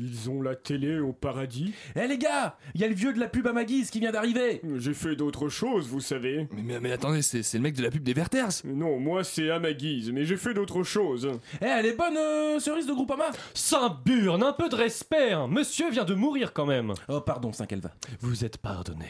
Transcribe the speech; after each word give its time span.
Ils 0.00 0.30
ont 0.30 0.40
la 0.40 0.54
télé 0.56 0.98
au 0.98 1.12
paradis. 1.12 1.74
Eh 1.94 2.06
les 2.06 2.16
gars, 2.16 2.56
il 2.74 2.80
y 2.80 2.84
a 2.84 2.88
le 2.88 2.94
vieux 2.94 3.12
de 3.12 3.18
la 3.20 3.28
pub 3.28 3.46
à 3.46 3.52
Maguise 3.52 3.90
qui 3.90 4.00
vient 4.00 4.12
d'arriver. 4.12 4.62
J'ai 4.78 4.94
fait 4.94 5.14
d'autres 5.14 5.48
choses, 5.48 5.88
vous 5.88 6.00
savez. 6.00 6.48
Mais, 6.52 6.62
mais, 6.62 6.80
mais 6.80 6.92
attendez, 6.92 7.22
c'est 7.22 7.42
c'est 7.42 7.58
le 7.58 7.62
mec 7.62 7.74
de 7.74 7.82
la 7.82 7.90
pub 7.90 8.02
des 8.02 8.14
Werthers 8.14 8.62
Non, 8.64 8.98
moi 8.98 9.24
c'est 9.24 9.50
à 9.50 9.58
ma 9.58 9.72
guise, 9.72 10.10
mais 10.12 10.24
j'ai 10.24 10.36
fait 10.36 10.54
d'autres 10.54 10.82
choses. 10.82 11.30
Eh, 11.60 11.64
elle 11.66 11.86
est 11.86 11.96
bonne, 11.96 12.16
euh, 12.16 12.58
cerise 12.60 12.86
de 12.86 12.92
Groupama? 12.92 13.30
Saint-Burne, 13.54 14.42
un 14.42 14.52
peu 14.52 14.68
de 14.68 14.74
respect. 14.76 15.32
hein. 15.32 15.46
Monsieur 15.48 15.90
vient 15.90 16.04
de 16.04 16.14
mourir 16.14 16.52
quand 16.52 16.66
même. 16.66 16.92
Oh, 17.08 17.20
pardon, 17.20 17.52
Saint-Calva. 17.52 17.90
Vous 18.20 18.44
êtes 18.44 18.56
pardonné. 18.58 19.06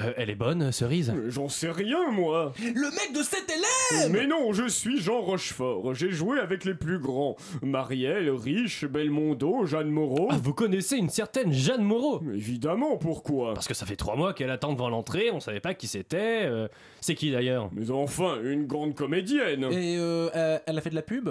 Euh, 0.00 0.12
elle 0.16 0.30
est 0.30 0.34
bonne, 0.34 0.72
cerise? 0.72 1.10
Euh, 1.16 1.30
J'en 1.30 1.48
sais 1.48 1.70
rien, 1.70 2.10
moi. 2.10 2.52
Le 2.60 2.90
mec 2.90 3.12
de 3.14 3.22
cet 3.22 3.44
élève 3.50 4.10
Mais 4.12 4.26
non, 4.26 4.52
je 4.52 4.66
suis 4.68 5.00
Jean 5.00 5.20
Rochefort. 5.20 5.94
J'ai 5.94 6.10
joué 6.10 6.38
avec 6.40 6.64
les 6.64 6.74
plus 6.74 6.98
grands. 6.98 7.36
Marielle, 7.62 8.30
Riche, 8.30 8.84
Belmondo, 8.84 9.66
Jeanne 9.66 9.90
Moreau. 9.90 10.23
Ah, 10.30 10.38
vous 10.42 10.54
connaissez 10.54 10.96
une 10.96 11.08
certaine 11.10 11.52
Jeanne 11.52 11.82
Moreau 11.82 12.20
Évidemment, 12.34 12.96
pourquoi? 12.96 13.54
Parce 13.54 13.68
que 13.68 13.74
ça 13.74 13.86
fait 13.86 13.96
trois 13.96 14.16
mois 14.16 14.32
qu'elle 14.34 14.50
attend 14.50 14.72
devant 14.72 14.88
l'entrée, 14.88 15.30
on 15.32 15.40
savait 15.40 15.60
pas 15.60 15.74
qui 15.74 15.86
c'était. 15.86 16.42
euh, 16.44 16.68
c'est 17.00 17.14
qui 17.14 17.30
d'ailleurs? 17.30 17.70
Mais 17.72 17.90
enfin, 17.90 18.38
une 18.42 18.66
grande 18.66 18.94
comédienne. 18.94 19.64
Et 19.64 19.96
euh, 19.98 20.28
euh, 20.34 20.58
elle 20.66 20.78
a 20.78 20.80
fait 20.80 20.90
de 20.90 20.94
la 20.94 21.02
pub? 21.02 21.30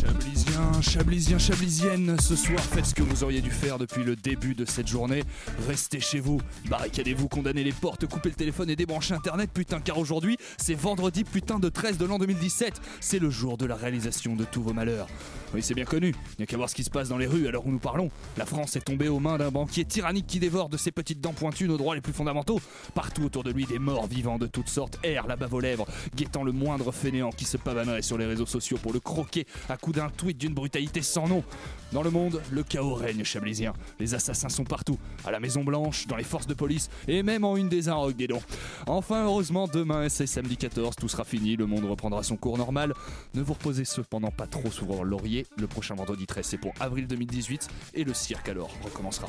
Chablisien, 0.00 0.80
Chablisien, 0.80 1.38
Chablisienne, 1.38 2.16
ce 2.20 2.34
soir 2.34 2.60
faites 2.60 2.86
ce 2.86 2.94
que 2.94 3.02
vous 3.02 3.22
auriez 3.22 3.42
dû 3.42 3.50
faire 3.50 3.76
depuis 3.76 4.02
le 4.02 4.16
début 4.16 4.54
de 4.54 4.64
cette 4.64 4.86
journée. 4.86 5.22
Restez 5.68 6.00
chez 6.00 6.20
vous, 6.20 6.40
barricadez-vous, 6.70 7.28
condamnez 7.28 7.62
les 7.62 7.72
portes, 7.72 8.06
coupez 8.06 8.30
le 8.30 8.34
téléphone 8.34 8.70
et 8.70 8.76
débranchez 8.76 9.12
internet, 9.12 9.50
putain, 9.52 9.78
car 9.80 9.98
aujourd'hui, 9.98 10.38
c'est 10.56 10.74
vendredi 10.74 11.22
putain 11.24 11.58
de 11.58 11.68
13 11.68 11.98
de 11.98 12.06
l'an 12.06 12.18
2017. 12.18 12.80
C'est 13.00 13.18
le 13.18 13.28
jour 13.28 13.58
de 13.58 13.66
la 13.66 13.76
réalisation 13.76 14.36
de 14.36 14.44
tous 14.44 14.62
vos 14.62 14.72
malheurs. 14.72 15.06
Oui, 15.52 15.62
c'est 15.62 15.74
bien 15.74 15.84
connu, 15.84 16.14
il 16.14 16.34
n'y 16.38 16.44
a 16.44 16.46
qu'à 16.46 16.56
voir 16.56 16.70
ce 16.70 16.74
qui 16.74 16.84
se 16.84 16.90
passe 16.90 17.08
dans 17.08 17.18
les 17.18 17.26
rues 17.26 17.46
à 17.46 17.50
l'heure 17.50 17.66
où 17.66 17.70
nous 17.70 17.80
parlons. 17.80 18.10
La 18.38 18.46
France 18.46 18.76
est 18.76 18.84
tombée 18.84 19.08
aux 19.08 19.18
mains 19.18 19.36
d'un 19.36 19.50
banquier 19.50 19.84
tyrannique 19.84 20.28
qui 20.28 20.38
dévore 20.38 20.68
de 20.70 20.76
ses 20.76 20.92
petites 20.92 21.20
dents 21.20 21.32
pointues 21.32 21.68
nos 21.68 21.76
droits 21.76 21.94
les 21.94 22.00
plus 22.00 22.12
fondamentaux. 22.12 22.60
Partout 22.94 23.24
autour 23.24 23.42
de 23.42 23.50
lui, 23.50 23.66
des 23.66 23.80
morts 23.80 24.06
vivants 24.06 24.38
de 24.38 24.46
toutes 24.46 24.68
sortes 24.68 24.98
errent 25.02 25.26
bave 25.26 25.52
aux 25.52 25.60
lèvres, 25.60 25.86
guettant 26.14 26.44
le 26.44 26.52
moindre 26.52 26.92
fainéant 26.92 27.30
qui 27.30 27.44
se 27.44 27.58
pavanerait 27.58 28.02
sur 28.02 28.16
les 28.16 28.26
réseaux 28.26 28.46
sociaux 28.46 28.78
pour 28.80 28.92
le 28.92 29.00
croquer 29.00 29.44
à 29.68 29.76
d'un 29.92 30.08
tweet 30.10 30.38
d'une 30.38 30.54
brutalité 30.54 31.02
sans 31.02 31.28
nom. 31.28 31.44
Dans 31.92 32.02
le 32.02 32.10
monde, 32.10 32.40
le 32.50 32.62
chaos 32.62 32.94
règne 32.94 33.24
chablisien. 33.24 33.72
Les 33.98 34.14
assassins 34.14 34.48
sont 34.48 34.64
partout, 34.64 34.98
à 35.24 35.30
la 35.30 35.40
Maison 35.40 35.64
Blanche, 35.64 36.06
dans 36.06 36.16
les 36.16 36.24
forces 36.24 36.46
de 36.46 36.54
police 36.54 36.88
et 37.08 37.22
même 37.22 37.44
en 37.44 37.56
une 37.56 37.68
des 37.68 37.88
Inrocks, 37.88 38.16
des 38.16 38.28
dons. 38.28 38.42
Enfin, 38.86 39.24
heureusement, 39.24 39.66
demain, 39.66 40.08
c'est 40.08 40.26
samedi 40.26 40.56
14, 40.56 40.96
tout 40.96 41.08
sera 41.08 41.24
fini, 41.24 41.56
le 41.56 41.66
monde 41.66 41.84
reprendra 41.84 42.22
son 42.22 42.36
cours 42.36 42.58
normal. 42.58 42.94
Ne 43.34 43.42
vous 43.42 43.54
reposez 43.54 43.84
cependant 43.84 44.30
pas 44.30 44.46
trop 44.46 44.70
sur 44.70 44.86
vos 44.86 45.02
lauriers. 45.02 45.46
Le 45.56 45.66
prochain 45.66 45.94
vendredi 45.94 46.26
13, 46.26 46.46
c'est 46.46 46.58
pour 46.58 46.72
avril 46.80 47.06
2018 47.06 47.68
et 47.94 48.04
le 48.04 48.14
cirque 48.14 48.48
alors 48.48 48.70
recommencera. 48.82 49.28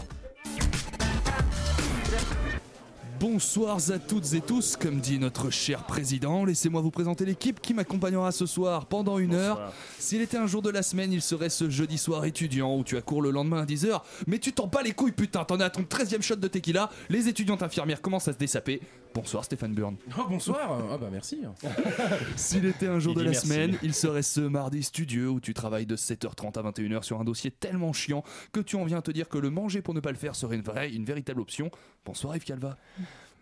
Bonsoir 3.22 3.78
à 3.92 4.00
toutes 4.00 4.34
et 4.34 4.42
tous, 4.42 4.76
comme 4.76 5.00
dit 5.00 5.20
notre 5.20 5.52
cher 5.52 5.84
président. 5.84 6.44
Laissez-moi 6.44 6.82
vous 6.82 6.90
présenter 6.90 7.24
l'équipe 7.24 7.62
qui 7.62 7.76
m'accompagnera 7.76 8.32
ce 8.32 8.48
soir 8.48 8.88
pendant 8.88 9.20
une 9.20 9.36
heure. 9.36 9.72
S'il 10.00 10.22
était 10.22 10.38
un 10.38 10.48
jour 10.48 10.64
de 10.64 10.72
la 10.72 10.82
semaine, 10.82 11.14
il 11.14 11.22
serait 11.22 11.52
ce 11.52 11.70
jeudi 11.70 12.00
soir 12.00 12.26
étudiant 12.26 12.76
où 12.76 12.84
tu 12.84 12.98
as 12.98 13.02
cours 13.04 13.22
le 13.22 13.30
lendemain 13.30 13.62
à 13.62 13.66
10h. 13.66 14.02
Mais 14.26 14.40
tu 14.40 14.54
t'en 14.54 14.66
bats 14.66 14.82
les 14.82 14.94
couilles, 14.94 15.12
putain, 15.12 15.44
t'en 15.46 15.60
es 15.60 15.64
à 15.64 15.70
ton 15.70 15.84
13 15.84 16.16
e 16.16 16.22
shot 16.22 16.38
de 16.38 16.48
tequila. 16.48 16.90
Les 17.10 17.28
étudiantes 17.28 17.62
infirmières 17.62 18.02
commencent 18.02 18.28
à 18.28 18.34
se 18.34 18.40
dessaper. 18.40 18.82
Bonsoir 19.14 19.44
Stéphane 19.44 19.74
Burn. 19.74 19.98
Oh, 20.18 20.22
bonsoir 20.30 20.88
Ah 20.90 20.98
bah 20.98 21.10
merci. 21.12 21.42
S'il 22.38 22.66
était 22.66 22.88
un 22.88 23.00
jour 23.00 23.12
Il 23.14 23.20
de 23.20 23.24
la 23.24 23.32
merci. 23.32 23.46
semaine, 23.48 23.78
il 23.84 23.94
serait 23.94 24.22
ce 24.24 24.40
mardi 24.40 24.84
studieux 24.84 25.30
où 25.30 25.42
tu 25.42 25.54
travailles 25.54 25.86
de 25.86 25.98
7h30 25.98 26.58
à 26.58 26.72
21h 26.72 27.04
sur 27.04 27.20
un 27.20 27.26
dossier 27.26 27.52
tellement 27.52 27.92
chiant 27.92 28.24
que 28.54 28.62
tu 28.62 28.78
en 28.78 28.86
viens 28.86 29.00
à 29.00 29.02
te 29.02 29.12
dire 29.12 29.28
que 29.28 29.38
le 29.38 29.50
manger 29.50 29.82
pour 29.82 29.94
ne 29.94 30.00
pas 30.00 30.12
le 30.12 30.18
faire 30.18 30.34
serait 30.36 30.56
une 30.56 30.62
vraie, 30.62 30.92
une 30.94 31.04
véritable 31.04 31.42
option. 31.42 31.72
Bonsoir 32.06 32.36
Yves 32.38 32.46
Calva. 32.46 32.78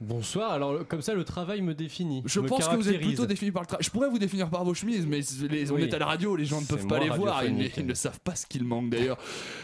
Bonsoir, 0.01 0.53
alors 0.53 0.87
comme 0.87 1.01
ça 1.01 1.13
le 1.13 1.25
travail 1.25 1.61
me 1.61 1.73
définit. 1.73 2.23
Je 2.25 2.39
me 2.39 2.47
pense 2.47 2.65
que 2.69 2.75
vous 2.77 2.87
êtes 2.89 3.01
plutôt 3.01 3.25
défini 3.25 3.51
par 3.51 3.63
le 3.63 3.67
travail. 3.67 3.83
Je 3.83 3.89
pourrais 3.89 4.07
vous 4.09 4.17
définir 4.17 4.49
par 4.49 4.63
vos 4.63 4.73
chemises, 4.73 5.05
mais 5.05 5.19
les- 5.49 5.71
on 5.71 5.75
Oui. 5.75 5.83
est 5.83 5.93
à 5.93 5.99
la 5.99 6.05
radio, 6.05 6.37
les 6.37 6.45
gens 6.45 6.61
ne 6.61 6.65
peuvent 6.65 6.87
pas 6.87 6.99
les 6.99 7.09
voir, 7.09 7.43
ils, 7.43 7.69
ils 7.75 7.85
ne 7.85 7.93
savent 7.93 8.19
pas 8.21 8.33
ce 8.35 8.45
qu'il 8.45 8.63
manque 8.63 8.89
d'ailleurs. 8.89 9.17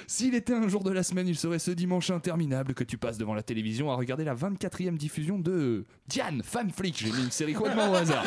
S'il 0.07 0.35
était 0.35 0.51
un 0.53 0.67
jour 0.67 0.83
de 0.83 0.91
la 0.91 1.03
semaine, 1.03 1.27
il 1.29 1.37
serait 1.37 1.57
ce 1.59 1.71
dimanche 1.71 2.09
interminable 2.09 2.73
que 2.73 2.83
tu 2.83 2.97
passes 2.97 3.17
devant 3.17 3.33
la 3.33 3.43
télévision 3.43 3.89
à 3.91 3.95
regarder 3.95 4.25
la 4.25 4.35
24e 4.35 4.97
diffusion 4.97 5.39
de 5.39 5.85
Diane, 6.09 6.41
femme 6.43 6.69
flic. 6.69 6.97
J'ai 6.99 7.11
mis 7.13 7.23
une 7.23 7.31
série 7.31 7.53
complètement 7.53 7.91
au 7.91 7.95
hasard. 7.95 8.25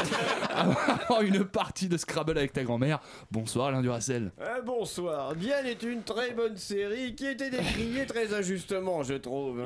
Avant 0.54 1.20
une 1.20 1.44
partie 1.44 1.88
de 1.88 1.96
Scrabble 1.98 2.38
avec 2.38 2.52
ta 2.54 2.64
grand-mère. 2.64 3.00
Bonsoir 3.30 3.66
Alain 3.68 3.82
Duracel. 3.82 4.32
Ah, 4.40 4.60
bonsoir. 4.64 5.36
Diane 5.36 5.66
est 5.66 5.82
une 5.82 6.02
très 6.02 6.32
bonne 6.32 6.56
série 6.56 7.14
qui 7.14 7.26
était 7.26 7.50
décriée 7.50 8.06
très 8.06 8.32
injustement, 8.34 9.02
je 9.02 9.14
trouve. 9.14 9.60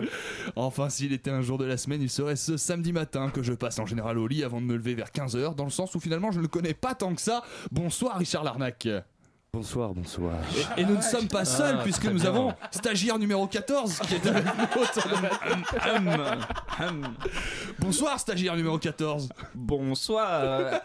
Enfin, 0.56 0.90
s'il 0.90 1.12
était 1.12 1.30
un 1.30 1.40
jour 1.40 1.56
de 1.56 1.64
la 1.64 1.76
semaine, 1.76 2.02
il 2.02 2.10
serait 2.10 2.31
ce 2.36 2.56
samedi 2.56 2.92
matin 2.92 3.30
que 3.30 3.42
je 3.42 3.52
passe 3.52 3.78
en 3.78 3.86
général 3.86 4.18
au 4.18 4.26
lit 4.26 4.44
avant 4.44 4.60
de 4.60 4.66
me 4.66 4.76
lever 4.76 4.94
vers 4.94 5.08
15h, 5.10 5.54
dans 5.54 5.64
le 5.64 5.70
sens 5.70 5.94
où 5.94 6.00
finalement 6.00 6.30
je 6.32 6.38
ne 6.38 6.42
le 6.42 6.48
connais 6.48 6.74
pas 6.74 6.94
tant 6.94 7.14
que 7.14 7.20
ça. 7.20 7.42
Bonsoir 7.70 8.18
Richard 8.18 8.44
Larnac. 8.44 8.88
Bonsoir, 9.54 9.92
bonsoir. 9.92 10.36
Et, 10.78 10.80
et 10.80 10.84
nous 10.86 10.96
ne 10.96 11.02
sommes 11.02 11.28
pas 11.28 11.44
seuls 11.44 11.76
Ah, 11.78 11.82
puisque 11.82 12.04
très 12.04 12.12
nous 12.14 12.20
bien. 12.20 12.30
avons 12.30 12.54
stagiaire 12.70 13.18
numéro 13.18 13.46
14 13.46 13.98
qui 14.08 14.14
est 14.14 14.26
avec 14.26 14.44
nous 14.46 14.82
autour 14.82 15.02
de 15.10 15.22
la- 15.22 15.94
Hum, 15.94 16.08
hum, 16.08 16.88
hum. 16.88 17.14
Bonsoir 17.78 18.18
stagiaire 18.18 18.56
numéro 18.56 18.78
14 18.78 19.28
Bonsoir. 19.54 20.80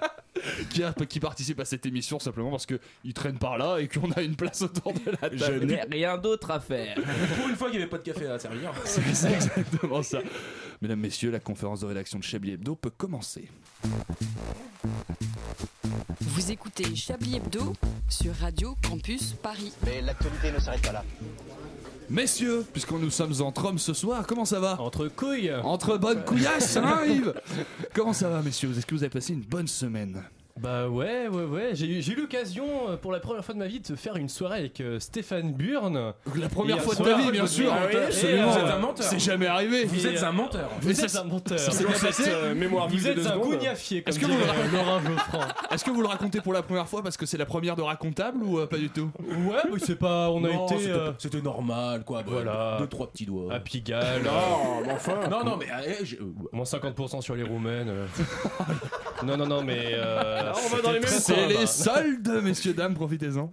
qui, 0.70 0.84
a- 0.84 0.92
qui 0.94 1.20
participe 1.22 1.60
à 1.62 1.66
cette 1.66 1.86
émission 1.86 2.20
simplement 2.20 2.52
parce 2.52 2.66
que 2.66 2.80
il 3.06 3.14
traîne 3.14 3.38
par 3.40 3.58
là 3.58 3.78
et 3.78 3.88
qu'on 3.88 4.12
a 4.12 4.22
une 4.22 4.36
place 4.36 4.62
autour 4.62 4.92
de 4.94 5.00
la 5.22 5.30
Je 5.32 5.38
table. 5.46 5.66
n'ai 5.66 5.82
rien 5.90 6.18
d'autre 6.18 6.52
à 6.52 6.60
faire. 6.60 6.96
Pour 7.38 7.48
une 7.48 7.56
fois 7.56 7.70
qu'il 7.70 7.78
n'y 7.78 7.84
avait 7.84 7.90
pas 7.90 8.00
de 8.00 8.04
café 8.04 8.28
à 8.28 8.38
servir. 8.38 8.72
C'est 8.84 9.32
exactement 9.32 10.04
ça. 10.04 10.20
Mesdames, 10.82 11.00
Messieurs, 11.00 11.32
la 11.32 11.40
conférence 11.40 11.80
de 11.80 11.88
rédaction 11.88 12.20
de 12.20 12.24
Chablis 12.24 12.52
Hebdo 12.52 12.76
peut 12.76 12.92
commencer. 12.92 13.50
Vous 16.22 16.52
écoutez 16.52 16.96
Chablis 16.96 17.38
Hebdo 17.38 17.74
sur 18.10 18.34
Radio 18.36 18.76
Campus 18.88 19.34
Paris. 19.34 19.74
Mais 19.86 20.02
l'actualité 20.02 20.52
ne 20.52 20.60
s'arrête 20.60 20.84
pas 20.84 20.92
là. 20.92 21.04
Messieurs, 22.10 22.64
puisque 22.72 22.92
nous 22.92 23.10
sommes 23.10 23.34
entre 23.42 23.66
hommes 23.66 23.80
ce 23.80 23.94
soir, 23.94 24.26
comment 24.28 24.46
ça 24.46 24.60
va 24.60 24.80
Entre 24.80 25.08
couilles 25.08 25.54
Entre 25.64 25.98
bonnes 25.98 26.24
couillasses, 26.24 26.78
hein 26.78 27.04
Yves 27.06 27.34
Comment 27.94 28.14
ça 28.14 28.30
va 28.30 28.42
messieurs 28.42 28.72
Est-ce 28.78 28.86
que 28.86 28.96
vous 28.96 29.04
avez 29.04 29.10
passé 29.10 29.34
une 29.34 29.42
bonne 29.42 29.68
semaine 29.68 30.24
Bah 30.60 30.88
ouais, 30.88 31.28
ouais, 31.28 31.44
ouais. 31.44 31.70
J'ai 31.74 31.86
eu, 31.88 32.02
j'ai 32.02 32.14
eu 32.14 32.16
l'occasion 32.16 32.66
euh, 32.90 32.98
pour 32.98 33.12
la 33.12 33.20
première 33.20 33.44
fois 33.46 33.54
de 33.54 33.60
ma 33.60 33.68
vie 33.68 33.80
de 33.80 33.96
faire 33.96 34.16
une 34.16 34.30
soirée 34.30 34.60
avec 34.60 34.82
euh, 34.82 35.00
Stéphane 35.00 35.54
Burn. 35.54 36.14
La 36.36 36.50
première 36.50 36.82
fois 36.82 36.96
de 36.96 37.04
ta 37.04 37.18
vie, 37.18 37.32
bien 37.32 37.46
sûr 37.48 37.72
Ah 37.72 37.86
oui, 37.90 37.96
Absolument 37.98 38.52
vous 38.52 38.58
êtes 38.58 38.64
un 38.72 38.80
menteur. 38.80 39.06
C'est 39.06 39.20
jamais 39.20 39.48
arrivé 39.48 39.86
Vous 39.86 40.08
êtes 40.08 40.22
euh, 40.24 40.28
un 40.28 40.32
menteur. 40.32 40.70
Vous 40.82 40.90
êtes 41.04 41.16
un 41.16 41.24
menteur. 41.24 41.60
Euh, 42.28 42.56
mémoire 42.56 42.88
vive 42.88 43.00
Vous 43.02 43.06
de 43.06 43.12
êtes 43.12 43.16
deux 43.18 43.28
un 43.28 43.34
secondes. 43.34 43.50
gougnafier, 43.58 44.02
comme 44.02 44.10
Est-ce 44.10 44.20
que 44.20 44.26
dit 44.26 44.32
vous 44.32 44.38
le- 44.38 44.44
euh, 44.44 44.72
Laurent 44.84 45.00
Geoffrand. 45.02 45.48
Est-ce 45.72 45.84
que 45.84 45.92
vous 45.92 46.02
le 46.02 46.08
racontez 46.08 46.42
pour 46.42 46.54
la 46.54 46.62
première 46.64 46.88
fois 46.88 47.04
parce 47.04 47.18
que 47.18 47.26
c'est 47.26 47.38
la 47.38 47.46
première 47.46 47.76
de 47.76 47.82
racontable 47.82 48.44
ou 48.44 48.60
euh, 48.60 48.66
pas 48.68 48.78
du 48.78 48.90
tout? 48.90 49.10
Ouais, 49.20 49.58
mais 49.72 49.80
c'est 49.80 49.96
pas. 49.96 50.30
On 50.30 50.44
a 50.44 50.50
Non, 50.52 50.66
été 50.66 50.78
c'était 50.80 50.92
euh, 50.92 51.12
pas- 51.12 51.16
c'était 51.20 51.42
normal 51.42 52.04
quoi. 52.04 52.20
bah, 52.24 52.30
voilà. 52.32 52.78
Deux 52.80 52.88
trois 52.88 53.08
petits 53.12 53.26
doigts. 53.26 53.54
à 53.54 53.60
Pigalle. 53.60 54.24
Non, 54.24 54.82
mais 54.86 54.92
enfin. 54.94 55.28
Non 55.30 55.44
non 55.44 55.58
mais 55.58 55.68
euh, 55.72 56.04
Moins 56.52 56.64
50% 56.66 57.22
sur 57.22 57.36
les 57.36 57.44
roumaines. 57.44 57.90
euh. 57.90 58.06
non, 59.26 59.38
non, 59.38 59.46
non, 59.48 59.64
mais. 59.64 59.92
euh, 59.94 60.47
on 60.56 60.70
va 60.70 60.82
dans 60.82 60.92
les 60.92 61.00
mêmes 61.00 61.10
c'était 61.10 61.34
C'est 61.34 61.48
les 61.48 61.68
soldes, 61.68 62.42
messieurs, 62.44 62.74
dames, 62.74 62.94
profitez-en. 62.94 63.52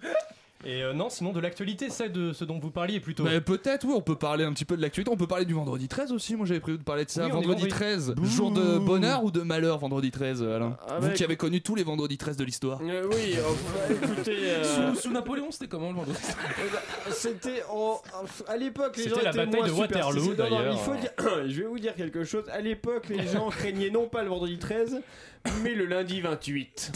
Et 0.66 0.82
euh, 0.82 0.92
non, 0.92 1.10
sinon 1.10 1.32
de 1.32 1.40
l'actualité, 1.40 1.90
c'est 1.90 2.08
de 2.08 2.32
ce 2.32 2.44
dont 2.44 2.58
vous 2.58 2.70
parliez 2.70 3.00
plutôt. 3.00 3.24
Mais 3.24 3.40
peut-être, 3.40 3.84
oui, 3.86 3.92
on 3.94 4.00
peut 4.00 4.16
parler 4.16 4.44
un 4.44 4.52
petit 4.52 4.64
peu 4.64 4.76
de 4.76 4.82
l'actualité. 4.82 5.10
On 5.12 5.16
peut 5.16 5.26
parler 5.26 5.44
du 5.44 5.54
vendredi 5.54 5.88
13 5.88 6.12
aussi. 6.12 6.36
Moi, 6.36 6.46
j'avais 6.46 6.60
prévu 6.60 6.78
de 6.78 6.82
parler 6.82 7.04
de 7.04 7.10
ça. 7.10 7.24
Oui, 7.24 7.30
vendredi 7.30 7.48
vendredi. 7.62 7.68
13, 7.68 8.14
jour 8.22 8.50
de 8.50 8.78
bonheur 8.78 9.24
ou 9.24 9.30
de 9.30 9.42
malheur, 9.42 9.78
vendredi 9.78 10.10
13, 10.10 10.42
Alain 10.42 10.76
Ah, 10.88 10.98
Vous 11.00 11.08
bah, 11.08 11.12
qui 11.12 11.24
avez 11.24 11.36
connu 11.36 11.60
tous 11.60 11.74
les 11.74 11.82
vendredis 11.82 12.16
13 12.18 12.36
de 12.36 12.44
l'histoire. 12.44 12.80
Euh, 12.82 13.06
oui, 13.12 13.34
enfin, 13.46 13.94
écoutez, 14.02 14.36
euh, 14.50 14.92
sous, 14.94 15.00
sous 15.02 15.10
Napoléon 15.12 15.48
c'était 15.50 15.68
comment 15.68 15.90
le 15.90 15.96
vendredi 15.96 16.18
eh 16.22 16.72
ben, 16.72 17.12
c'était 17.12 17.62
en- 17.70 18.00
à 18.48 18.56
l'époque 18.56 18.96
les 18.96 19.04
C'était 19.04 19.16
gens 19.16 19.22
la 19.22 19.30
étaient 19.30 19.38
bataille 19.46 19.60
moins 19.60 19.68
de 19.68 19.72
Waterloo, 19.72 20.22
superstitieux. 20.22 20.36
Non, 20.44 20.50
non, 20.50 20.56
d'ailleurs. 20.58 20.74
il 20.74 20.78
faut 20.78 21.00
dire, 21.00 21.44
je 21.48 21.60
vais 21.60 21.66
vous 21.66 21.78
dire 21.78 21.94
quelque 21.94 22.24
chose. 22.24 22.44
À 22.52 22.60
l'époque, 22.60 23.08
les 23.08 23.26
gens 23.26 23.48
craignaient 23.50 23.90
non 23.90 24.08
pas 24.08 24.22
le 24.22 24.28
vendredi 24.30 24.58
13, 24.58 25.00
mais 25.62 25.74
le 25.74 25.84
lundi 25.86 26.20
28. 26.20 26.92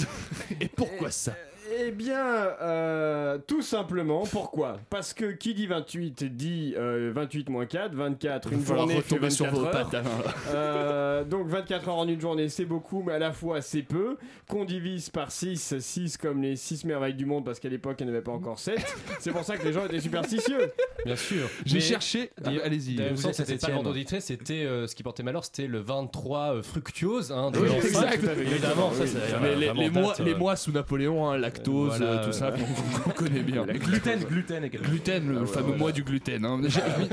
Et 0.61 0.69
pourquoi 0.69 1.11
ça? 1.11 1.33
Eh 1.81 1.93
bien, 1.93 2.25
euh, 2.61 3.39
tout 3.47 3.63
simplement, 3.63 4.25
pourquoi? 4.31 4.79
Parce 4.91 5.15
que 5.15 5.27
qui 5.27 5.55
dit 5.55 5.69
28 5.69 6.25
dit 6.25 6.75
euh, 6.77 7.13
28 7.15 7.49
moins 7.51 7.67
4, 7.67 7.95
24, 7.95 8.53
une 8.53 8.65
journée 8.65 8.95
fait 8.95 9.15
retomber 9.15 9.29
24 9.29 9.33
sur 9.33 9.47
vos 9.47 9.65
heures. 9.65 9.71
pattes. 9.71 9.97
Euh, 10.49 11.25
donc 11.25 11.47
24 11.49 11.89
heures 11.89 11.97
en 11.97 12.09
une 12.09 12.21
journée, 12.21 12.49
c'est 12.49 12.65
beaucoup, 12.65 13.03
mais 13.03 13.13
à 13.13 13.19
la 13.19 13.33
fois 13.33 13.61
c'est 13.61 13.83
peu. 13.83 14.17
Qu'on 14.49 14.65
divise 14.65 15.11
par 15.11 15.31
6, 15.31 15.79
6 15.79 16.17
comme 16.17 16.43
les 16.43 16.57
6 16.57 16.85
merveilles 16.85 17.15
du 17.15 17.27
monde, 17.27 17.45
parce 17.45 17.61
qu'à 17.61 17.69
l'époque 17.69 17.97
il 18.01 18.07
n'y 18.07 18.13
en 18.13 18.15
avait 18.15 18.23
pas 18.23 18.33
encore 18.33 18.59
7. 18.59 18.79
C'est 19.21 19.31
pour 19.31 19.45
ça 19.45 19.57
que 19.57 19.65
les 19.65 19.73
gens 19.73 19.85
étaient 19.85 20.01
superstitieux. 20.01 20.73
Bien 21.05 21.17
sûr. 21.17 21.49
J'ai 21.65 21.81
cherché. 21.81 22.31
Ah, 22.45 22.51
Allez-y. 22.65 22.99
C'était 23.33 23.57
pas 23.57 23.69
le 23.69 23.75
vendredi 23.75 24.05
13, 24.05 24.25
c'était 24.25 24.65
euh, 24.65 24.87
ce 24.87 24.95
qui 24.95 25.03
portait 25.03 25.23
malheur, 25.23 25.45
c'était 25.45 25.67
le 25.67 25.81
23 25.81 26.55
euh, 26.55 26.63
fructuose 26.63 27.31
hein, 27.33 27.51
de 27.51 27.59
Oui, 27.59 27.69
exact. 27.77 28.25
Évidemment, 28.25 28.93
ça, 28.93 29.03
oui. 29.03 29.11
c'est 29.13 29.41
Mais 29.41 29.55
les, 29.55 29.73
les 29.73 29.91
mois, 29.91 30.15
date, 30.15 30.27
les 30.27 30.33
euh, 30.33 30.39
mois 30.39 30.57
sous 30.57 30.73
Napoléon, 30.73 31.29
hein, 31.29 31.37
lactose, 31.69 31.99
voilà, 31.99 32.13
euh, 32.13 32.27
tout 32.27 32.33
ça, 32.33 32.51
ouais. 32.51 32.59
on, 33.07 33.11
on 33.11 33.13
connaît 33.13 33.43
bien. 33.43 33.65
Gluten, 33.67 34.21
gluten 34.25 34.69
Gluten, 34.69 35.29
le 35.41 35.47
fameux 35.47 35.77
mois 35.77 35.93
du 35.93 36.03
gluten. 36.03 36.45
hein. 36.45 36.59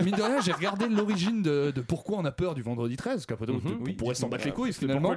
Mine 0.04 0.16
de 0.16 0.22
rien, 0.22 0.42
j'ai 0.42 0.52
regardé 0.52 0.88
l'origine 0.88 1.42
de, 1.42 1.74
pourquoi 1.88 2.18
on 2.20 2.26
a 2.26 2.32
peur 2.32 2.56
du 2.56 2.62
vendredi 2.62 2.96
13, 2.98 3.14
parce 3.14 3.26
qu'après 3.26 3.46
tout, 3.46 3.54
Mhm. 3.54 3.84
on 3.90 3.94
pourrait 3.94 4.16
s'en 4.16 4.28
battre 4.30 4.46
les 4.46 4.52
couilles 4.52 4.74
finalement. 4.74 5.14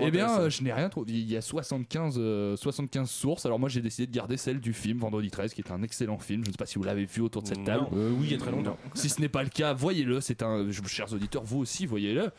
Eh 0.00 0.10
bien, 0.10 0.38
euh, 0.40 0.50
je 0.50 0.62
n'ai 0.62 0.72
rien 0.72 0.88
trouvé. 0.88 1.12
Il 1.12 1.30
y 1.30 1.36
a 1.36 1.40
75, 1.42 2.16
euh, 2.18 2.56
75 2.56 3.08
sources. 3.10 3.46
Alors 3.46 3.58
moi, 3.58 3.68
j'ai 3.68 3.80
décidé 3.80 4.06
de 4.06 4.12
garder 4.14 4.36
celle 4.36 4.60
du 4.60 4.72
film 4.72 4.98
Vendredi 4.98 5.30
13, 5.30 5.54
qui 5.54 5.60
est 5.62 5.70
un 5.72 5.82
excellent 5.82 6.18
film. 6.18 6.42
Je 6.44 6.48
ne 6.48 6.52
sais 6.52 6.58
pas 6.58 6.66
si 6.66 6.78
vous 6.78 6.84
l'avez 6.84 7.04
vu 7.06 7.20
autour 7.22 7.42
de 7.42 7.48
cette 7.48 7.64
table. 7.64 7.86
Euh, 7.94 8.10
oui, 8.18 8.26
il 8.28 8.32
y 8.32 8.34
a 8.34 8.38
très 8.38 8.50
longtemps. 8.50 8.76
Si 8.94 9.08
ce 9.08 9.20
n'est 9.20 9.28
pas 9.28 9.42
le 9.42 9.48
cas, 9.48 9.72
voyez-le. 9.74 10.20
C'est 10.20 10.42
un, 10.42 10.66
chers 10.86 11.12
auditeurs, 11.12 11.42
vous 11.44 11.58
aussi, 11.58 11.86
voyez-le. 11.86 12.30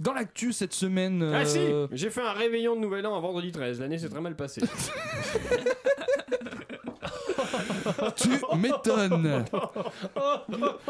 Dans 0.00 0.14
l'actu 0.14 0.52
cette 0.54 0.72
semaine. 0.72 1.22
Ah 1.22 1.44
si 1.44 1.58
euh, 1.58 1.86
J'ai 1.92 2.08
fait 2.08 2.22
un 2.22 2.32
réveillon 2.32 2.74
de 2.74 2.80
Nouvel 2.80 3.06
An 3.06 3.14
un 3.14 3.20
vendredi 3.20 3.52
13, 3.52 3.80
l'année 3.80 3.98
s'est 3.98 4.08
très 4.08 4.22
mal 4.22 4.34
passée. 4.34 4.62
Tu 8.16 8.28
m'étonnes. 8.56 9.44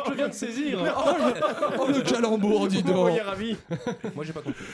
Je 0.07 0.12
viens 0.15 0.29
de 0.29 0.33
saisir. 0.35 0.79
Oh 0.83 1.11
le, 1.17 1.81
oh, 1.81 1.87
le 1.89 2.03
calembour, 2.03 2.69
dis 2.69 2.83
donc. 2.83 3.19
ravi 3.21 3.57
Moi, 4.15 4.25
j'ai 4.25 4.33
pas 4.33 4.43
compris. 4.43 4.65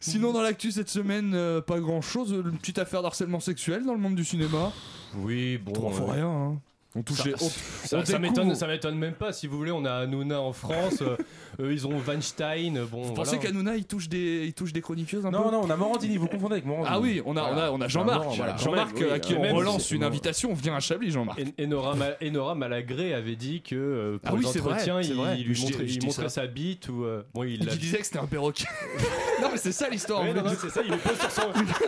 Sinon, 0.00 0.32
dans 0.32 0.42
l'actu 0.42 0.70
cette 0.70 0.88
semaine, 0.88 1.32
euh, 1.34 1.60
pas 1.60 1.80
grand 1.80 2.00
chose. 2.00 2.30
Une 2.30 2.58
petite 2.58 2.78
affaire 2.78 3.02
d'harcèlement 3.02 3.40
sexuel 3.40 3.84
dans 3.84 3.94
le 3.94 4.00
monde 4.00 4.14
du 4.14 4.24
cinéma. 4.24 4.72
Oui, 5.16 5.58
bon. 5.58 5.72
Trois 5.72 5.90
fois 5.90 6.12
rien. 6.12 6.28
Hein. 6.28 6.60
On 6.96 7.02
touchait. 7.02 7.34
on- 7.34 7.48
Ça, 7.86 7.98
on 7.98 8.04
ça 8.04 8.18
m'étonne, 8.18 8.54
ça 8.54 8.66
m'étonne 8.66 8.96
même 8.96 9.12
pas. 9.12 9.32
Si 9.34 9.46
vous 9.46 9.58
voulez, 9.58 9.70
on 9.70 9.84
a 9.84 9.92
Hanouna 9.92 10.40
en 10.40 10.54
France. 10.54 11.02
euh, 11.02 11.16
eux, 11.60 11.72
ils 11.72 11.86
ont 11.86 11.92
Weinstein. 12.06 12.72
Bon, 12.90 13.02
Vous 13.02 13.14
voilà. 13.14 13.30
pensez 13.30 13.38
qu'Anouna 13.38 13.76
il 13.76 13.84
touche 13.84 14.08
des, 14.08 14.44
il 14.46 14.54
touche 14.54 14.72
des 14.72 14.80
chroniqueuses 14.80 15.26
un 15.26 15.30
peu 15.30 15.36
Non, 15.36 15.52
non, 15.52 15.60
on 15.64 15.70
a 15.70 15.76
Morandini, 15.76 16.16
vous 16.16 16.28
confondez 16.28 16.54
avec 16.54 16.64
Morandini. 16.64 16.90
Ah 16.90 16.98
oui, 16.98 17.20
on 17.26 17.36
a, 17.36 17.42
on 17.42 17.58
a, 17.58 17.70
on 17.72 17.80
a 17.82 17.88
Jean-Marc. 17.88 18.34
Voilà. 18.36 18.56
Jean-Marc 18.56 19.00
euh, 19.02 19.10
à 19.10 19.14
oui, 19.14 19.20
qui 19.20 19.34
on 19.34 19.42
même, 19.42 19.54
relance 19.54 19.90
une 19.90 20.02
invitation. 20.02 20.54
Viens 20.54 20.76
à 20.76 20.80
Chablis, 20.80 21.10
Jean-Marc. 21.10 21.38
En- 21.40 21.62
Enora, 21.62 21.94
Ma- 21.94 22.26
Enora 22.26 22.54
Malagré 22.54 23.12
avait 23.12 23.36
dit 23.36 23.60
que 23.60 23.74
euh, 23.76 24.18
pour 24.18 24.30
Ah 24.30 24.34
oui, 24.34 24.44
les 24.46 24.50
c'est 24.50 24.58
vrai, 24.60 24.72
entretiens, 24.72 25.02
c'est 25.02 25.08
il, 25.10 25.40
il 25.40 25.46
lui 25.46 25.60
montrait, 25.60 25.84
il 25.84 26.30
sa 26.30 26.46
bite 26.46 26.88
ou 26.88 27.04
euh, 27.04 27.22
bon, 27.34 27.44
il 27.44 27.58
disait 27.66 27.98
que 27.98 28.06
c'était 28.06 28.18
un 28.18 28.26
perroquet. 28.26 28.64
non, 29.42 29.48
mais 29.52 29.58
c'est 29.58 29.72
ça 29.72 29.88
l'histoire. 29.90 30.24
Non, 30.24 30.32
non, 30.34 30.42
c'est 30.58 30.70
ça, 30.70 30.80
il 30.82 30.90
le 30.90 30.96
pose 30.96 31.18
sur 31.18 31.30
son, 31.30 31.42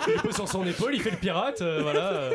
il 0.09 0.13
le 0.15 0.21
pose 0.23 0.35
sur 0.35 0.49
son 0.49 0.67
épaule, 0.67 0.95
il 0.95 1.01
fait 1.01 1.11
le 1.11 1.17
pirate, 1.17 1.63
euh, 1.63 1.81
voilà. 1.83 2.31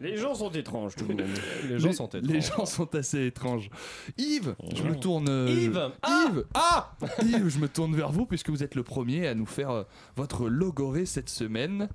Les 0.00 0.16
gens 0.16 0.34
sont 0.34 0.50
étranges 0.50 0.94
tout 0.94 1.06
de 1.06 1.14
même. 1.14 1.26
Les 1.68 1.78
gens 1.80 1.92
sont 1.92 2.08
Les 2.14 2.36
étranges. 2.46 2.56
gens 2.58 2.66
sont 2.66 2.94
assez 2.94 3.26
étranges. 3.26 3.68
Yves, 4.16 4.54
je 4.74 4.82
me 4.84 4.94
tourne. 4.94 5.28
euh, 5.28 5.48
Yves 5.50 5.72
je- 5.74 6.28
Yves 6.28 6.44
Ah 6.54 6.92
Yves, 7.22 7.48
je 7.48 7.58
me 7.58 7.68
tourne 7.68 7.96
vers 7.96 8.12
vous 8.12 8.24
puisque 8.24 8.50
vous 8.50 8.62
êtes 8.62 8.76
le 8.76 8.84
premier 8.84 9.26
à 9.26 9.34
nous 9.34 9.46
faire 9.46 9.70
euh, 9.70 9.82
votre 10.16 10.48
logoré 10.48 11.04
cette 11.04 11.28
semaine. 11.28 11.88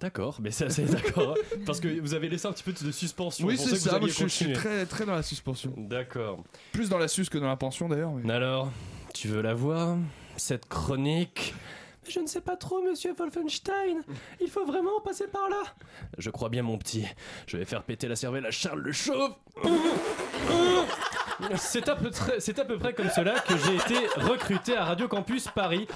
D'accord, 0.00 0.38
mais 0.40 0.50
c'est 0.52 0.66
assez 0.66 0.84
d'accord. 0.84 1.34
hein, 1.36 1.56
Parce 1.66 1.80
que 1.80 2.00
vous 2.00 2.14
avez 2.14 2.28
laissé 2.28 2.46
un 2.46 2.52
petit 2.52 2.62
peu 2.62 2.72
de 2.72 2.90
suspension. 2.92 3.46
Oui, 3.46 3.56
c'est 3.58 3.76
ça. 3.76 3.98
Moi, 3.98 4.08
je, 4.08 4.14
je 4.14 4.26
suis 4.26 4.52
très, 4.52 4.86
très 4.86 5.04
dans 5.06 5.14
la 5.14 5.22
suspension. 5.24 5.72
D'accord. 5.76 6.42
Plus 6.72 6.88
dans 6.88 6.98
la 6.98 7.08
sus 7.08 7.28
que 7.28 7.38
dans 7.38 7.48
la 7.48 7.56
pension 7.56 7.88
d'ailleurs. 7.88 8.12
mais- 8.12 8.30
Alors, 8.32 8.70
tu 9.14 9.26
veux 9.28 9.40
la 9.42 9.54
voir 9.54 9.96
Cette 10.36 10.66
chronique? 10.68 11.52
Je 12.10 12.20
ne 12.20 12.26
sais 12.26 12.40
pas 12.40 12.56
trop, 12.56 12.82
monsieur 12.82 13.14
Wolfenstein. 13.16 14.02
Il 14.40 14.48
faut 14.50 14.64
vraiment 14.64 15.00
passer 15.00 15.26
par 15.26 15.48
là. 15.48 15.62
Je 16.18 16.30
crois 16.30 16.48
bien, 16.48 16.62
mon 16.62 16.78
petit. 16.78 17.04
Je 17.46 17.56
vais 17.56 17.64
faire 17.64 17.82
péter 17.82 18.08
la 18.08 18.16
cervelle 18.16 18.46
à 18.46 18.50
Charles 18.50 18.80
le 18.80 18.92
Chauve. 18.92 19.32
C'est 21.56 21.88
à, 21.88 21.94
peu 21.94 22.10
près- 22.10 22.40
c'est 22.40 22.58
à 22.58 22.64
peu 22.64 22.78
près 22.78 22.92
comme 22.92 23.10
cela 23.10 23.38
que 23.40 23.54
j'ai 23.56 23.76
été 23.76 24.06
recruté 24.20 24.76
à 24.76 24.84
Radio 24.84 25.06
Campus 25.06 25.46
Paris. 25.48 25.86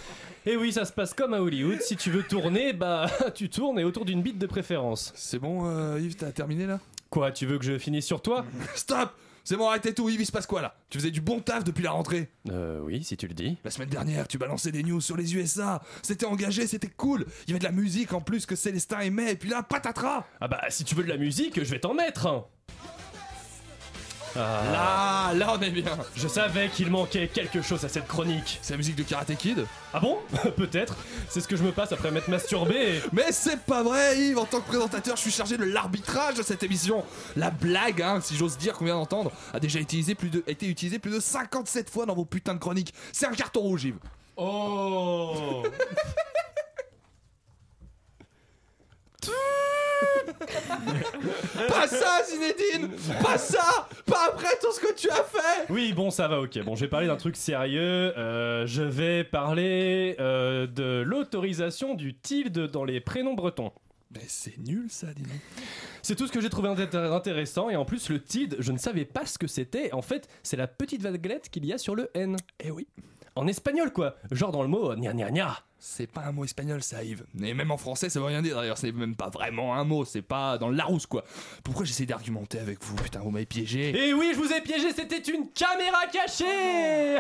Et 0.47 0.57
oui, 0.57 0.73
ça 0.73 0.85
se 0.85 0.93
passe 0.93 1.15
comme 1.15 1.35
à 1.35 1.41
Hollywood. 1.43 1.81
Si 1.81 1.97
tu 1.97 2.11
veux 2.11 2.23
tourner, 2.23 2.73
bah 2.73 3.07
tu 3.35 3.49
tournes 3.51 3.79
et 3.79 3.85
autour 3.85 4.05
d'une 4.05 4.23
bite 4.23 4.39
de 4.39 4.47
préférence. 4.47 5.13
C'est 5.17 5.39
bon, 5.41 5.67
euh, 5.67 5.99
Yves, 6.01 6.17
t'as 6.17 6.31
terminé 6.31 6.67
là? 6.67 6.79
Quoi, 7.11 7.33
tu 7.33 7.47
veux 7.47 7.59
que 7.59 7.65
je 7.65 7.77
finisse 7.79 8.07
sur 8.07 8.23
toi? 8.23 8.45
Stop 8.75 9.11
C'est 9.45 9.57
bon, 9.57 9.69
arrêtez 9.69 9.93
tout, 9.93 10.09
Yves, 10.09 10.21
il 10.21 10.27
se 10.27 10.33
passe 10.33 10.47
quoi 10.47 10.63
là? 10.63 10.75
Tu 10.89 10.99
faisais 10.99 11.11
du 11.11 11.21
bon 11.21 11.41
taf 11.41 11.65
depuis 11.65 11.83
la 11.83 11.91
rentrée? 11.91 12.29
Euh, 12.51 12.79
oui, 12.81 13.03
si 13.03 13.17
tu 13.17 13.27
le 13.27 13.35
dis. 13.35 13.57
La 13.65 13.71
semaine 13.73 13.89
dernière, 13.89 14.29
tu 14.29 14.39
balançais 14.39 14.71
des 14.71 14.83
news 14.85 15.01
sur 15.01 15.17
les 15.17 15.35
USA. 15.35 15.83
C'était 16.03 16.27
engagé, 16.27 16.67
c'était 16.69 16.89
cool. 16.89 17.27
Il 17.47 17.51
y 17.51 17.53
avait 17.53 17.59
de 17.59 17.65
la 17.65 17.73
musique 17.73 18.13
en 18.13 18.21
plus 18.21 18.47
que 18.47 18.55
Célestin 18.55 19.01
aimait. 19.01 19.33
Et 19.33 19.37
puis 19.37 19.49
là, 19.51 19.63
patatras 19.65 20.25
Ah 20.41 20.47
bah, 20.49 20.63
si 20.69 20.85
tu 20.85 20.95
veux 20.95 21.03
de 21.03 21.09
la 21.09 21.17
musique, 21.17 21.57
je 21.63 21.71
vais 21.71 21.81
t'en 21.81 21.95
mettre. 21.95 22.27
hein. 22.29 22.45
Ah. 24.37 24.63
Là, 24.73 25.35
là, 25.35 25.55
on 25.59 25.61
est 25.63 25.71
bien. 25.71 25.85
Je 26.17 26.27
savais 26.29 26.69
qu'il 26.69 26.91
manquait 26.91 27.29
quelque 27.29 27.61
chose 27.63 27.85
à 27.85 27.89
cette 27.89 28.07
chronique. 28.07 28.59
C'est 28.63 28.73
la 28.75 28.79
musique 28.79 28.97
de 28.97 29.03
Karate 29.03 29.35
Kid 29.37 29.67
Ah 29.93 30.01
bon? 30.01 30.19
Peut-être. 30.57 30.97
C'est 31.29 31.41
ce 31.41 31.49
que 31.49 31.57
je 31.57 31.63
me 31.63 31.73
passe 31.73 31.93
après 31.93 32.11
m'être 32.11 32.29
masturbé. 32.29 32.75
et- 32.97 33.03
Mais 33.13 33.31
c'est 33.33 33.61
pas 33.61 33.83
vrai, 33.83 34.19
Yves. 34.19 34.39
En 34.39 34.45
tant 34.47 34.61
que 34.61 34.69
présentateur, 34.69 35.17
je 35.17 35.21
suis 35.23 35.31
chargé 35.31 35.57
de 35.59 35.65
l'arbitrage 35.65 36.35
de 36.37 36.43
cette 36.43 36.63
émission. 36.63 37.05
La 37.37 37.51
blague, 37.51 38.01
hein, 38.03 38.21
si 38.23 38.37
j'ose 38.37 38.57
dire 38.57 38.75
qu'on 38.75 38.85
vient 38.87 38.95
d'entendre, 38.95 39.33
a 39.53 39.61
déjà 39.61 39.79
été 39.81 39.93
utilisée 39.97 40.15
plus 40.15 40.31
de, 40.31 40.43
été 40.47 40.67
utilisée 40.67 40.99
plus 40.99 41.11
de 41.13 41.21
57 41.21 41.91
fois 41.91 42.07
dans 42.07 42.15
vos 42.15 42.25
putains 42.25 42.55
de 42.55 42.59
chroniques. 42.61 42.95
C'est 43.13 43.27
un 43.27 43.33
carton 43.33 43.61
rouge, 43.61 43.85
Yves. 43.85 43.99
Oh 44.37 45.63
Pas 51.69 51.87
ça, 51.89 52.23
Zinedine 52.25 52.91
Pas 53.23 53.39
ça 53.39 53.89
Pas 54.07 54.29
après 54.29 54.57
tout 54.61 54.73
ce 54.73 54.81
que 54.81 54.93
tu 54.95 55.09
as 55.11 55.23
fait 55.25 55.67
Oui, 55.71 55.93
bon, 55.93 56.11
ça 56.11 56.29
va, 56.29 56.41
ok. 56.41 56.63
Bon, 56.65 56.75
je 56.75 56.83
vais 56.83 56.89
parler 56.89 57.07
d'un 57.07 57.17
truc 57.17 57.37
sérieux. 57.37 58.13
Euh, 58.19 58.67
je 58.67 58.83
vais 58.83 59.25
parler 59.25 60.17
euh, 60.21 60.67
de 60.67 61.03
l'autorisation 61.07 61.95
du 61.95 62.15
tilde 62.15 62.69
dans 62.71 62.85
les 62.85 63.01
prénoms 63.01 63.35
bretons. 63.35 63.73
Mais 64.15 64.21
c'est 64.27 64.59
nul 64.59 64.87
ça, 64.91 65.07
dis 65.15 65.23
donc. 65.23 65.33
C'est 66.03 66.17
tout 66.17 66.27
ce 66.27 66.33
que 66.33 66.41
j'ai 66.41 66.51
trouvé 66.51 66.69
intér- 66.69 67.13
intéressant. 67.13 67.71
Et 67.71 67.77
en 67.77 67.85
plus, 67.85 68.11
le 68.11 68.21
tilde, 68.21 68.57
je 68.59 68.73
ne 68.73 68.79
savais 68.79 69.05
pas 69.07 69.25
ce 69.25 69.39
que 69.39 69.47
c'était. 69.47 69.93
En 69.95 70.03
fait, 70.03 70.29
c'est 70.43 70.57
la 70.59 70.67
petite 70.67 71.01
vaguelette 71.03 71.49
qu'il 71.49 71.65
y 71.65 71.73
a 71.73 71.79
sur 71.79 71.95
le 71.95 72.11
N. 72.15 72.37
Eh 72.61 72.71
oui. 72.71 72.87
En 73.35 73.47
espagnol, 73.47 73.93
quoi. 73.93 74.15
Genre 74.31 74.53
dans 74.53 74.63
le 74.63 74.69
mot 74.69 74.95
gna 74.95 75.13
gna 75.13 75.31
gna. 75.31 75.59
C'est 75.79 76.07
pas 76.07 76.21
un 76.21 76.33
mot 76.33 76.45
espagnol 76.45 76.81
ça, 76.83 77.03
Yves. 77.03 77.25
Et 77.43 77.55
même 77.55 77.71
en 77.73 77.77
français, 77.77 78.09
ça 78.09 78.21
veut 78.21 78.27
rien 78.27 78.41
dire 78.43 78.55
d'ailleurs. 78.57 78.79
C'est 78.79 78.93
même 78.93 79.17
pas 79.17 79.31
vraiment 79.31 79.75
un 79.75 79.83
mot. 79.85 80.05
C'est 80.05 80.23
pas 80.23 80.57
dans 80.59 80.69
le 80.69 80.77
Larousse 80.77 81.07
quoi. 81.07 81.25
Pourquoi 81.65 81.85
j'essaie 81.85 82.07
d'argumenter 82.07 82.59
avec 82.61 82.83
vous? 82.85 82.95
Putain, 82.97 83.19
vous 83.21 83.31
m'avez 83.31 83.47
piégé. 83.47 83.91
Et 83.91 84.09
Eh 84.11 84.15
oui, 84.15 84.31
je 84.35 84.39
vous 84.39 84.53
ai 84.53 84.61
piégé, 84.61 84.93
c'était 84.93 85.19
une 85.19 85.49
caméra 85.51 86.07
cachée 86.13 87.19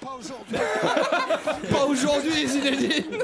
Pas 0.00 1.84
aujourd'hui, 1.86 2.46
Zinedine 2.46 3.18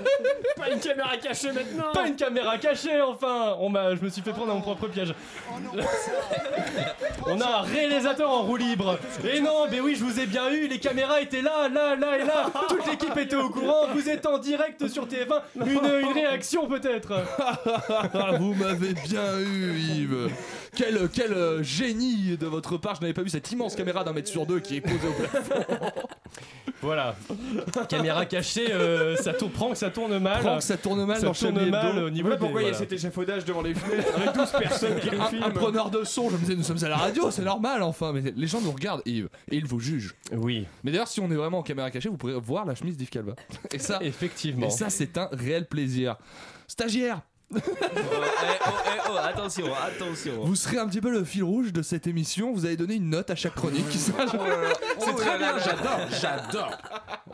Pas 0.56 0.70
une 0.70 0.80
caméra 0.80 1.16
cachée 1.16 1.52
maintenant 1.52 1.92
Pas 1.92 2.06
une 2.08 2.16
caméra 2.16 2.58
cachée, 2.58 3.00
enfin 3.00 3.54
On 3.60 3.68
m'a, 3.68 3.94
Je 3.94 4.00
me 4.02 4.08
suis 4.08 4.22
fait 4.22 4.32
prendre 4.32 4.50
à 4.52 4.54
mon 4.54 4.60
propre 4.60 4.88
piège. 4.88 5.14
On 7.26 7.40
a 7.40 7.58
un 7.58 7.62
réalisateur 7.62 8.30
en 8.30 8.42
roue 8.42 8.56
libre. 8.56 8.98
Et 9.24 9.40
non, 9.40 9.66
mais 9.70 9.80
oui, 9.80 9.94
je 9.98 10.04
vous 10.04 10.20
ai 10.20 10.26
bien 10.26 10.50
eu, 10.50 10.66
les 10.68 10.78
caméras 10.78 11.20
étaient 11.20 11.40
là, 11.42 11.68
là, 11.68 11.96
là 11.96 12.18
et 12.18 12.24
là. 12.24 12.50
Toute 12.68 12.86
l'équipe 12.86 13.16
était 13.16 13.36
au 13.36 13.48
courant, 13.50 13.86
vous 13.94 14.08
êtes 14.08 14.26
en 14.26 14.38
direct 14.38 14.86
sur 14.88 15.06
TF1. 15.06 15.40
Une, 15.64 16.00
une 16.00 16.12
réaction 16.12 16.66
peut-être. 16.66 17.12
Ah, 18.16 18.32
vous 18.38 18.54
m'avez 18.54 18.94
bien 18.94 19.38
eu, 19.38 19.76
Yves. 19.76 20.30
Quel, 20.74 21.08
quel 21.12 21.32
euh, 21.32 21.62
génie 21.62 22.36
de 22.36 22.46
votre 22.46 22.76
part. 22.76 22.96
Je 22.96 23.00
n'avais 23.00 23.14
pas 23.14 23.22
vu 23.22 23.28
cette 23.28 23.50
immense 23.52 23.74
caméra 23.74 24.04
d'un 24.04 24.12
mètre 24.12 24.28
sur 24.28 24.46
deux 24.46 24.60
qui 24.60 24.76
est 24.76 24.80
posée 24.80 25.08
au 25.08 25.12
plafond. 25.12 25.64
Voilà. 26.82 27.16
Caméra 27.88 28.26
cachée, 28.26 28.70
euh, 28.70 29.16
ça 29.16 29.32
tourne, 29.32 29.52
prend 29.52 29.70
que 29.70 29.76
ça 29.76 29.88
tourne 29.88 30.18
mal. 30.18 30.60
Ça 30.60 30.76
tourne 30.76 31.06
mal 31.06 31.18
Ça 31.18 31.30
tourne 31.30 31.70
mal 31.70 31.98
au 31.98 32.10
niveau 32.10 32.28
Voilà 32.28 32.38
pourquoi 32.38 32.62
il 32.62 32.68
y 32.68 32.70
a 32.70 32.74
cet 32.74 32.92
échafaudage 32.92 33.46
devant 33.46 33.62
les 33.62 33.74
fenêtres 33.74 34.14
avec 34.14 34.34
12 34.34 34.50
personnes 34.50 35.00
qui 35.00 35.08
Un, 35.14 35.46
un 35.46 35.50
preneur 35.50 35.90
de 35.90 36.04
son, 36.04 36.28
je 36.28 36.34
me 36.34 36.40
disais, 36.40 36.54
nous 36.54 36.62
sommes 36.62 36.82
à 36.84 36.88
la 36.88 36.96
radio, 36.98 37.30
c'est 37.30 37.42
normal 37.42 37.82
enfin. 37.82 38.12
Mais 38.12 38.34
les 38.36 38.46
gens 38.46 38.60
nous 38.60 38.72
regardent, 38.72 39.00
Yves, 39.06 39.30
et 39.50 39.56
ils 39.56 39.64
vous 39.64 39.80
jugent. 39.80 40.14
Oui, 40.32 40.66
Mais 40.82 40.90
d'ailleurs, 40.90 41.08
si 41.08 41.20
on 41.20 41.30
est 41.30 41.36
vraiment 41.36 41.58
en 41.58 41.62
caméra 41.62 41.90
cachée, 41.90 42.10
vous 42.10 42.18
pourrez 42.18 42.38
voir 42.38 42.66
la 42.66 42.74
chemise 42.74 42.98
d'Yves 42.98 43.08
Calva. 43.08 43.34
Et 43.72 43.78
ça, 43.78 43.98
effectivement. 44.02 44.66
et 44.66 44.70
ça 44.70 44.90
c'est 44.90 45.16
un 45.16 45.28
réel 45.32 45.66
plaisir. 45.66 46.16
Stagiaire 46.66 47.22
Oh, 47.56 47.60
eh, 47.82 47.86
oh, 48.66 48.70
eh, 48.86 49.00
oh, 49.10 49.16
attention, 49.22 49.66
attention. 49.74 50.44
Vous 50.44 50.54
serez 50.56 50.78
un 50.78 50.86
petit 50.88 51.00
peu 51.00 51.10
le 51.10 51.24
fil 51.24 51.44
rouge 51.44 51.72
de 51.72 51.82
cette 51.82 52.06
émission. 52.06 52.52
Vous 52.52 52.66
allez 52.66 52.76
donner 52.76 52.94
une 52.94 53.10
note 53.10 53.30
à 53.30 53.34
chaque 53.36 53.54
chronique. 53.54 53.88
qui 53.88 53.98
sera- 53.98 54.26
C'est 54.98 55.14
très 55.14 55.38
bien, 55.38 55.58
j'adore, 55.58 56.00
j'adore. 56.20 56.70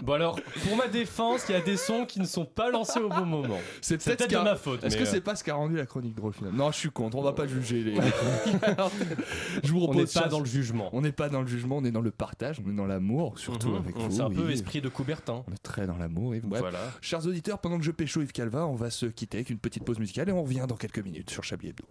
Bon 0.02 0.14
alors, 0.14 0.38
pour 0.66 0.76
ma 0.76 0.88
défense, 0.88 1.44
il 1.48 1.52
y 1.52 1.54
a 1.56 1.60
des 1.60 1.76
sons 1.76 2.06
qui 2.06 2.20
ne 2.20 2.24
sont 2.24 2.46
pas 2.46 2.70
lancés 2.70 3.00
au 3.00 3.08
bon 3.10 3.26
moment. 3.26 3.58
C'est 3.82 4.02
peut-être 4.02 4.22
ce 4.24 4.28
de 4.36 4.42
ma 4.42 4.56
faute. 4.56 4.82
Est-ce 4.82 4.96
mais, 4.96 5.02
que 5.02 5.08
euh, 5.08 5.12
c'est 5.12 5.20
pas 5.20 5.36
ce 5.36 5.44
qui 5.44 5.50
a 5.50 5.54
rendu 5.54 5.76
la 5.76 5.84
chronique 5.86 6.14
drôle 6.14 6.32
finalement? 6.32 6.64
Non, 6.66 6.70
je 6.72 6.78
suis 6.78 6.90
contre. 6.90 7.18
On 7.18 7.22
va 7.22 7.32
pas 7.32 7.46
juger 7.46 7.82
les. 7.82 7.94
je 9.62 9.70
vous 9.72 9.80
On 9.80 9.84
propose 9.88 10.14
n'est 10.14 10.20
pas 10.22 10.28
dans 10.28 10.40
le 10.40 10.46
jugement. 10.46 10.88
On 10.92 11.00
n'est 11.02 11.12
pas 11.12 11.28
dans 11.28 11.42
le 11.42 11.46
jugement, 11.46 11.76
on 11.78 11.84
est 11.84 11.90
dans 11.90 12.00
le 12.00 12.10
partage, 12.10 12.60
on 12.66 12.70
est 12.70 12.74
dans 12.76 12.86
l'amour, 12.86 13.38
surtout 13.38 13.68
Mhm. 13.70 13.76
avec 13.76 13.96
vous. 13.96 14.10
C'est 14.10 14.20
un 14.22 14.30
peu 14.30 14.46
oui. 14.46 14.52
esprit 14.54 14.80
de 14.80 14.88
Coubertin. 14.88 15.44
On 15.48 15.52
est 15.52 15.62
très 15.62 15.86
dans 15.86 15.96
l'amour. 15.96 16.34
Bref. 16.44 16.60
Voilà. 16.60 16.78
Chers 17.02 17.26
auditeurs, 17.26 17.58
pendant 17.58 17.78
que 17.78 17.84
je 17.84 17.90
pécho 17.90 18.22
Yves 18.22 18.32
Calva, 18.32 18.66
on 18.66 18.74
va 18.74 18.90
se 18.90 19.06
quitter 19.06 19.38
avec 19.38 19.50
une 19.50 19.58
petite 19.58 19.84
pause 19.84 19.98
et 20.18 20.32
on 20.32 20.42
revient 20.42 20.66
dans 20.68 20.76
quelques 20.76 20.98
minutes 20.98 21.30
sur 21.30 21.44
Chablis 21.44 21.68
Hebdo. 21.68 21.84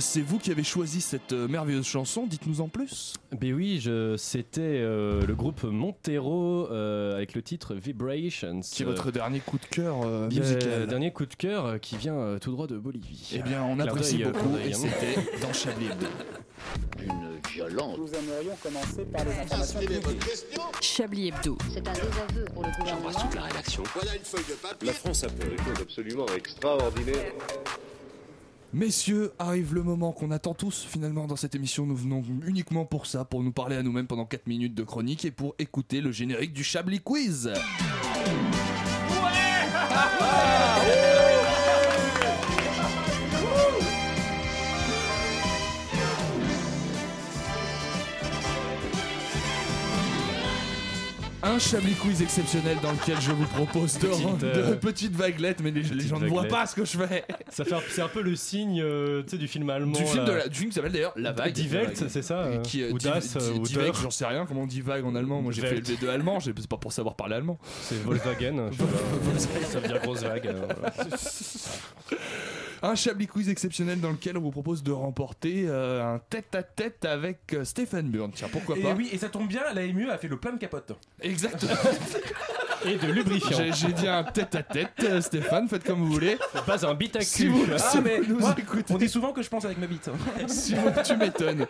C'est 0.00 0.20
vous 0.22 0.38
qui 0.38 0.50
avez 0.50 0.62
choisi 0.64 1.00
cette 1.00 1.32
euh, 1.32 1.46
merveilleuse 1.48 1.86
chanson, 1.86 2.26
dites-nous 2.26 2.60
en 2.60 2.68
plus. 2.68 3.14
Ben 3.38 3.52
oui, 3.54 3.80
je- 3.80 4.16
c'était 4.16 4.60
euh, 4.62 5.24
le 5.26 5.34
groupe 5.34 5.62
Montero 5.62 6.68
euh, 6.70 7.14
avec 7.16 7.34
le 7.34 7.42
titre 7.42 7.74
Vibrations. 7.74 8.60
Qui 8.60 8.82
est 8.82 8.86
votre 8.86 9.10
dernier 9.10 9.40
coup 9.40 9.58
de 9.58 9.66
cœur 9.66 10.02
euh, 10.02 10.28
Euh, 10.28 10.28
musical 10.28 10.86
Dernier 10.86 11.12
coup 11.12 11.26
de 11.26 11.34
cœur 11.34 11.64
euh, 11.66 11.78
qui 11.78 11.96
vient 11.96 12.14
euh, 12.16 12.38
tout 12.38 12.50
droit 12.50 12.66
de 12.66 12.76
Bolivie. 12.78 13.30
Eh 13.34 13.42
bien, 13.42 13.62
on 13.62 13.78
apprécie 13.78 14.18
beaucoup 14.24 14.56
et 14.56 14.72
hein. 14.72 14.76
c'était 14.76 15.38
dans 15.40 15.52
Chablis 15.52 15.86
Hebdo. 15.86 16.06
Une 17.02 17.40
violence. 17.52 17.96
Nous 17.98 18.08
aimerions 18.08 18.56
commencer 18.62 19.04
par 19.12 19.24
les 19.24 19.32
informations 19.32 19.80
publiques. 19.80 20.20
Chablis 20.80 21.28
Hebdo. 21.28 21.56
C'est 21.72 21.86
un 21.88 21.92
désaveu 21.92 22.44
pour 22.52 22.62
le 22.64 22.70
gouvernement. 22.78 23.10
la 23.34 23.42
rédaction. 23.42 23.82
La 24.82 24.92
France 24.92 25.24
a 25.24 25.28
fait 25.28 25.48
des 25.48 25.56
choses 25.56 25.80
absolument 25.82 26.26
extraordinaires. 26.36 27.32
Messieurs, 28.72 29.32
arrive 29.40 29.74
le 29.74 29.82
moment 29.82 30.12
qu'on 30.12 30.30
attend 30.30 30.54
tous 30.54 30.86
finalement 30.88 31.26
dans 31.26 31.34
cette 31.34 31.56
émission. 31.56 31.86
Nous 31.86 31.96
venons 31.96 32.22
uniquement 32.46 32.84
pour 32.84 33.06
ça, 33.06 33.24
pour 33.24 33.42
nous 33.42 33.50
parler 33.50 33.74
à 33.74 33.82
nous-mêmes 33.82 34.06
pendant 34.06 34.26
4 34.26 34.46
minutes 34.46 34.74
de 34.74 34.84
chronique 34.84 35.24
et 35.24 35.32
pour 35.32 35.56
écouter 35.58 36.00
le 36.00 36.12
générique 36.12 36.52
du 36.52 36.62
Chablis 36.62 37.00
Quiz. 37.00 37.50
Un 51.42 51.58
Chablis 51.58 51.94
Quiz 51.94 52.20
exceptionnel 52.20 52.76
dans 52.82 52.92
lequel 52.92 53.18
je 53.20 53.32
vous 53.32 53.46
propose 53.46 53.98
de, 53.98 54.08
Petite, 54.08 54.44
euh, 54.44 54.70
de 54.70 54.74
petites 54.74 55.16
vaguelettes, 55.16 55.60
mais 55.62 55.70
les, 55.70 55.82
les 55.82 56.06
gens 56.06 56.18
ne 56.20 56.28
voient 56.28 56.44
pas 56.44 56.66
ce 56.66 56.74
que 56.74 56.84
je 56.84 56.98
fais. 56.98 57.24
Ça 57.50 57.64
fait 57.64 57.74
c'est 57.88 58.02
un 58.02 58.08
peu 58.08 58.20
le 58.20 58.36
signe 58.36 58.80
euh, 58.82 59.22
tu 59.22 59.30
sais, 59.30 59.38
du 59.38 59.48
film 59.48 59.70
allemand. 59.70 59.92
Du 59.98 60.04
film, 60.04 60.24
de 60.26 60.32
la- 60.32 60.48
du 60.48 60.58
film 60.58 60.68
qui 60.68 60.74
s'appelle 60.74 60.92
d'ailleurs 60.92 61.14
La 61.16 61.32
Vague. 61.32 61.52
Die 61.54 61.66
Welt, 61.68 62.04
c'est 62.08 62.22
ça, 62.22 62.40
euh, 62.40 62.60
Qui, 62.62 62.82
euh, 62.82 62.92
ou 62.92 62.98
Das, 62.98 63.36
euh, 63.36 63.92
j'en 64.02 64.10
sais 64.10 64.26
rien 64.26 64.44
comment 64.44 64.62
on 64.62 64.66
dit 64.66 64.82
vague 64.82 65.04
en 65.06 65.14
allemand? 65.14 65.40
Moi 65.40 65.52
j'ai 65.52 65.62
fait 65.62 65.76
le 65.76 65.80
B2 65.80 66.08
allemand, 66.10 66.40
c'est 66.40 66.52
pas 66.68 66.76
pour 66.76 66.92
savoir 66.92 67.14
parler 67.14 67.36
allemand. 67.36 67.58
C'est 67.82 68.02
Volkswagen. 68.02 68.70
ça 69.70 69.80
veut 69.80 69.88
dire 69.88 70.00
grosse 70.02 70.22
vague. 70.22 70.54
Un 72.82 72.94
Chablis 72.94 73.26
Quiz 73.26 73.48
exceptionnel 73.50 74.00
dans 74.00 74.10
lequel 74.10 74.38
on 74.38 74.40
vous 74.40 74.50
propose 74.50 74.82
de 74.82 74.90
remporter 74.92 75.64
euh, 75.66 76.14
un 76.14 76.18
tête-à-tête 76.30 77.04
avec 77.04 77.52
euh, 77.52 77.64
Stéphane 77.64 78.08
Burn. 78.08 78.30
Tiens, 78.34 78.48
pourquoi 78.50 78.78
Et 78.78 78.82
pas 78.82 78.94
oui, 78.94 79.08
et 79.12 79.18
ça 79.18 79.28
tombe 79.28 79.48
bien, 79.48 79.60
la 79.74 79.86
MU 79.86 80.08
a 80.08 80.16
fait 80.16 80.28
le 80.28 80.38
plein 80.38 80.52
de 80.52 80.58
capote. 80.58 80.92
Exactement. 81.20 81.72
Et 82.86 82.96
de 82.96 83.12
lubrifiant. 83.12 83.58
J'ai 83.74 83.92
dit 83.92 84.08
un 84.08 84.24
tête-à-tête, 84.24 84.88
euh, 85.02 85.20
Stéphane, 85.20 85.68
faites 85.68 85.84
comme 85.84 85.98
vous 86.00 86.12
voulez. 86.12 86.38
Pas 86.66 86.86
un 86.86 86.94
bit 86.94 87.14
à 87.16 87.20
Si 87.20 87.42
cul. 87.42 87.48
vous, 87.50 87.66
Ah, 87.74 87.78
si 87.78 88.00
mais 88.00 88.20
vous 88.20 88.32
nous 88.34 88.40
moi, 88.40 88.54
écoutez, 88.56 88.94
on 88.94 88.96
dit 88.96 89.08
souvent 89.08 89.32
que 89.32 89.42
je 89.42 89.50
pense 89.50 89.66
avec 89.66 89.76
ma 89.76 89.86
bite. 89.86 90.08
si 90.48 90.74
vous, 90.74 90.88
tu 91.04 91.16
m'étonnes. 91.16 91.66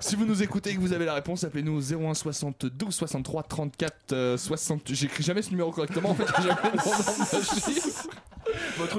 Si 0.00 0.16
vous 0.16 0.24
nous 0.24 0.42
écoutez 0.42 0.70
et 0.70 0.74
que 0.74 0.80
vous 0.80 0.94
avez 0.94 1.04
la 1.04 1.12
réponse, 1.14 1.44
appelez-nous 1.44 1.92
au 1.92 2.08
01 2.08 2.14
72 2.14 2.94
63 2.94 3.42
34 3.42 3.94
euh, 4.12 4.36
60. 4.38 4.82
J'écris 4.94 5.22
jamais 5.22 5.42
ce 5.42 5.50
numéro 5.50 5.70
correctement, 5.70 6.10
en 6.10 6.14
fait, 6.14 6.24
j'ai 6.38 6.48
jamais 6.48 6.60
le 6.72 6.78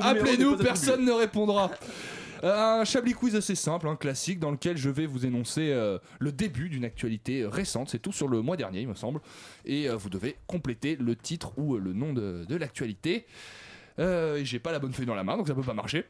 Appelez-nous, 0.01 0.57
personne 0.57 1.05
ne 1.05 1.11
répondra. 1.11 1.71
Euh, 2.43 2.79
Un 2.79 2.85
Chablis 2.85 3.13
quiz 3.13 3.35
assez 3.35 3.55
simple, 3.55 3.87
un 3.87 3.95
classique, 3.95 4.39
dans 4.39 4.51
lequel 4.51 4.77
je 4.77 4.89
vais 4.89 5.05
vous 5.05 5.25
énoncer 5.25 5.71
euh, 5.71 5.97
le 6.19 6.31
début 6.31 6.69
d'une 6.69 6.85
actualité 6.85 7.45
récente. 7.45 7.89
C'est 7.89 7.99
tout 7.99 8.11
sur 8.11 8.27
le 8.27 8.41
mois 8.41 8.57
dernier, 8.57 8.81
il 8.81 8.87
me 8.87 8.93
semble. 8.95 9.19
Et 9.65 9.89
euh, 9.89 9.95
vous 9.95 10.09
devez 10.09 10.35
compléter 10.47 10.95
le 10.95 11.15
titre 11.15 11.57
ou 11.57 11.77
le 11.77 11.93
nom 11.93 12.13
de, 12.13 12.45
de 12.47 12.55
l'actualité. 12.55 13.25
Euh, 13.99 14.41
J'ai 14.43 14.59
pas 14.59 14.71
la 14.71 14.79
bonne 14.79 14.93
feuille 14.93 15.05
dans 15.05 15.15
la 15.15 15.23
main, 15.23 15.37
donc 15.37 15.47
ça 15.47 15.53
peut 15.55 15.61
pas 15.61 15.73
marcher. 15.73 16.05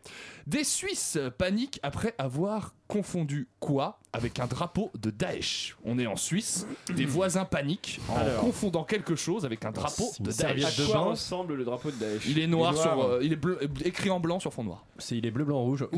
Des 0.47 0.63
Suisses 0.63 1.17
paniquent 1.37 1.79
après 1.83 2.15
avoir 2.17 2.73
confondu 2.87 3.47
quoi 3.59 3.99
avec 4.13 4.39
un 4.39 4.45
drapeau 4.47 4.91
de 4.99 5.09
Daesh. 5.09 5.75
On 5.83 5.97
est 5.99 6.05
en 6.07 6.15
Suisse, 6.15 6.67
des 6.93 7.05
voisins 7.05 7.45
paniquent 7.45 7.99
en 8.09 8.15
Alors. 8.17 8.39
confondant 8.41 8.83
quelque 8.83 9.15
chose 9.15 9.43
avec 9.45 9.65
un 9.65 9.71
drapeau 9.71 10.09
C'est 10.11 10.19
une 10.19 10.25
de 10.25 10.31
Daesh. 10.31 10.65
À 10.65 10.81
de 10.81 10.85
quoi 10.87 10.95
bain. 10.95 11.01
ressemble 11.11 11.55
le 11.55 11.63
drapeau 11.65 11.89
de 11.91 11.95
Daesh 11.95 12.25
Il 12.27 12.39
est 12.39 12.47
noir, 12.47 12.73
Il 12.73 12.77
est 12.77 12.81
sur, 12.81 13.03
euh, 13.03 13.19
il 13.23 13.33
est 13.33 13.37
bleu, 13.37 13.59
écrit 13.83 14.09
en 14.09 14.19
blanc 14.19 14.39
sur 14.39 14.53
fond 14.53 14.63
noir. 14.63 14.85
C'est 14.99 15.17
il 15.17 15.25
est 15.25 15.31
bleu, 15.31 15.45
blanc, 15.45 15.61
rouge. 15.61 15.87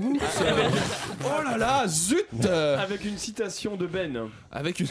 Oh 1.26 1.44
là 1.44 1.58
là, 1.58 1.88
zut 1.88 2.26
euh, 2.46 2.78
Avec 2.82 3.04
une 3.06 3.18
citation 3.18 3.76
de 3.76 3.86
Ben. 3.88 4.30
Avec 4.52 4.80
une. 4.80 4.88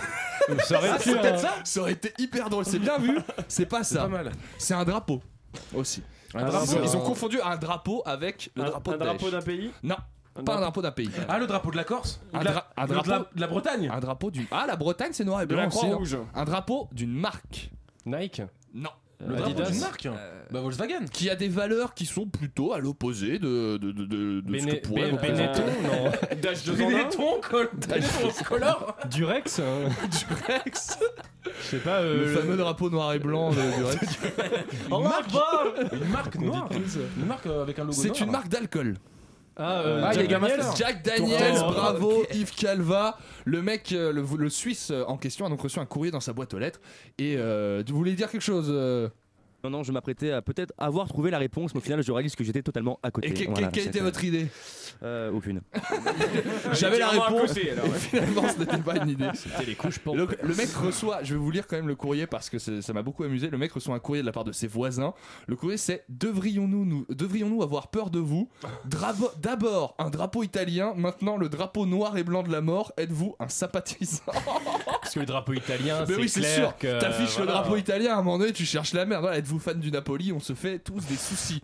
Ça 0.64 0.78
aurait 0.78 0.90
c'est 1.00 1.12
peut-être 1.12 1.34
hein. 1.34 1.38
ça 1.38 1.54
Ça 1.64 1.80
aurait 1.80 1.92
été 1.92 2.12
hyper 2.18 2.50
drôle, 2.50 2.64
c'est 2.64 2.78
bien 2.78 2.98
vu. 2.98 3.18
C'est 3.48 3.66
pas 3.66 3.82
C'est 3.84 3.96
pas 3.96 4.02
ça. 4.02 4.08
mal. 4.08 4.32
C'est 4.58 4.74
un 4.74 4.84
drapeau 4.84 5.22
aussi. 5.74 6.02
Un 6.36 6.46
Ils, 6.46 6.50
drapeau. 6.52 6.72
ont, 6.76 6.82
ils 6.82 6.96
ont 6.96 7.00
confondu 7.00 7.40
un 7.40 7.56
drapeau 7.56 8.02
avec 8.06 8.50
le 8.56 8.62
un, 8.64 8.70
drapeau 8.70 8.90
un 8.92 8.94
de 8.94 9.04
drapeau 9.04 9.30
Daesh. 9.30 9.32
d'un 9.32 9.42
pays 9.42 9.70
Non, 9.82 9.96
pas 10.44 10.56
un 10.56 10.60
drapeau 10.60 10.82
d'un 10.82 10.90
pays. 10.92 11.10
Ah, 11.28 11.38
le 11.38 11.46
drapeau 11.46 11.70
de 11.70 11.76
la 11.76 11.84
Corse 11.84 12.20
Un, 12.32 12.40
de 12.40 12.44
la, 12.44 12.50
dra- 12.52 12.66
un 12.76 12.86
de 12.86 12.94
la- 12.94 13.02
drapeau. 13.02 13.26
de 13.34 13.40
la 13.40 13.46
Bretagne 13.46 13.90
Un 13.92 14.00
drapeau 14.00 14.30
d'une. 14.30 14.46
Ah, 14.50 14.64
la 14.66 14.76
Bretagne, 14.76 15.10
c'est 15.12 15.24
noir 15.24 15.40
et 15.42 15.46
de 15.46 15.54
blanc 15.54 15.62
la 15.62 15.68
aussi. 15.68 15.78
hein. 15.78 15.88
Croix-Rouge. 15.88 16.18
Un 16.34 16.44
drapeau 16.44 16.88
d'une 16.92 17.12
marque. 17.12 17.70
Nike. 18.04 18.42
Non. 18.74 18.90
Le 19.20 19.34
drapeau 19.36 19.50
Adidas. 19.52 19.70
d'une 19.70 19.80
marque 19.80 20.08
Bah 20.50 20.60
Volkswagen 20.60 21.06
Qui 21.10 21.30
a 21.30 21.36
des 21.36 21.48
valeurs 21.48 21.94
qui 21.94 22.04
sont 22.06 22.26
plutôt 22.26 22.72
à 22.74 22.78
l'opposé 22.78 23.38
de, 23.38 23.78
de, 23.78 23.90
de, 23.92 24.04
de, 24.04 24.40
de 24.42 24.58
ce 24.58 24.66
que 24.66 24.86
pourrait 24.86 25.10
Ben-. 25.12 25.16
Benetton, 25.32 25.62
non. 25.84 26.36
Dash 26.42 26.64
de 26.64 26.72
Benetton, 26.72 27.40
col- 27.48 27.70
Benetton, 27.88 28.44
color 28.46 28.96
Durex. 29.10 29.58
hein. 29.60 29.88
Du 30.10 30.52
Rex. 30.52 30.98
Je 31.44 31.66
sais 31.66 31.78
pas. 31.78 32.00
euh, 32.02 32.26
Le 32.26 32.26
fameux 32.34 32.56
drapeau 32.56 32.90
noir 32.90 33.14
et 33.14 33.18
blanc 33.18 33.50
de, 33.50 33.56
du 33.56 33.84
Rex. 33.84 34.18
Une 34.90 35.02
marque, 35.02 35.30
une 35.92 36.08
marque 36.10 36.34
noire 36.36 36.68
Une 37.18 37.26
marque 37.26 37.46
euh, 37.46 37.62
avec 37.62 37.78
un 37.78 37.84
logo 37.84 37.94
noir 38.02 38.14
C'est 38.16 38.22
une 38.22 38.30
marque 38.30 38.48
d'alcool. 38.48 38.96
Ah, 39.56 39.80
euh, 39.80 40.02
Ah, 40.04 40.10
il 40.14 40.20
y 40.20 40.24
a 40.24 40.28
Jack 40.28 40.40
Daniels. 40.40 40.56
Master. 40.58 40.76
Jack 40.86 41.02
Daniels, 41.02 41.54
bravo, 41.60 42.24
Yves 42.32 42.54
Calva. 42.54 43.18
Le 43.44 43.62
mec, 43.62 43.92
euh, 43.92 44.12
le, 44.12 44.22
le 44.36 44.50
Suisse 44.50 44.90
euh, 44.90 45.04
en 45.06 45.16
question 45.16 45.46
a 45.46 45.48
donc 45.48 45.60
reçu 45.62 45.78
un 45.78 45.86
courrier 45.86 46.10
dans 46.10 46.20
sa 46.20 46.32
boîte 46.32 46.52
aux 46.54 46.58
lettres. 46.58 46.80
Et 47.18 47.36
euh, 47.38 47.82
vous 47.88 47.96
voulez 47.96 48.14
dire 48.14 48.30
quelque 48.30 48.42
chose 48.42 48.68
euh 48.70 49.08
Non, 49.64 49.70
non, 49.70 49.82
je 49.82 49.90
m'apprêtais 49.92 50.30
à 50.30 50.42
peut-être 50.42 50.72
avoir 50.78 51.08
trouvé 51.08 51.30
la 51.30 51.38
réponse, 51.38 51.74
mais 51.74 51.78
au 51.78 51.82
final, 51.82 52.02
je 52.02 52.12
réalise 52.12 52.36
que 52.36 52.44
j'étais 52.44 52.62
totalement 52.62 53.00
à 53.02 53.10
côté. 53.10 53.28
Et 53.28 53.34
que- 53.34 53.50
Voilà, 53.50 53.68
quelle 53.68 53.86
était 53.88 54.00
votre 54.00 54.22
idée 54.22 54.46
Euh, 55.02 55.30
Aucune. 55.32 55.60
J'avais 56.72 56.98
la 56.98 57.08
clairement 57.08 57.24
à 57.24 57.28
réponse. 57.28 57.48
côté, 57.54 57.70
alors. 57.72 57.86
et 57.94 57.98
finalement, 57.98 58.48
ce 58.48 58.58
n'était 58.58 58.78
pas 58.78 58.96
une 58.96 59.10
idée. 59.10 59.28
C'était 59.34 59.64
les 59.64 59.74
couches 59.74 59.98
pour. 59.98 60.16
Le, 60.16 60.26
le 60.42 60.54
mec 60.54 60.68
reçoit, 60.70 61.22
je 61.22 61.34
vais 61.34 61.40
vous 61.40 61.50
lire 61.50 61.66
quand 61.66 61.76
même 61.76 61.88
le 61.88 61.94
courrier 61.96 62.26
parce 62.26 62.48
que 62.50 62.58
c'est- 62.58 62.82
ça 62.82 62.92
m'a 62.92 63.02
beaucoup 63.02 63.24
amusé. 63.24 63.50
Le 63.50 63.58
mec 63.58 63.72
reçoit 63.72 63.94
un 63.94 63.98
courrier 63.98 64.22
de 64.22 64.26
la 64.26 64.32
part 64.32 64.44
de 64.44 64.52
ses 64.52 64.66
voisins. 64.66 65.14
Le 65.46 65.56
courrier 65.56 65.76
c'est 65.76 66.04
devrions-nous 66.08 66.84
nous, 66.84 67.06
devrions-nous 67.10 67.62
avoir 67.62 67.88
peur 67.88 68.10
de 68.10 68.18
vous? 68.18 68.48
Drabo- 68.88 69.30
D'abord 69.40 69.94
un 69.98 70.10
drapeau 70.10 70.42
italien, 70.42 70.94
maintenant 70.96 71.36
le 71.36 71.48
drapeau 71.48 71.86
noir 71.86 72.16
et 72.16 72.24
blanc 72.24 72.42
de 72.42 72.50
la 72.52 72.60
mort. 72.60 72.92
Êtes-vous 72.96 73.36
un 73.40 73.48
sympathisant? 73.48 74.22
Parce 74.26 75.14
que 75.14 75.20
le 75.20 75.26
drapeau 75.26 75.52
italien, 75.52 76.04
Mais 76.08 76.14
c'est 76.14 76.20
oui, 76.20 76.28
c'est 76.28 76.40
clair 76.40 76.54
sûr. 76.56 76.78
que. 76.78 77.00
T'affiches 77.00 77.38
le 77.38 77.44
voilà. 77.44 77.60
drapeau 77.60 77.76
italien, 77.76 78.12
à 78.14 78.18
un 78.18 78.22
moment 78.22 78.38
donné, 78.38 78.52
tu 78.52 78.64
cherches 78.64 78.92
la 78.92 79.04
merde. 79.04 79.22
Voilà, 79.22 79.36
êtes-vous 79.46 79.60
fan 79.60 79.78
du 79.78 79.92
Napoli 79.92 80.32
On 80.32 80.40
se 80.40 80.54
fait 80.54 80.80
tous 80.80 81.06
des 81.06 81.14
soucis. 81.14 81.62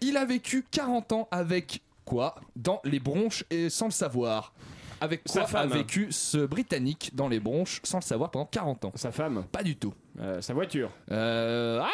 Il 0.00 0.16
a 0.16 0.24
vécu 0.24 0.64
40 0.68 1.12
ans 1.12 1.28
avec 1.30 1.80
quoi 2.04 2.34
Dans 2.56 2.80
les 2.84 2.98
bronches 2.98 3.44
et 3.50 3.70
sans 3.70 3.84
le 3.86 3.92
savoir. 3.92 4.52
Avec 5.00 5.20
Sa 5.26 5.40
quoi 5.40 5.42
a 5.42 5.46
femme. 5.46 5.70
vécu 5.70 6.08
ce 6.10 6.38
Britannique 6.38 7.12
dans 7.14 7.28
les 7.28 7.38
bronches 7.38 7.80
sans 7.84 7.98
le 7.98 8.02
savoir 8.02 8.32
pendant 8.32 8.46
40 8.46 8.86
ans 8.86 8.92
Sa 8.96 9.12
femme, 9.12 9.44
Pas 9.52 9.62
du 9.62 9.76
tout. 9.76 9.94
euh, 10.18 10.40
sa 10.40 10.54
voiture. 10.54 10.90
Euh, 11.12 11.80
ah 11.82 11.88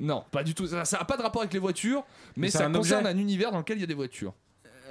non, 0.00 0.24
pas 0.32 0.42
du 0.42 0.52
tout. 0.54 0.66
Ça 0.66 0.82
n'a 0.98 1.04
pas 1.04 1.16
de 1.16 1.22
rapport 1.22 1.42
avec 1.42 1.52
les 1.52 1.58
voitures, 1.60 2.02
mais, 2.36 2.46
Mais 2.46 2.50
c'est 2.50 2.58
ça 2.58 2.66
un 2.66 2.72
concerne 2.72 3.06
objet 3.06 3.16
un 3.16 3.20
univers 3.20 3.52
dans 3.52 3.58
lequel 3.58 3.76
il 3.78 3.82
y 3.82 3.84
a 3.84 3.86
des 3.86 3.94
voitures. 3.94 4.32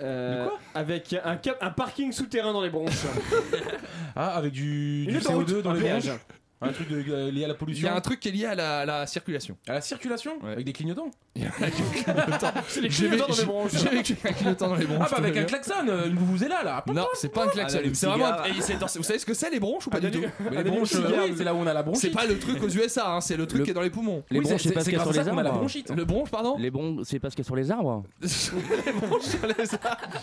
Euh, 0.01 0.47
avec 0.73 1.13
un, 1.25 1.35
cap- 1.35 1.57
un 1.59 1.71
parking 1.71 2.13
souterrain 2.13 2.53
dans 2.53 2.61
les 2.61 2.69
bronches. 2.69 2.93
Ah, 4.15 4.35
avec 4.35 4.51
du, 4.53 5.03
Une 5.03 5.11
du 5.11 5.17
autoroute, 5.17 5.49
CO2 5.49 5.61
dans 5.61 5.69
un 5.69 5.73
les 5.75 5.81
péage. 5.81 6.07
bronches 6.07 6.19
Un 6.61 6.73
truc 6.73 6.89
de- 6.89 7.03
euh, 7.09 7.31
lié 7.31 7.45
à 7.45 7.47
la 7.47 7.53
Il 7.53 7.57
pollution 7.57 7.87
y 7.87 7.89
a 7.89 7.95
un 7.95 8.01
truc 8.01 8.19
qui 8.19 8.27
est 8.27 8.31
lié 8.33 8.45
à 8.45 8.53
la, 8.55 8.85
la 8.85 9.07
circulation. 9.07 9.55
À 9.67 9.73
la 9.73 9.81
circulation 9.81 10.33
Ouais. 10.43 10.51
Avec 10.51 10.65
des 10.65 10.73
clignotants 10.73 11.09
C'est 12.67 12.81
les 12.81 12.89
clignotants 12.89 13.27
dans 13.27 13.35
les 13.37 13.45
bronches. 13.45 13.71
j'ai 13.71 13.89
vécu 13.89 14.13
avec 14.21 14.25
un 14.25 14.33
clignotant 14.33 14.67
dans 14.67 14.75
les 14.75 14.85
bronches. 14.85 15.07
Ah, 15.07 15.09
bah 15.11 15.17
avec 15.19 15.37
un 15.37 15.43
klaxon, 15.45 15.73
euh, 15.87 16.07
une 16.09 16.15
vous-vous-là 16.15 16.63
là 16.63 16.83
Non, 16.93 17.05
c'est 17.13 17.29
pas 17.31 17.45
un 17.45 17.47
klaxon. 17.47 17.79
Ah, 17.81 17.87
c'est 17.93 18.05
vraiment. 18.07 18.35
Vous 18.95 19.03
savez 19.03 19.19
ce 19.19 19.25
que 19.25 19.33
c'est 19.33 19.49
les 19.49 19.59
bronches 19.61 19.87
ou 19.87 19.89
pas 19.89 20.01
du 20.01 20.11
tout 20.11 20.19
Mais 20.19 20.57
Ah, 20.57 20.63
les 20.63 20.69
bronches, 20.69 20.95
euh, 20.95 21.33
c'est 21.37 21.43
là 21.45 21.53
où 21.53 21.57
on 21.59 21.67
a 21.67 21.73
la 21.73 21.83
bronchite. 21.83 22.01
C'est 22.01 22.09
pas 22.11 22.25
le 22.25 22.37
truc 22.37 22.61
aux 22.61 22.67
USA, 22.69 23.09
hein, 23.13 23.21
c'est 23.21 23.37
le 23.37 23.45
truc 23.47 23.59
Le- 23.59 23.65
qui 23.65 23.71
est 23.71 23.73
dans 23.73 23.81
les 23.81 23.89
poumons. 23.89 24.23
Les 24.29 24.39
Oui, 24.39 24.45
bronches, 24.45 24.63
c'est 24.63 24.73
parce 24.73 24.85
qu'il 24.85 24.93
y 24.95 24.97
a 24.97 25.03
sur 25.03 25.13
les 25.13 25.19
arbres. 25.19 25.41
Le 25.95 26.03
bronche, 26.05 26.29
pardon 26.29 26.57
Les 26.57 26.71
bronches, 26.71 27.03
c'est 27.05 27.19
parce 27.19 27.35
qu'il 27.35 27.43
y 27.43 27.45
a 27.45 27.47
sur 27.47 27.55
les 27.55 27.71
arbres. 27.71 28.03
Les 28.21 28.91
bronches 28.91 29.21
sur 29.23 29.47
les 29.47 29.73
arbres. 29.75 30.19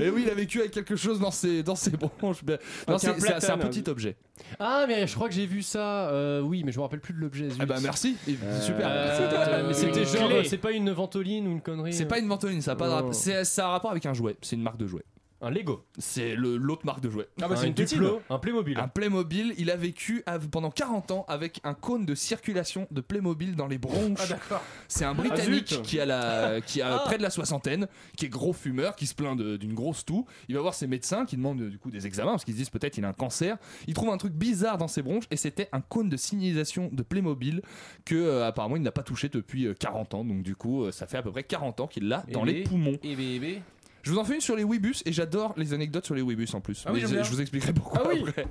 Et 0.00 0.10
oui, 0.10 0.22
il 0.26 0.30
a 0.30 0.34
vécu 0.34 0.60
avec 0.60 0.72
quelque 0.72 0.96
chose 0.96 1.20
dans 1.20 1.30
ses, 1.30 1.62
dans 1.62 1.76
ses 1.76 1.90
bronches. 1.92 2.42
Ben, 2.44 2.58
Non, 2.88 2.98
c'est 2.98 3.08
un 3.08 3.14
c'est- 3.14 3.20
c'est 3.20 3.50
un 3.50 3.56
platane. 3.56 3.70
petit 3.70 3.88
objet. 3.88 4.16
Ah, 4.58 4.84
mais 4.88 5.06
je 5.06 5.14
crois 5.14 5.28
que 5.28 5.34
j'ai 5.34 5.46
vu 5.46 5.62
ça. 5.62 6.08
euh, 6.10 6.40
oui, 6.40 6.62
mais 6.64 6.72
je 6.72 6.78
me 6.78 6.82
rappelle 6.82 7.00
plus 7.00 7.14
de 7.14 7.20
l'objet. 7.20 7.50
zut. 7.50 7.58
Ah 7.62 7.66
bah 7.66 7.76
merci, 7.82 8.16
super. 8.60 8.88
Euh, 8.90 9.16
C'était- 9.16 9.62
mais 9.68 9.74
c'était 10.04 10.18
genre, 10.18 10.28
clé. 10.28 10.44
c'est 10.44 10.58
pas 10.58 10.72
une 10.72 10.90
ventoline 10.90 11.46
ou 11.46 11.52
une 11.52 11.60
connerie. 11.60 11.92
C'est 11.92 12.06
pas 12.06 12.18
une 12.18 12.28
ventoline, 12.28 12.60
ça 12.62 12.72
a 12.72 12.76
pas 12.76 12.86
de 12.86 12.92
Oh. 12.92 12.94
rapport. 12.96 13.14
C'est 13.14 13.44
ça 13.44 13.66
a 13.66 13.68
un 13.68 13.70
rapport 13.72 13.90
avec 13.92 14.04
un 14.06 14.14
jouet. 14.14 14.36
C'est 14.42 14.56
une 14.56 14.62
marque 14.62 14.78
de 14.78 14.86
jouet. 14.88 15.04
Un 15.40 15.50
Lego. 15.50 15.84
C'est 15.98 16.34
le- 16.36 16.56
l'autre 16.56 16.86
marque 16.86 17.00
de 17.02 17.10
jouets. 17.10 17.28
Ah 17.42 17.48
bah, 17.48 17.56
c'est 17.56 17.64
un 17.64 17.68
une 17.68 17.74
tétine. 17.74 17.98
Duplo, 17.98 18.22
un 18.30 18.38
Playmobil. 18.38 18.78
Un 18.78 18.88
Playmobil, 18.88 19.54
il 19.58 19.70
a 19.70 19.76
vécu 19.76 20.22
av- 20.24 20.48
pendant 20.48 20.70
40 20.70 21.10
ans 21.10 21.24
avec 21.28 21.60
un 21.64 21.74
cône 21.74 22.06
de 22.06 22.14
circulation 22.14 22.86
de 22.90 23.00
Playmobil 23.02 23.54
dans 23.54 23.66
les 23.66 23.76
bronches. 23.76 24.18
Ah 24.22 24.26
d'accord. 24.26 24.62
C'est 24.88 25.04
un 25.04 25.12
Britannique 25.14 25.68
zut. 25.68 25.82
qui 25.82 26.00
a, 26.00 26.06
la, 26.06 26.60
qui 26.62 26.80
a 26.80 26.96
Ah. 26.96 27.02
près 27.04 27.18
de 27.18 27.22
la 27.22 27.28
soixantaine, 27.30 27.88
qui 28.16 28.24
est 28.26 28.28
gros 28.30 28.52
fumeur, 28.54 28.96
qui 28.96 29.06
se 29.06 29.14
plaint 29.14 29.36
de- 29.36 29.56
d'une 29.58 29.74
grosse 29.74 30.04
toux. 30.06 30.24
Il 30.48 30.54
va 30.54 30.62
voir 30.62 30.72
ses 30.72 30.86
médecins 30.86 31.26
qui 31.26 31.36
demandent 31.36 31.60
euh, 31.60 31.68
du 31.68 31.78
coup 31.78 31.90
des 31.90 32.06
examens 32.06 32.30
parce 32.32 32.44
qu'ils 32.44 32.54
se 32.54 32.58
disent 32.60 32.70
peut-être 32.70 32.96
il 32.96 33.04
a 33.04 33.08
un 33.08 33.12
cancer. 33.12 33.58
Il 33.86 33.92
trouve 33.94 34.10
un 34.10 34.16
truc 34.18 34.32
bizarre 34.32 34.78
dans 34.78 34.88
ses 34.88 35.02
bronches 35.02 35.24
et 35.30 35.36
c'était 35.36 35.68
un 35.72 35.80
cône 35.82 36.08
de 36.08 36.16
signalisation 36.16 36.88
de 36.90 37.02
Playmobil 37.02 37.60
que 38.06 38.14
euh, 38.14 38.46
apparemment 38.46 38.76
il 38.76 38.82
n'a 38.82 38.92
pas 38.92 39.02
touché 39.02 39.28
depuis 39.28 39.66
euh, 39.66 39.74
40 39.74 40.14
ans. 40.14 40.24
Donc 40.24 40.42
du 40.42 40.56
coup 40.56 40.84
euh, 40.84 40.92
ça 40.92 41.06
fait 41.06 41.18
à 41.18 41.22
peu 41.22 41.32
près 41.32 41.44
40 41.44 41.80
ans 41.80 41.86
qu'il 41.86 42.08
l'a 42.08 42.24
dans 42.32 42.44
Et 42.44 42.46
les 42.46 42.52
les- 42.60 42.62
poumons. 42.64 42.96
Et 43.02 43.14
bébé. 43.14 43.60
Je 44.04 44.10
vous 44.10 44.18
en 44.18 44.24
fais 44.24 44.34
une 44.34 44.40
sur 44.42 44.54
les 44.54 44.64
Webus 44.64 44.96
et 45.06 45.12
j'adore 45.12 45.54
les 45.56 45.72
anecdotes 45.72 46.04
sur 46.04 46.14
les 46.14 46.20
Webus 46.22 46.48
en 46.52 46.60
plus. 46.60 46.84
Ah 46.86 46.90
oui, 46.92 47.00
Mais 47.02 47.08
je, 47.08 47.22
je 47.24 47.30
vous 47.30 47.40
expliquerai 47.40 47.72
pourquoi 47.72 48.02
Ah 48.04 48.08
oui. 48.12 48.22
après. 48.28 48.46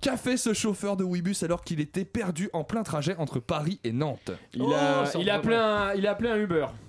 Qu'a 0.00 0.16
fait 0.16 0.36
ce 0.36 0.52
chauffeur 0.54 0.96
de 0.96 1.02
Webus 1.02 1.34
alors 1.42 1.64
qu'il 1.64 1.80
était 1.80 2.04
perdu 2.04 2.48
en 2.52 2.62
plein 2.62 2.84
trajet 2.84 3.16
entre 3.18 3.40
Paris 3.40 3.80
et 3.82 3.90
Nantes 3.92 4.30
Il, 4.54 4.62
Oh, 4.62 4.72
a, 4.72 5.04
ça 5.06 5.18
il, 5.18 5.28
a 5.28 5.34
me 5.34 5.38
appelé 5.40 5.56
un, 5.56 5.92
il 5.94 6.06
a 6.06 6.12
appelé 6.12 6.30
un 6.30 6.36
Uber. 6.36 6.66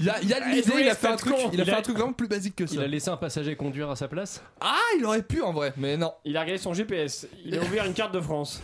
Il 0.00 0.06
y 0.06 0.10
a, 0.10 0.20
il 0.22 0.32
Eh, 0.32 0.54
l'idée, 0.56 0.72
oui, 0.74 0.80
il 0.84 0.88
a 0.88 0.94
fait 0.94 1.08
un 1.08 1.16
truc, 1.16 1.34
il 1.52 1.60
a 1.60 1.64
Il 1.64 1.68
fait 1.68 1.72
a- 1.72 1.78
un 1.78 1.82
truc 1.82 1.96
vraiment 1.96 2.12
plus 2.14 2.28
basique 2.28 2.56
que 2.56 2.66
ça. 2.66 2.74
Il 2.74 2.80
a 2.80 2.86
laissé 2.86 3.10
un 3.10 3.16
passager 3.18 3.54
conduire 3.56 3.90
à 3.90 3.96
sa 3.96 4.08
place. 4.08 4.42
Ah, 4.60 4.76
il 4.98 5.04
aurait 5.04 5.22
pu 5.22 5.42
en 5.42 5.52
vrai, 5.52 5.74
mais 5.76 5.96
non. 5.96 6.12
Il 6.24 6.36
a 6.36 6.40
regardé 6.40 6.58
son 6.60 6.72
GPS. 6.72 7.26
Il 7.44 7.58
a 7.58 7.62
ouvert 7.62 7.84
une 7.84 7.92
carte 7.94 8.14
de 8.14 8.20
France. 8.20 8.62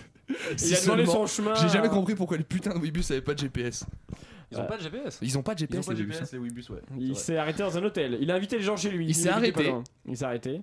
Si 0.57 0.69
il 0.71 0.75
a 0.77 0.81
demandé 0.81 1.07
son 1.07 1.27
chemin. 1.27 1.55
J'ai 1.55 1.69
jamais 1.69 1.89
compris 1.89 2.15
pourquoi 2.15 2.37
les 2.39 2.45
putains 2.45 2.75
de 2.75 2.79
Webus 2.79 3.05
avaient 3.11 3.21
pas 3.21 3.35
de 3.35 3.39
GPS. 3.41 3.85
Ils 4.53 4.59
ont 4.59 4.67
pas 4.67 4.77
de 4.77 4.83
GPS. 4.83 5.19
Ils 5.23 5.39
ont 5.39 5.43
pas 5.43 5.55
de 5.55 5.61
Ils 5.61 5.65
ont 5.65 5.67
GPS, 5.69 5.87
pas 5.87 5.93
de 5.95 5.99
GPS 5.99 6.33
les 6.33 6.39
Webus 6.39 6.65
ouais. 6.71 6.81
Il 6.99 7.17
s'est 7.17 7.37
arrêté 7.37 7.63
dans 7.63 7.77
un 7.77 7.83
hôtel. 7.83 8.19
Il 8.21 8.31
a 8.31 8.35
invité 8.35 8.57
les 8.59 8.63
gens 8.63 8.77
chez 8.77 8.91
lui. 8.91 9.07
Il 9.07 9.15
s'est 9.15 9.29
arrêté. 9.29 9.73
Il 10.09 10.17
s'est 10.17 10.25
arrêté. 10.25 10.61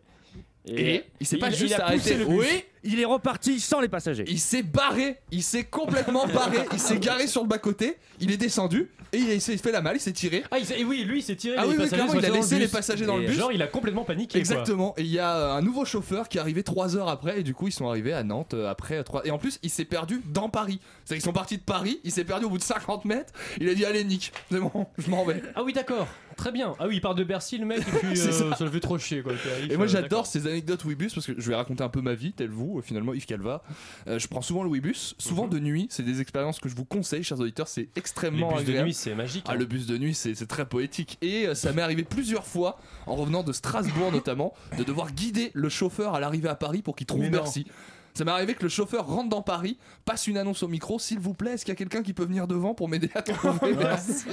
Et 0.66 1.04
il 1.20 1.28
s'est 1.28 1.38
pas 1.38 1.50
il- 1.50 1.56
juste 1.56 1.74
il 1.76 1.82
a 1.82 1.86
arrêté. 1.86 2.00
poussé 2.02 2.18
le 2.18 2.26
bus. 2.26 2.40
Oui, 2.40 2.64
Il 2.84 3.00
est 3.00 3.06
reparti 3.06 3.60
sans 3.60 3.80
les 3.80 3.88
passagers. 3.88 4.26
il 4.28 4.40
s'est 4.40 4.64
barré, 4.64 5.18
il 5.32 5.44
s'est 5.44 5.64
complètement 5.64 6.28
barré, 6.28 6.58
il 6.74 6.80
s'est 6.80 6.98
garé 7.00 7.28
sur 7.28 7.42
le 7.44 7.48
bas-côté, 7.48 7.98
il 8.20 8.32
est 8.32 8.38
descendu 8.38 8.90
et 9.14 9.18
il 9.20 9.42
s'est 9.42 9.56
fait 9.58 9.72
la 9.72 9.82
malle, 9.82 9.98
il 9.98 10.00
s'est 10.02 10.12
tiré. 10.12 10.44
Ah, 10.52 10.58
il 10.60 10.66
s'est- 10.66 10.80
et 10.80 10.84
oui, 10.84 11.04
lui, 11.04 11.20
il 11.20 11.22
s'est 11.24 11.36
tiré. 11.36 11.56
Ah 11.58 11.62
les 11.64 11.68
oui, 11.70 11.74
oui, 11.76 11.84
passagers 11.84 11.96
clairement, 11.96 12.12
sont 12.14 12.20
il 12.20 12.26
a 12.26 12.30
laissé 12.30 12.56
le 12.56 12.60
les 12.62 12.66
bus. 12.66 12.72
passagers 12.74 13.06
dans 13.06 13.18
le 13.18 13.24
Et 13.24 13.28
bus. 13.28 13.38
Genre, 13.38 13.52
il 13.52 13.62
a 13.62 13.68
complètement 13.68 14.04
paniqué. 14.04 14.32
quoi. 14.34 14.40
Exactement. 14.40 14.94
Et 14.98 15.02
il 15.04 15.12
y 15.12 15.20
a 15.20 15.36
euh, 15.38 15.54
un 15.54 15.62
nouveau 15.62 15.86
chauffeur 15.86 16.28
qui 16.28 16.38
est 16.40 16.42
arrivé 16.42 16.64
3 16.64 16.98
heures 16.98 17.10
après 17.10 17.40
et 17.40 17.44
du 17.44 17.54
coup 17.54 17.68
ils 17.68 17.72
sont 17.72 17.88
arrivés 17.88 18.12
à 18.14 18.24
Nantes 18.24 18.54
euh, 18.56 18.70
après 18.70 19.04
3 19.04 19.26
Et 19.28 19.32
en 19.32 19.38
plus 19.38 19.60
il 19.62 19.70
s'est 19.70 19.86
perdu 19.86 20.22
dans 20.26 20.50
Paris. 20.50 20.80
C'est-à-dire 21.06 21.22
qu'ils 21.22 21.26
sont 21.30 21.34
partis 21.34 21.58
de 21.58 21.64
Paris, 21.64 22.00
il 22.04 22.12
s'est 22.12 22.24
perdu 22.26 22.46
au 22.46 22.50
bout 22.50 22.58
de 22.58 22.64
50 22.64 23.06
mètres. 23.06 23.32
Il 23.62 23.70
a 23.70 23.76
dit 23.76 23.86
allez 23.86 24.04
Nick, 24.04 24.34
c'est 24.52 24.60
bon, 24.60 24.88
je 24.98 25.10
m'en 25.10 25.24
vais. 25.26 25.42
Ah 25.56 25.64
oui, 25.64 25.74
d'accord. 25.74 26.08
Très 26.36 26.52
bien. 26.52 26.74
Ah 26.80 26.88
oui, 26.88 26.96
il 26.96 27.02
part 27.02 27.14
de 27.14 27.24
Bercy, 27.24 27.60
le 27.60 27.66
mec, 27.68 27.80
et 27.82 27.98
puis 28.00 28.18
C'est 28.18 28.30
euh, 28.30 28.54
ça 28.56 28.66
le 28.66 28.72
fait 28.72 28.80
trop 28.80 28.98
chier, 28.98 29.22
quoi. 29.22 29.34
Et 29.70 29.78
moi 29.78 29.86
j'adore 29.86 30.26
ces 30.26 30.48
anecdotes 30.48 30.84
Webus 30.86 31.12
parce 31.14 31.28
que 31.28 31.34
je 31.40 31.48
vais 31.50 31.56
raconter 31.56 31.84
un 31.84 31.90
peu 31.90 32.02
ma 32.02 32.16
vie, 32.16 32.34
tel 32.34 32.50
vous, 32.50 32.73
euh, 32.80 32.82
finalement 32.82 33.14
Yves 33.14 33.26
Calva. 33.26 33.64
Euh, 34.08 34.20
je 34.20 34.28
prends 34.28 34.42
souvent 34.42 34.64
le 34.64 34.70
Webus, 34.70 35.16
souvent 35.18 35.48
de 35.48 35.60
nuit. 35.60 35.88
C'est 35.90 36.04
des 36.04 36.22
expériences 36.22 36.60
que 36.60 36.70
je 36.70 36.76
vous 36.76 36.86
conseille, 36.86 37.24
chers 37.24 37.40
auditeurs. 37.40 37.68
C'est 37.68 37.90
extrêmement 37.96 38.56
bus 38.56 38.66
de 38.66 38.82
nuit, 38.82 38.94
c'est 38.94 39.16
magique. 39.16 39.46
Ah, 39.48 39.54
hein. 39.54 39.56
le 39.56 39.66
bus 39.66 39.86
de 39.88 39.98
nuit, 39.98 40.14
c'est 40.14 40.48
très 40.48 40.66
poétique. 40.66 41.18
Et 41.22 41.48
euh, 41.48 41.56
ça 41.56 41.72
m'est 41.72 41.82
arrivé 41.82 42.04
plusieurs 42.04 42.46
fois, 42.46 42.80
en 43.08 43.16
revenant 43.16 43.44
de 43.44 43.54
Strasbourg 43.54 44.12
notamment, 44.12 44.54
de 44.78 44.84
devoir 44.84 45.12
guider 45.12 45.52
le 45.54 45.70
chauffeur 45.70 46.16
à 46.16 46.20
l'arrivée 46.20 46.50
à 46.50 46.56
Paris 46.56 46.82
pour 46.82 46.96
qu'il 46.96 47.08
trouve. 47.08 47.24
Bercy. 47.30 47.66
Ça 48.16 48.24
m'est 48.26 48.32
arrivé 48.32 48.54
que 48.54 48.64
le 48.64 48.70
chauffeur 48.70 49.08
rentre 49.08 49.30
dans 49.30 49.42
Paris, 49.42 49.78
passe 50.06 50.28
une 50.28 50.38
annonce 50.38 50.62
au 50.64 50.68
micro, 50.68 51.00
s'il 51.00 51.20
vous 51.20 51.34
plaît, 51.34 51.54
est-ce 51.54 51.66
qu'il 51.66 51.72
y 51.72 51.76
a 51.76 51.78
quelqu'un 51.78 52.04
qui 52.04 52.14
peut 52.14 52.26
venir 52.26 52.48
devant 52.48 52.74
pour 52.76 52.88
m'aider 52.88 53.10
à 53.16 53.22
trouver 53.24 53.74
Bercy 53.74 54.26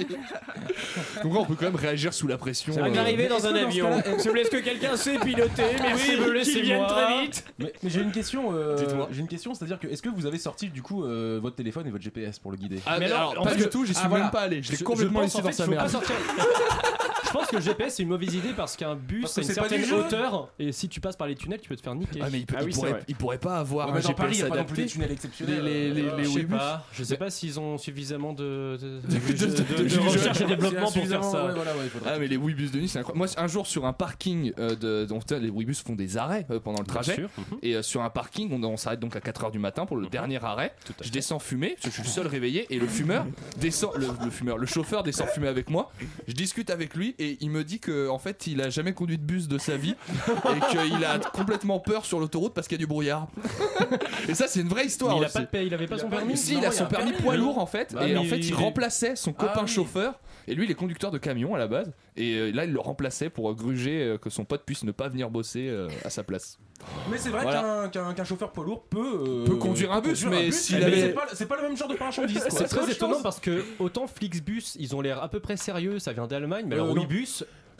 Donc 1.23 1.33
là, 1.33 1.39
on 1.39 1.45
peut 1.45 1.55
quand 1.55 1.65
même 1.65 1.75
réagir 1.75 2.13
sous 2.13 2.27
la 2.27 2.37
pression. 2.37 2.73
Ça 2.73 2.81
euh, 2.81 2.89
m'est 2.91 2.97
arrivé 2.97 3.27
dans 3.27 3.45
un 3.47 3.55
avion. 3.55 3.89
S'il 4.19 4.27
vous 4.27 4.31
plaît, 4.33 4.41
est-ce 4.41 4.51
que 4.51 4.57
quelqu'un 4.57 4.95
sait 4.97 5.17
piloter 5.17 5.63
Merci, 5.81 6.11
Oui, 6.11 6.23
qu'il 6.23 6.33
laissez-moi. 6.33 6.87
très 6.87 7.21
vite. 7.23 7.43
Mais, 7.59 7.73
mais 7.81 7.89
j'ai 7.89 8.01
une 8.01 8.11
question. 8.11 8.49
euh, 8.53 8.77
j'ai 9.11 9.21
une 9.21 9.27
question, 9.27 9.53
c'est-à-dire 9.55 9.79
que 9.79 9.87
est-ce 9.87 10.01
que 10.01 10.09
vous 10.09 10.25
avez 10.25 10.37
sorti 10.37 10.69
du 10.69 10.81
coup 10.83 11.03
euh, 11.03 11.39
votre 11.41 11.55
téléphone 11.55 11.87
et 11.87 11.89
votre 11.91 12.03
GPS 12.03 12.37
pour 12.39 12.51
le 12.51 12.57
guider 12.57 12.79
Ah, 12.85 12.99
mais 12.99 13.05
Mais 13.07 13.11
alors, 13.11 13.31
alors, 13.31 13.41
en 13.43 13.45
pas 13.45 13.51
fait, 13.51 13.57
du 13.57 13.63
je- 13.63 13.67
tout, 13.69 13.85
j'y 13.85 13.93
suis 13.93 14.03
ah, 14.05 14.09
voilà. 14.09 14.25
même 14.25 14.31
pas 14.31 14.41
allé. 14.41 14.61
Je 14.61 14.71
l'ai 14.71 14.77
complètement 14.77 15.19
je 15.21 15.25
laissé 15.25 15.41
dans 15.41 15.51
sa 15.51 15.65
merde. 15.67 15.89
Je 17.31 17.37
pense 17.37 17.47
que 17.47 17.55
le 17.55 17.61
GPS 17.61 17.95
c'est 17.95 18.03
une 18.03 18.09
mauvaise 18.09 18.33
idée 18.35 18.53
parce 18.55 18.75
qu'un 18.75 18.95
bus 18.95 19.21
Parce 19.21 19.35
que 19.35 19.39
a 19.39 19.43
une 19.43 19.49
c'est 19.49 19.55
pas 19.61 19.67
du 19.69 19.75
certaine 19.75 19.89
jeu. 19.89 20.05
hauteur 20.05 20.49
et 20.59 20.71
si 20.71 20.89
tu 20.89 20.99
passes 20.99 21.15
par 21.15 21.27
les 21.27 21.35
tunnels 21.35 21.59
tu 21.61 21.69
peux 21.69 21.75
te 21.75 21.81
faire 21.81 21.95
niquer. 21.95 22.19
Ah, 22.23 22.27
mais 22.31 22.39
il, 22.39 22.45
peut- 22.45 22.55
Ah 22.57 22.61
il 22.61 22.65
oui, 22.65 22.73
c'est 22.73 22.79
pourrait, 22.79 22.91
vrai. 22.91 23.03
il 23.07 23.15
pourrait 23.15 23.37
pas 23.37 23.57
avoir 23.59 23.87
Ouais, 23.87 23.93
un 23.93 23.95
mais 23.95 24.01
dans 24.01 24.13
Paris, 24.13 24.31
il 24.33 24.37
n'y 24.37 24.43
a 24.43 24.47
pas 24.49 24.57
non 24.57 24.65
plus 24.65 24.77
des 24.77 24.85
tunnels 24.87 25.11
exceptionnels. 25.11 25.63
Les- 25.63 25.91
les- 25.93 26.01
euh, 26.03 26.17
les 26.17 26.23
je 26.25 26.29
sais 26.29 26.43
pas, 26.43 26.85
je 26.93 27.03
sais 27.03 27.17
pas 27.17 27.29
s'ils 27.29 27.59
ont 27.59 27.77
suffisamment 27.77 28.33
de, 28.33 28.77
de, 28.81 29.01
De- 29.07 29.33
de- 29.33 29.33
de- 29.33 29.45
de- 29.45 29.63
de- 29.63 29.83
de 29.83 29.89
de- 29.89 29.99
recherche 29.99 30.41
et 30.41 30.43
de- 30.43 30.49
développement 30.49 30.91
pour 30.91 31.05
faire 31.07 31.23
ça. 31.23 31.45
ouais, 31.45 31.53
voilà, 31.53 31.71
ouais, 31.75 31.83
il 31.85 31.89
faudrait- 31.89 32.11
Ah 32.13 32.19
mais 32.19 32.27
les 32.27 32.37
Webus 32.37 32.69
de 32.69 32.79
nuit 32.79 32.87
c'est 32.89 32.99
incroyable. 32.99 33.17
Moi 33.17 33.27
un 33.37 33.47
jour 33.47 33.67
sur 33.67 33.85
un 33.85 33.93
parking 33.93 34.51
euh, 34.59 34.75
de 34.75 35.05
donc 35.05 35.25
tu 35.25 35.33
sais, 35.33 35.39
les 35.39 35.49
Webus 35.49 35.75
font 35.85 35.95
des 35.95 36.17
arrêts 36.17 36.45
euh, 36.51 36.59
pendant 36.59 36.79
le 36.81 36.85
trajet 36.87 37.15
sûr. 37.15 37.29
Mhm. 37.37 37.57
et 37.61 37.75
euh, 37.75 37.81
sur 37.81 38.01
un 38.01 38.09
parking 38.09 38.49
on, 38.51 38.63
on 38.63 38.77
s'arrête 38.77 38.99
donc 38.99 39.15
à 39.15 39.19
4h 39.19 39.51
du 39.51 39.59
matin 39.59 39.85
pour 39.85 39.97
le 39.97 40.07
dernier 40.07 40.43
arrêt. 40.43 40.73
Tout 40.85 40.93
à 40.99 41.03
Je 41.03 41.07
fait. 41.07 41.13
descends 41.13 41.39
fumer, 41.39 41.69
parce 41.81 41.83
que 41.83 41.89
je 41.89 41.93
suis 41.95 42.03
le 42.03 42.09
seul 42.09 42.27
réveillé 42.27 42.67
et 42.69 42.79
le 42.79 42.87
fumeur 42.87 43.25
descend 43.59 43.91
le, 43.95 44.07
le 44.23 44.31
fumeur, 44.31 44.57
le 44.57 44.65
chauffeur 44.67 45.03
descend 45.03 45.27
fumer 45.29 45.47
avec 45.47 45.69
moi. 45.69 45.91
Je 46.27 46.33
discute 46.33 46.69
avec 46.69 46.95
lui 46.95 47.15
et 47.23 47.37
il 47.41 47.49
me 47.51 47.63
dit 47.63 47.79
que 47.79 48.09
en 48.09 48.17
fait 48.19 48.47
il 48.47 48.61
a 48.61 48.69
jamais 48.69 48.93
conduit 48.93 49.17
de 49.17 49.23
bus 49.23 49.47
de 49.47 49.57
sa 49.57 49.77
vie 49.77 49.95
et 50.55 50.59
qu'il 50.71 51.05
a 51.05 51.19
complètement 51.19 51.79
peur 51.79 52.05
sur 52.05 52.19
l'autoroute 52.19 52.53
parce 52.53 52.67
qu'il 52.67 52.75
y 52.77 52.79
a 52.79 52.83
du 52.83 52.87
brouillard. 52.87 53.27
et 54.27 54.33
ça 54.35 54.47
c'est 54.47 54.61
une 54.61 54.67
vraie 54.69 54.85
histoire 54.85 55.13
Mais 55.13 55.19
il 55.21 55.23
a 55.23 55.27
aussi. 55.27 55.33
pas 55.37 55.41
de 55.41 55.47
paye, 55.47 55.67
il 55.67 55.73
avait 55.73 55.87
pas 55.87 55.95
Il 55.95 56.01
son 56.01 56.09
permis. 56.09 56.37
Si, 56.37 56.53
Non, 56.53 56.59
il 56.61 56.65
a 56.65 56.67
il 56.69 56.73
son 56.73 56.83
a 56.83 56.87
permis 56.87 57.11
permis, 57.11 57.23
poids 57.23 57.35
lourd 57.37 57.57
en 57.59 57.65
fait, 57.65 57.95
Ah, 57.97 58.07
et 58.07 58.17
en 58.17 58.23
fait 58.23 58.37
il- 58.37 58.45
il 58.47 58.53
remplaçait 58.55 59.15
son 59.15 59.31
Ah 59.37 59.41
copain 59.47 59.61
oui. 59.63 59.67
chauffeur, 59.67 60.19
et 60.47 60.55
lui 60.55 60.65
il 60.65 60.71
est 60.71 60.75
conducteur 60.75 61.11
de 61.11 61.17
camion 61.17 61.53
à 61.55 61.59
la 61.59 61.67
base, 61.67 61.91
et 62.17 62.33
euh, 62.35 62.51
là 62.51 62.65
il 62.65 62.71
le 62.71 62.79
remplaçait 62.79 63.29
pour 63.29 63.53
gruger 63.55 64.01
euh, 64.03 64.17
que 64.17 64.29
son 64.29 64.45
pote 64.45 64.63
puisse 64.65 64.83
ne 64.83 64.91
pas 64.91 65.07
venir 65.09 65.29
bosser 65.29 65.67
euh, 65.69 65.87
à 66.03 66.09
sa 66.09 66.23
place. 66.23 66.57
Mais 67.09 67.17
c'est 67.17 67.29
vrai 67.29 67.43
Voilà. 67.43 67.89
qu'un 67.91 68.23
chauffeur 68.23 68.51
poids 68.51 68.63
lourd 68.63 68.83
peut. 68.89 68.99
euh, 68.99 69.45
Peut 69.45 69.55
conduire 69.55 69.91
un 69.91 70.01
bus, 70.01 70.25
mais 70.25 70.51
s'il 70.51 70.83
avait- 70.83 71.13
c'est 71.33 71.45
pas- 71.45 71.55
le 71.57 71.61
même 71.63 71.77
genre 71.77 71.87
de 71.87 71.97
marchandise. 71.97 72.43
C'est 72.49 72.65
très 72.65 72.91
étonnant 72.91 73.13
chose. 73.15 73.23
parce 73.23 73.39
que 73.39 73.63
autant 73.79 74.07
Flixbus, 74.07 74.75
ils 74.79 74.95
ont 74.95 75.01
l'air 75.01 75.21
à 75.21 75.29
peu 75.29 75.39
près 75.39 75.57
sérieux, 75.57 75.99
ça 75.99 76.13
vient 76.13 76.27
d'Allemagne, 76.27 76.65
mais 76.67 76.75
Euh, 76.75 76.83
alors 76.83 76.95
non. 76.95 77.01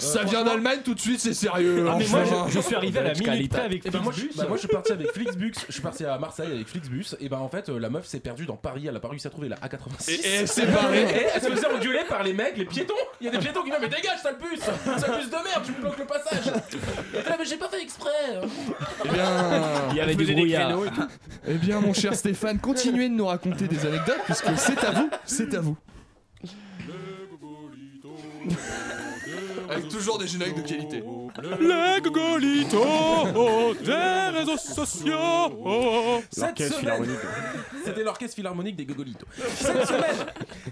Ça 0.01 0.23
vient 0.23 0.43
d'Allemagne 0.43 0.79
tout 0.83 0.93
de 0.93 0.99
suite, 0.99 1.19
c'est 1.19 1.33
sérieux. 1.33 1.85
Ah, 1.89 1.95
mais 1.97 2.07
moi 2.07 2.23
je, 2.47 2.53
je 2.53 2.59
suis 2.59 2.75
arrivé 2.75 2.99
à 2.99 3.03
la 3.03 3.13
minute 3.13 3.51
près 3.51 3.61
avec 3.61 3.85
Et 3.85 3.89
ben 3.89 3.99
moi, 4.01 4.11
je, 4.13 4.21
Flixbus. 4.21 4.37
bah, 4.39 4.47
moi 4.47 4.57
je 4.57 4.61
suis 4.61 4.67
parti 4.67 4.91
avec 4.91 5.11
Flixbus, 5.11 5.53
je 5.67 5.71
suis 5.71 5.81
parti 5.81 6.05
à 6.05 6.17
Marseille 6.17 6.51
avec 6.51 6.67
Flixbus, 6.67 7.15
et 7.19 7.29
ben 7.29 7.37
en 7.37 7.49
fait 7.49 7.69
euh, 7.69 7.79
la 7.79 7.89
meuf 7.89 8.05
s'est 8.05 8.19
perdue 8.19 8.45
dans 8.45 8.55
Paris, 8.55 8.87
elle 8.87 8.95
a 8.95 8.99
pas 8.99 9.09
réussi 9.09 9.27
à 9.27 9.29
trouver 9.29 9.49
la 9.49 9.57
A86. 9.57 10.09
Et, 10.09 10.13
et 10.13 10.31
elle 10.41 10.47
s'est 10.47 10.65
barrée. 10.65 11.01
Et 11.03 11.25
elle 11.35 11.41
se 11.41 11.47
faisait 11.49 11.67
engueuler 11.67 12.03
par 12.09 12.23
les 12.23 12.33
mecs, 12.33 12.57
les 12.57 12.65
piétons. 12.65 12.93
Il 13.19 13.25
y 13.25 13.29
a 13.29 13.31
des 13.31 13.39
piétons 13.39 13.61
qui 13.63 13.69
disent 13.69 13.79
mais 13.81 13.87
dégage 13.89 14.19
sale 14.21 14.37
bus, 14.37 14.59
sale 14.59 15.17
bus 15.19 15.29
de 15.29 15.35
merde, 15.35 15.63
tu 15.65 15.71
me 15.71 15.81
bloques 15.81 15.99
le 15.99 16.05
passage. 16.05 16.47
Et 17.13 17.17
elle 17.17 17.35
mais 17.39 17.45
j'ai 17.45 17.57
pas 17.57 17.69
fait 17.69 17.81
exprès. 17.81 18.09
Eh 19.05 19.09
bien, 19.09 19.25
Il 19.91 19.97
y 19.97 20.01
avait 20.01 20.15
des 20.15 20.31
eh 21.47 21.53
bien, 21.55 21.79
mon 21.79 21.93
cher 21.93 22.13
Stéphane, 22.15 22.59
continuez 22.59 23.09
de 23.09 23.13
nous 23.13 23.25
raconter 23.25 23.67
des 23.67 23.85
anecdotes 23.85 24.21
puisque 24.25 24.47
c'est 24.57 24.83
à 24.83 24.91
vous, 24.91 25.09
c'est 25.25 25.53
à 25.53 25.59
vous. 25.61 25.77
Avec 29.71 29.88
toujours 29.88 30.17
des 30.17 30.27
génériques 30.27 30.57
de 30.57 30.67
qualité. 30.67 31.03
Les 31.62 32.01
gogolitos 32.01 33.73
des 33.81 34.38
réseaux 34.38 34.57
sociaux. 34.57 36.25
Cette 36.29 36.60
semaine, 36.60 37.07
c'était 37.86 38.03
l'orchestre 38.03 38.36
philharmonique 38.36 38.75
des 38.75 38.86
Gogolitos. 38.86 39.25
Cette 39.55 39.88
semaine, 39.88 40.15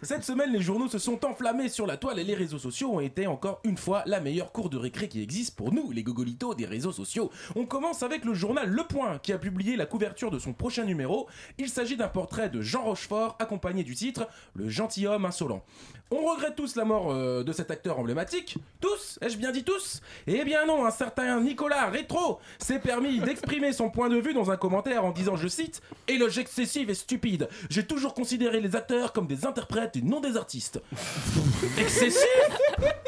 cette 0.04 0.24
semaine, 0.26 0.52
les 0.52 0.60
journaux 0.62 0.90
se 0.90 1.00
sont 1.00 1.24
enflammés 1.26 1.70
sur 1.70 1.88
la 1.88 1.96
toile 1.96 2.20
et 2.20 2.26
les 2.26 2.36
réseaux 2.36 2.60
sociaux 2.60 2.92
ont 2.92 3.00
été 3.00 3.26
encore 3.26 3.62
une 3.64 3.78
fois 3.78 4.04
la 4.06 4.20
meilleure 4.20 4.52
cour 4.52 4.70
de 4.70 4.78
récré 4.78 5.08
qui 5.08 5.22
existe 5.22 5.56
pour 5.56 5.74
nous, 5.74 5.92
les 5.92 6.04
Gogolitos 6.04 6.54
des 6.54 6.66
réseaux 6.66 6.92
sociaux. 6.92 7.32
On 7.56 7.66
commence 7.66 8.04
avec 8.04 8.26
le 8.26 8.34
journal 8.34 8.70
Le 8.70 8.84
Point 8.84 9.20
qui 9.20 9.32
a 9.32 9.38
publié 9.38 9.78
la 9.78 9.86
couverture 9.86 10.30
de 10.30 10.40
son 10.40 10.52
prochain 10.52 10.84
numéro. 10.84 11.28
Il 11.58 11.70
s'agit 11.70 11.96
d'un 11.96 12.10
portrait 12.10 12.50
de 12.50 12.62
Jean 12.62 12.84
Rochefort 12.84 13.38
accompagné 13.40 13.84
du 13.84 13.96
titre 13.96 14.28
Le 14.56 14.68
gentilhomme 14.68 15.24
insolent. 15.24 15.64
On 16.12 16.26
regrette 16.26 16.56
tous 16.56 16.76
la 16.76 16.86
mort 16.86 17.12
euh, 17.12 17.44
de 17.44 17.52
cet 17.52 17.70
acteur 17.70 18.00
emblématique. 18.00 18.58
Tous 18.82 19.20
Ai-je 19.22 19.38
bien 19.38 19.52
dit 19.52 19.64
tous? 19.64 20.02
Eh 20.26 20.44
bien 20.44 20.66
non, 20.66 20.84
un 20.86 20.90
certain 20.92 21.40
Nicolas 21.40 21.86
Rétro 21.86 22.40
s'est 22.58 22.80
permis 22.80 23.20
d'exprimer 23.20 23.74
son 23.74 23.92
point 23.92 24.10
de 24.10 24.18
vue 24.18 24.34
dans 24.34 24.50
un 24.50 24.58
commentaire 24.58 25.06
en 25.06 25.12
disant, 25.12 25.36
je 25.36 25.48
cite, 25.48 25.82
Éloge 26.08 26.40
excessif 26.40 26.90
et 26.90 26.96
stupide. 26.96 27.48
J'ai 27.70 27.86
toujours 27.86 28.16
considéré 28.16 28.60
les 28.60 28.76
acteurs 28.76 29.14
comme 29.14 29.28
des 29.28 29.46
interprètes 29.46 29.98
et 29.98 30.02
non 30.02 30.20
des 30.20 30.36
artistes. 30.36 30.82
Excessif 31.78 32.26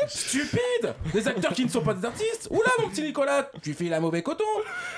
Stupide 0.07 0.93
Des 1.13 1.27
acteurs 1.27 1.53
qui 1.53 1.63
ne 1.65 1.69
sont 1.69 1.81
pas 1.81 1.93
des 1.93 2.05
artistes 2.05 2.47
Oula 2.51 2.69
mon 2.79 2.89
petit 2.89 3.01
Nicolas, 3.03 3.49
tu 3.61 3.73
fais 3.73 3.85
la 3.85 3.99
mauvais 3.99 4.21
coton 4.21 4.43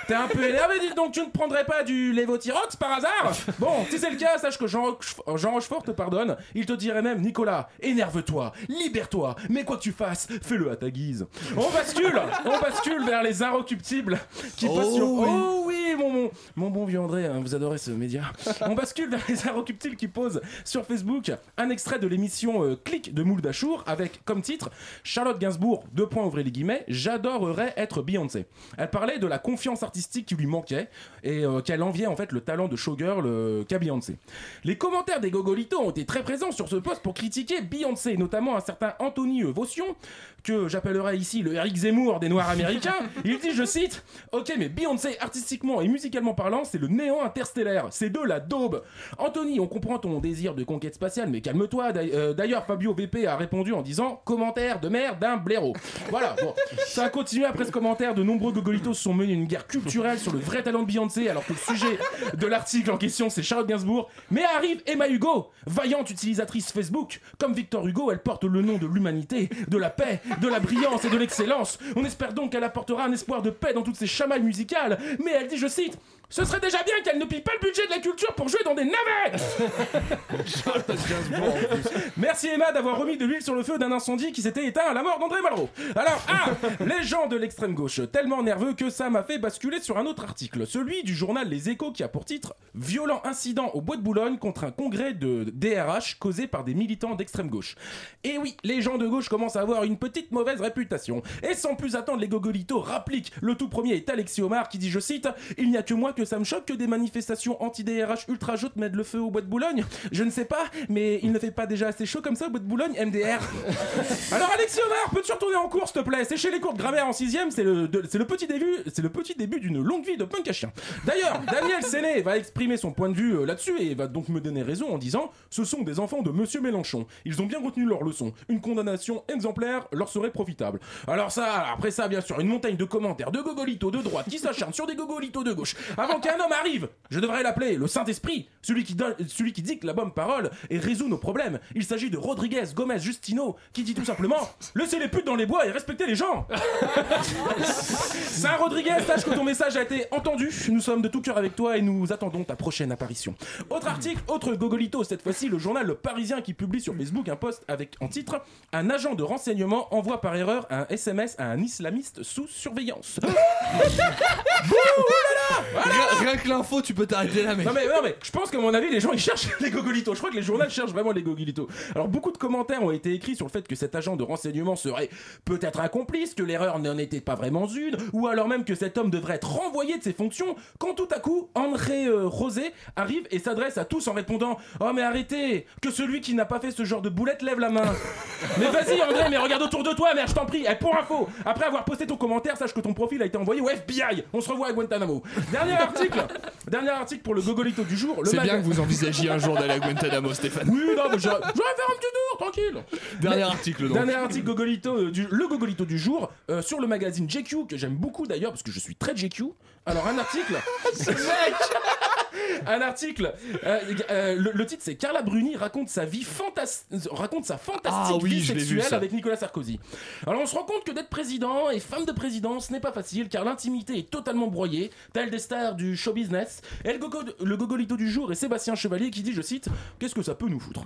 T'es 0.07 0.13
un 0.15 0.27
peu 0.27 0.43
énervé, 0.43 0.79
dis 0.79 0.93
donc 0.95 1.13
tu 1.13 1.21
ne 1.21 1.29
prendrais 1.29 1.65
pas 1.65 1.83
du 1.83 2.11
Lévotirox 2.13 2.75
par 2.77 2.93
hasard? 2.93 3.31
Bon, 3.59 3.85
si 3.89 3.99
c'est 3.99 4.09
le 4.09 4.17
cas, 4.17 4.37
sache 4.37 4.57
que 4.57 4.67
Jean, 4.67 4.97
Rochefort- 5.27 5.83
te 5.83 5.91
pardonne. 5.91 6.35
Il 6.55 6.65
te 6.65 6.73
dirait 6.73 7.01
même, 7.01 7.21
Nicolas, 7.21 7.69
énerve-toi, 7.93 8.51
libère-toi, 8.67 9.35
mais 9.49 9.63
quoi 9.63 9.77
que 9.77 9.83
tu 9.83 9.91
fasses, 9.91 10.27
fais-le 10.41 10.71
à 10.71 10.75
ta 10.75 10.89
guise. 10.89 11.27
On 11.55 11.69
bascule 11.71 12.19
On 12.45 12.59
bascule 12.59 13.05
vers 13.05 13.23
les 13.23 13.43
inrecuptibles 13.43 14.19
qui 14.57 14.67
Oh 14.69 14.95
sur... 14.95 15.07
oui. 15.11 15.27
Oh 15.29 15.63
oui 15.67 15.95
mon, 15.97 16.09
mon, 16.11 16.31
mon 16.55 16.69
bon 16.71 16.85
vieux 16.85 16.99
André, 16.99 17.25
hein, 17.27 17.39
vous 17.39 17.53
adorez 17.53 17.77
ce 17.77 17.91
média. 17.91 18.23
On 18.61 18.73
bascule 18.73 19.09
vers 19.11 19.21
les 19.29 19.47
Arocuptiles 19.47 19.95
qui 19.95 20.07
posent 20.07 20.41
sur 20.65 20.85
Facebook 20.85 21.31
un 21.57 21.69
extrait 21.69 21.99
de 21.99 22.07
l'émission 22.07 22.63
euh, 22.63 22.75
Click 22.83 23.13
de 23.13 23.21
Moule 23.21 23.41
Dachour 23.41 23.83
avec 23.85 24.25
comme 24.25 24.41
titre 24.41 24.71
Charlotte 25.03 25.37
Gainsbourg, 25.39 25.83
deux 25.93 26.07
points 26.07 26.25
ouvrez 26.25 26.43
les 26.43 26.51
guillemets, 26.51 26.83
j'adorerais 26.87 27.73
être 27.77 28.01
Beyoncé. 28.01 28.45
Elle 28.77 28.89
parlait 28.89 29.19
de 29.19 29.27
la 29.27 29.37
confiance 29.37 29.83
artistique 29.83 30.25
qui 30.25 30.35
lui 30.35 30.47
manquait 30.47 30.89
et 31.23 31.45
euh, 31.45 31.61
qu'elle 31.61 31.83
enviait 31.83 32.07
en 32.07 32.15
fait 32.15 32.31
le 32.31 32.41
talent 32.41 32.67
de 32.67 32.75
showgirl 32.75 33.23
euh, 33.25 33.63
qu'a 33.63 33.77
Beyoncé. 33.77 34.17
Les 34.63 34.77
commentaires 34.77 35.19
des 35.19 35.29
Gogolitos 35.29 35.79
ont 35.79 35.91
été 35.91 36.05
très 36.05 36.23
présents 36.23 36.51
sur 36.51 36.67
ce 36.69 36.77
post 36.77 37.01
pour 37.03 37.13
critiquer 37.13 37.61
Beyoncé, 37.61 37.82
notamment 38.17 38.55
un 38.55 38.61
certain 38.61 38.93
Anthony 38.99 39.43
euh, 39.43 39.51
Vaution, 39.51 39.95
que 40.43 40.67
j'appellerai 40.67 41.15
ici 41.17 41.41
le 41.41 41.53
Eric 41.53 41.75
Zemmour 41.75 42.19
des 42.19 42.29
Noirs 42.29 42.49
américains. 42.49 42.95
Il 43.25 43.39
dit, 43.39 43.51
je 43.53 43.63
cite, 43.63 44.03
Ok, 44.31 44.53
mais 44.57 44.69
Beyoncé, 44.69 45.17
artistiquement 45.19 45.81
et 45.81 45.87
musicalement 45.87 46.33
parlant, 46.33 46.63
c'est 46.63 46.77
le 46.77 46.87
néant 46.87 47.23
interstellaire. 47.23 47.87
C'est 47.91 48.09
de 48.09 48.19
la 48.19 48.39
daube. 48.39 48.83
Anthony, 49.17 49.59
on 49.59 49.67
comprend 49.67 49.99
ton 49.99 50.19
désir 50.19 50.53
de 50.55 50.63
conquête 50.63 50.95
spatiale, 50.95 51.29
mais 51.29 51.41
calme-toi. 51.41 51.91
Euh, 51.95 52.33
D'ailleurs, 52.33 52.65
Fabio 52.65 52.93
VP 52.93 53.25
a 53.27 53.35
répondu 53.37 53.73
en 53.73 53.81
disant 53.81 54.21
Commentaire 54.25 54.79
de 54.79 54.89
merde 54.89 55.19
d'un 55.19 55.37
blaireau. 55.37 55.73
Voilà, 56.09 56.35
bon. 56.41 56.53
Ça 56.87 57.05
a 57.05 57.09
continué 57.09 57.45
après 57.45 57.65
ce 57.65 57.71
commentaire. 57.71 58.13
De 58.13 58.23
nombreux 58.23 58.51
Gogolitos 58.51 58.93
se 58.93 59.03
sont 59.03 59.13
menés 59.13 59.33
une 59.33 59.45
guerre 59.45 59.67
culturelle 59.67 60.19
sur 60.19 60.33
le 60.33 60.39
vrai 60.39 60.61
talent 60.63 60.81
de 60.81 60.87
Beyoncé, 60.87 61.29
alors 61.29 61.45
que 61.45 61.53
le 61.53 61.59
sujet 61.59 61.97
de 62.33 62.47
l'article 62.47 62.91
en 62.91 62.97
question, 62.97 63.29
c'est 63.29 63.43
Charlotte 63.43 63.67
Gainsbourg. 63.67 64.09
Mais 64.31 64.43
arrive 64.43 64.81
Emma 64.85 65.07
Hugo, 65.07 65.51
vaillante 65.65 66.09
utilisatrice 66.09 66.71
Facebook. 66.71 67.21
Comme 67.37 67.53
Victor 67.53 67.87
Hugo, 67.87 68.11
elle 68.11 68.19
porte 68.19 68.43
le 68.43 68.61
nom 68.61 68.77
de 68.77 68.87
l'humanité, 68.87 69.49
de 69.67 69.77
la 69.77 69.89
paix, 69.89 70.21
de 70.41 70.47
la 70.47 70.59
brillance 70.59 71.05
et 71.05 71.09
de 71.09 71.17
l'excellence. 71.17 71.79
On 71.95 72.05
espère 72.05 72.33
donc 72.33 72.51
qu'elle 72.51 72.63
apportera 72.63 73.05
un 73.05 73.11
espoir 73.11 73.41
de 73.41 73.49
paix 73.49 73.73
dans 73.73 73.81
toutes 73.81 73.95
ces 73.95 74.07
chamailles 74.07 74.43
musicales. 74.43 74.97
Mais 75.23 75.31
elle 75.31 75.47
dit, 75.47 75.57
je 75.57 75.67
cite, 75.67 75.97
ce 76.33 76.43
serait 76.45 76.59
déjà 76.59 76.81
bien 76.81 76.95
qu'elle 77.03 77.19
ne 77.19 77.25
pille 77.25 77.41
pas 77.41 77.51
le 77.53 77.59
budget 77.59 77.85
de 77.85 77.91
la 77.91 77.99
culture 77.99 78.33
pour 78.33 78.49
jouer 78.49 78.61
dans 78.65 78.73
des 78.73 78.85
navets 78.85 79.37
Merci 82.17 82.47
Emma 82.47 82.71
d'avoir 82.71 82.97
remis 82.97 83.17
de 83.17 83.25
l'huile 83.25 83.43
sur 83.43 83.53
le 83.53 83.61
feu 83.61 83.77
d'un 83.77 83.91
incendie 83.91 84.31
qui 84.31 84.41
s'était 84.41 84.65
éteint 84.65 84.89
à 84.89 84.95
la 84.95 85.03
mort 85.03 85.19
d'André 85.19 85.43
Malraux. 85.43 85.69
Alors, 85.95 86.25
ah, 86.27 86.49
les 86.83 87.03
gens 87.03 87.27
de 87.27 87.35
l'extrême 87.35 87.75
gauche, 87.75 88.01
tellement 88.11 88.41
nerveux 88.41 88.73
que 88.73 88.89
ça 88.89 89.11
m'a 89.11 89.21
fait 89.21 89.37
basculer 89.37 89.79
sur 89.79 89.99
un 89.99 90.07
autre 90.07 90.23
article, 90.23 90.65
celui 90.65 91.03
du 91.03 91.13
journal 91.13 91.47
Les 91.47 91.69
Échos 91.69 91.91
qui 91.91 92.01
a 92.01 92.07
pour 92.07 92.25
titre 92.25 92.55
Violent 92.73 93.21
incident 93.25 93.69
au 93.75 93.81
Bois 93.81 93.97
de 93.97 94.01
Boulogne 94.01 94.39
contre 94.39 94.63
un 94.63 94.71
congrès 94.71 95.13
de 95.13 95.45
DRH 95.53 96.17
causé 96.17 96.47
par 96.47 96.63
des 96.63 96.73
militants 96.73 97.13
d'extrême 97.13 97.49
gauche. 97.49 97.75
Et 98.23 98.39
oui, 98.39 98.57
les 98.63 98.81
gens 98.81 98.97
de 98.97 99.05
gauche 99.05 99.29
commencent 99.29 99.55
à 99.55 99.61
avoir 99.61 99.83
une 99.83 99.99
petite 99.99 100.31
mauvaise 100.31 100.61
réputation. 100.61 101.21
Et 101.47 101.53
sans 101.53 101.75
plus 101.75 101.95
attendre, 101.95 102.21
les 102.21 102.27
gogolitos 102.27 102.79
rappliquent. 102.79 103.33
Le 103.39 103.53
tout 103.53 103.69
premier 103.69 103.93
est 103.93 104.09
Alexis 104.09 104.41
Omar 104.41 104.67
qui 104.67 104.79
dit, 104.79 104.89
je 104.89 104.99
cite, 104.99 105.29
Il 105.59 105.69
n'y 105.69 105.77
a 105.77 105.83
que 105.83 105.93
moi 105.93 106.11
que 106.11 106.22
ça 106.25 106.39
me 106.39 106.43
choque 106.43 106.65
que 106.65 106.73
des 106.73 106.87
manifestations 106.87 107.61
anti-DRH 107.63 108.25
ultra 108.27 108.55
jautes 108.55 108.75
mettent 108.75 108.95
le 108.95 109.03
feu 109.03 109.19
au 109.19 109.29
Bois 109.31 109.41
de 109.41 109.47
Boulogne. 109.47 109.85
Je 110.11 110.23
ne 110.23 110.29
sais 110.29 110.45
pas, 110.45 110.65
mais 110.89 111.19
il 111.23 111.31
ne 111.31 111.39
fait 111.39 111.51
pas 111.51 111.65
déjà 111.67 111.87
assez 111.87 112.05
chaud 112.05 112.21
comme 112.21 112.35
ça 112.35 112.47
au 112.47 112.49
Bois 112.49 112.59
de 112.59 112.65
Boulogne, 112.65 112.93
MDR. 113.05 113.39
Alors 114.31 114.49
Alexis 114.53 114.79
Omar, 114.85 115.09
peux-tu 115.13 115.31
retourner 115.31 115.55
en 115.55 115.67
cours 115.69 115.87
s'il 115.87 116.01
te 116.01 116.07
plaît? 116.07 116.23
Sécher 116.25 116.51
les 116.51 116.59
cours 116.59 116.73
de 116.73 116.79
grammaire 116.79 117.07
en 117.07 117.13
6 117.13 117.37
c'est 117.49 117.63
le, 117.63 117.87
de- 117.87 118.17
le 118.17 118.25
petit 118.25 118.47
début, 118.47 118.75
c'est 118.93 119.01
le 119.01 119.09
petit 119.09 119.35
début 119.35 119.59
d'une 119.59 119.81
longue 119.81 120.05
vie 120.05 120.17
de 120.17 120.23
punk 120.23 120.47
à 120.47 120.53
chien. 120.53 120.71
D'ailleurs, 121.05 121.41
Daniel 121.51 121.83
Séné 121.83 122.21
va 122.21 122.37
exprimer 122.37 122.77
son 122.77 122.91
point 122.91 123.09
de 123.09 123.15
vue 123.15 123.35
euh, 123.37 123.45
là-dessus 123.45 123.79
et 123.79 123.95
va 123.95 124.07
donc 124.07 124.29
me 124.29 124.39
donner 124.39 124.61
raison 124.61 124.93
en 124.93 124.97
disant 124.97 125.31
ce 125.49 125.63
sont 125.63 125.81
des 125.81 125.99
enfants 125.99 126.21
de 126.21 126.29
Monsieur 126.31 126.61
Mélenchon. 126.61 127.05
Ils 127.25 127.41
ont 127.41 127.45
bien 127.45 127.59
retenu 127.63 127.85
leur 127.85 128.03
leçon. 128.03 128.33
Une 128.49 128.61
condamnation 128.61 129.23
exemplaire 129.33 129.87
leur 129.91 130.09
serait 130.09 130.31
profitable. 130.31 130.79
Alors 131.07 131.31
ça, 131.31 131.65
après 131.73 131.91
ça, 131.91 132.07
bien 132.07 132.21
sûr, 132.21 132.39
une 132.39 132.47
montagne 132.47 132.75
de 132.75 132.85
commentaires 132.85 133.31
de 133.31 133.41
gogolitos 133.41 133.91
de 133.91 133.99
droite 134.01 134.27
qui 134.29 134.39
s'acharnent 134.39 134.73
sur 134.73 134.85
des 134.87 134.95
gogolitos 134.95 135.43
de 135.43 135.53
gauche. 135.53 135.75
Avant 135.97 136.12
qu'un 136.19 136.39
homme 136.39 136.51
arrive, 136.51 136.89
je 137.09 137.19
devrais 137.19 137.43
l'appeler 137.43 137.75
le 137.75 137.87
Saint-Esprit, 137.87 138.49
celui 138.61 138.83
qui 138.83 138.95
donne, 138.95 139.15
celui 139.27 139.53
qui 139.53 139.61
dicte 139.61 139.83
la 139.83 139.93
bonne 139.93 140.11
parole 140.11 140.49
et 140.69 140.77
résout 140.77 141.07
nos 141.07 141.17
problèmes. 141.17 141.59
Il 141.75 141.83
s'agit 141.83 142.09
de 142.09 142.17
Rodriguez 142.17 142.63
Gomez 142.75 142.99
Justino 142.99 143.55
qui 143.73 143.83
dit 143.83 143.93
tout 143.93 144.05
simplement 144.05 144.49
laissez 144.75 144.99
les 144.99 145.07
putes 145.07 145.25
dans 145.25 145.35
les 145.35 145.45
bois 145.45 145.65
et 145.65 145.71
respectez 145.71 146.05
les 146.05 146.15
gens. 146.15 146.47
Saint 147.63 148.57
Rodriguez, 148.57 148.97
sache 149.05 149.23
que 149.23 149.31
ton 149.31 149.43
message 149.43 149.77
a 149.77 149.83
été 149.83 150.05
entendu. 150.11 150.49
Nous 150.69 150.81
sommes 150.81 151.01
de 151.01 151.07
tout 151.07 151.21
cœur 151.21 151.37
avec 151.37 151.55
toi 151.55 151.77
et 151.77 151.81
nous 151.81 152.11
attendons 152.11 152.43
ta 152.43 152.55
prochaine 152.55 152.91
apparition. 152.91 153.35
Autre 153.69 153.87
article, 153.87 154.21
autre 154.27 154.53
gogolito, 154.55 155.03
cette 155.03 155.21
fois-ci 155.21 155.49
le 155.49 155.57
journal 155.57 155.85
Le 155.85 155.95
Parisien 155.95 156.41
qui 156.41 156.53
publie 156.53 156.81
sur 156.81 156.95
Facebook 156.95 157.29
un 157.29 157.35
post 157.35 157.63
avec 157.67 157.95
en 158.01 158.07
titre 158.07 158.41
Un 158.71 158.89
agent 158.89 159.15
de 159.15 159.23
renseignement 159.23 159.93
envoie 159.93 160.21
par 160.21 160.35
erreur 160.35 160.67
un 160.69 160.85
SMS 160.89 161.35
à 161.37 161.45
un 161.45 161.59
islamiste 161.59 162.23
sous 162.23 162.47
surveillance. 162.47 163.19
Bouh, 163.23 164.75
oh 164.97 165.03
là 165.09 165.33
là 165.35 165.63
Voilà. 165.73 165.92
Rien, 166.19 166.37
que 166.37 166.47
l'info, 166.47 166.81
tu 166.81 166.93
peux 166.93 167.05
t'arrêter 167.05 167.43
là, 167.43 167.55
mec. 167.55 167.65
Non 167.65 167.73
mais, 167.73 167.85
non 167.85 168.01
mais 168.03 168.15
je 168.23 168.31
pense 168.31 168.49
qu'à 168.49 168.59
mon 168.59 168.73
avis 168.73 168.89
les 168.89 168.99
gens 168.99 169.11
ils 169.11 169.19
cherchent 169.19 169.47
les 169.59 169.69
gogolitos. 169.69 170.13
Je 170.13 170.19
crois 170.19 170.29
que 170.29 170.35
les 170.35 170.41
journaux 170.41 170.67
cherchent 170.69 170.91
vraiment 170.91 171.11
les 171.11 171.23
gogolitos. 171.23 171.67
Alors 171.95 172.07
beaucoup 172.07 172.31
de 172.31 172.37
commentaires 172.37 172.83
ont 172.83 172.91
été 172.91 173.13
écrits 173.13 173.35
sur 173.35 173.45
le 173.45 173.51
fait 173.51 173.67
que 173.67 173.75
cet 173.75 173.95
agent 173.95 174.15
de 174.15 174.23
renseignement 174.23 174.75
serait 174.75 175.09
peut-être 175.45 175.79
un 175.79 175.87
complice, 175.87 176.33
que 176.33 176.43
l'erreur 176.43 176.79
n'en 176.79 176.97
était 176.97 177.21
pas 177.21 177.35
vraiment 177.35 177.67
une, 177.67 177.97
ou 178.13 178.27
alors 178.27 178.47
même 178.47 178.65
que 178.65 178.75
cet 178.75 178.97
homme 178.97 179.09
devrait 179.09 179.35
être 179.35 179.51
renvoyé 179.51 179.97
de 179.97 180.03
ses 180.03 180.13
fonctions. 180.13 180.55
Quand 180.79 180.93
tout 180.93 181.07
à 181.11 181.19
coup 181.19 181.49
André 181.55 182.05
euh, 182.05 182.27
Rosé 182.27 182.73
arrive 182.95 183.27
et 183.31 183.39
s'adresse 183.39 183.77
à 183.77 183.85
tous 183.85 184.07
en 184.07 184.13
répondant 184.13 184.57
Oh 184.79 184.91
mais 184.93 185.01
arrêtez, 185.01 185.65
que 185.81 185.91
celui 185.91 186.21
qui 186.21 186.33
n'a 186.33 186.45
pas 186.45 186.59
fait 186.59 186.71
ce 186.71 186.85
genre 186.85 187.01
de 187.01 187.09
boulette 187.09 187.41
lève 187.41 187.59
la 187.59 187.69
main. 187.69 187.93
mais 188.59 188.65
vas-y 188.65 189.01
André, 189.01 189.29
mais 189.29 189.37
regarde 189.37 189.61
autour 189.63 189.83
de 189.83 189.91
toi, 189.91 190.13
merde, 190.13 190.29
je 190.29 190.33
t'en 190.33 190.45
prie. 190.45 190.65
Eh, 190.69 190.75
pour 190.75 190.95
info, 190.97 191.27
après 191.45 191.65
avoir 191.65 191.85
posté 191.85 192.07
ton 192.07 192.17
commentaire, 192.17 192.57
sache 192.57 192.73
que 192.73 192.79
ton 192.81 192.93
profil 192.93 193.21
a 193.21 193.25
été 193.25 193.37
envoyé 193.37 193.61
au 193.61 193.69
FBI. 193.69 194.23
On 194.33 194.41
se 194.41 194.49
revoit 194.49 194.67
à 194.67 194.73
Guantanamo. 194.73 195.23
Dernier 195.51 195.73
article, 195.83 196.19
dernier 196.67 196.89
article 196.89 197.21
pour 197.21 197.35
le 197.35 197.41
gogolito 197.41 197.83
du 197.83 197.95
jour. 197.97 198.21
le 198.23 198.29
C'est 198.29 198.39
bien 198.39 198.57
que 198.59 198.65
vous 198.65 198.79
envisagiez 198.79 199.29
un 199.29 199.37
jour 199.37 199.55
d'aller 199.55 199.73
à 199.73 199.79
Guantanamo, 199.79 200.33
Stéphane. 200.33 200.67
Oui, 200.69 200.81
non, 200.95 201.03
mais 201.11 201.19
j'aurais 201.19 201.41
j'aurais 201.41 201.75
fait 201.75 201.83
un 201.87 201.95
petit 201.95 202.07
tour, 202.13 202.37
tranquille. 202.39 202.83
Dernier 203.21 203.37
Mais- 203.37 203.43
article, 203.43 203.83
donc. 203.83 203.93
Dernier 203.93 204.15
article 204.15 204.45
Gogolito, 204.45 204.95
euh, 204.97 205.11
du, 205.11 205.27
le 205.29 205.47
Gogolito 205.47 205.85
du 205.85 205.97
jour 205.99 206.31
euh, 206.49 206.61
sur 206.61 206.79
le 206.79 206.87
magazine 206.87 207.29
JQ 207.29 207.67
que 207.67 207.77
j'aime 207.77 207.95
beaucoup 207.95 208.25
d'ailleurs 208.27 208.51
parce 208.51 208.63
que 208.63 208.71
je 208.71 208.79
suis 208.79 208.95
très 208.95 209.15
JQ. 209.15 209.43
Alors 209.85 210.07
un 210.07 210.17
article. 210.17 210.55
un 212.65 212.81
article. 212.81 213.33
euh, 213.65 213.79
euh, 214.09 214.35
le, 214.35 214.51
le 214.53 214.65
titre 214.65 214.81
c'est 214.83 214.95
Carla 214.95 215.21
Bruni 215.21 215.55
raconte 215.55 215.89
sa 215.89 216.05
vie 216.05 216.23
fantas- 216.23 216.85
raconte 217.11 217.45
sa 217.45 217.57
fantastique 217.57 218.15
Ah 218.15 218.17
oui, 218.21 218.29
vie 218.31 218.41
je 218.43 218.53
sexuelle 218.53 218.93
avec 218.93 219.11
Nicolas 219.11 219.35
Sarkozy. 219.35 219.79
Alors 220.25 220.41
on 220.41 220.45
se 220.45 220.55
rend 220.55 220.63
compte 220.63 220.83
que 220.85 220.91
d'être 220.91 221.09
président 221.09 221.69
et 221.69 221.79
femme 221.79 222.05
de 222.05 222.11
président 222.11 222.59
ce 222.59 222.71
n'est 222.71 222.79
pas 222.79 222.91
facile 222.91 223.29
car 223.29 223.43
l'intimité 223.43 223.97
est 223.97 224.09
totalement 224.09 224.47
broyée, 224.47 224.91
telle 225.13 225.29
des 225.29 225.39
stars 225.39 225.72
du 225.73 225.97
show 225.97 226.13
business. 226.13 226.61
Et 226.85 226.93
le, 226.93 226.99
le 227.45 227.57
Gogolito 227.57 227.97
du 227.97 228.09
jour 228.09 228.31
est 228.31 228.35
Sébastien 228.35 228.75
Chevalier 228.75 229.11
qui 229.11 229.21
dit, 229.23 229.33
je 229.33 229.41
cite, 229.41 229.69
qu'est-ce 229.99 230.15
que 230.15 230.21
ça 230.23 230.35
peut 230.35 230.47
nous 230.47 230.59
foutre? 230.59 230.81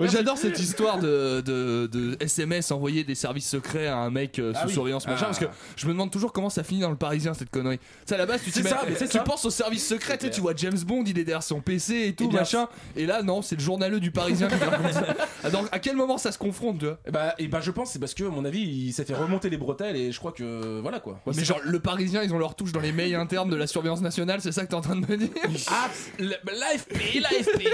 J'adore 0.00 0.38
cette 0.38 0.58
histoire 0.58 0.98
de, 0.98 1.40
de, 1.40 1.88
de 1.90 2.16
SMS 2.20 2.70
envoyer 2.70 3.04
des 3.04 3.14
services 3.14 3.48
secrets 3.48 3.86
à 3.86 3.96
un 3.98 4.10
mec 4.10 4.38
euh, 4.38 4.52
sous 4.52 4.58
Ah 4.62 4.64
oui. 4.66 4.72
surveillance 4.72 5.06
machin 5.06 5.22
Ah. 5.22 5.26
parce 5.26 5.38
que 5.38 5.46
je 5.76 5.86
me 5.86 5.92
demande 5.92 6.10
toujours 6.10 6.32
comment 6.32 6.50
ça 6.50 6.62
finit 6.62 6.80
dans 6.80 6.90
le 6.90 6.96
Parisien 6.96 7.34
cette 7.34 7.50
connerie. 7.50 7.78
Tu 7.78 7.84
sais 8.06 8.14
à 8.14 8.18
la 8.18 8.26
base 8.26 8.40
tu 8.42 8.50
ça, 8.50 8.82
mais 8.88 8.94
tu 8.96 9.06
ça. 9.06 9.18
penses 9.20 9.44
aux 9.44 9.50
services 9.50 9.86
secrets, 9.86 10.18
tu 10.18 10.40
vois 10.40 10.52
James 10.56 10.78
Bond 10.86 11.04
il 11.06 11.18
est 11.18 11.24
derrière 11.24 11.42
son 11.42 11.60
PC 11.60 12.06
et 12.08 12.14
tout 12.14 12.24
Eh 12.26 12.28
bien, 12.28 12.40
machin 12.40 12.68
et 12.96 13.06
là 13.06 13.22
non 13.22 13.42
c'est 13.42 13.56
le 13.56 13.60
journaleux 13.62 14.00
du 14.00 14.10
Parisien 14.10 14.48
qui 14.48 14.54
raconte 14.62 14.92
ça. 14.92 15.06
Ah, 15.44 15.50
donc, 15.50 15.66
à 15.72 15.78
quel 15.78 15.96
moment 15.96 16.18
ça 16.18 16.32
se 16.32 16.38
confronte 16.38 16.78
tu 16.78 16.86
vois? 16.86 16.98
Et 17.06 17.10
bah, 17.10 17.34
et 17.38 17.48
bah 17.48 17.60
je 17.62 17.70
pense 17.70 17.90
c'est 17.90 17.98
parce 17.98 18.14
que 18.14 18.24
à 18.24 18.28
mon 18.30 18.44
avis 18.44 18.60
il 18.60 18.92
s'est 18.92 19.04
fait 19.04 19.14
remonter 19.14 19.50
les 19.50 19.56
bretelles 19.56 19.96
et 19.96 20.12
je 20.12 20.18
crois 20.18 20.32
que 20.32 20.80
voilà 20.80 21.00
quoi. 21.00 21.20
Ouais, 21.26 21.32
mais 21.36 21.44
genre 21.44 21.60
le 21.64 21.80
Parisien 21.80 22.22
ils 22.22 22.32
ont 22.32 22.38
leur 22.38 22.54
touche 22.54 22.72
dans 22.72 22.80
les 22.80 22.92
mails 22.92 23.14
internes 23.14 23.50
de 23.50 23.56
la 23.56 23.66
surveillance 23.66 24.00
nationale 24.00 24.40
c'est 24.40 24.52
ça 24.52 24.62
que 24.64 24.68
t'es 24.68 24.74
en 24.74 24.80
train 24.80 24.96
de 24.96 25.06
me 25.06 25.16
dire? 25.16 25.28
Ah, 25.68 25.88
l'AFP, 26.18 27.20
l'AFP, 27.20 27.64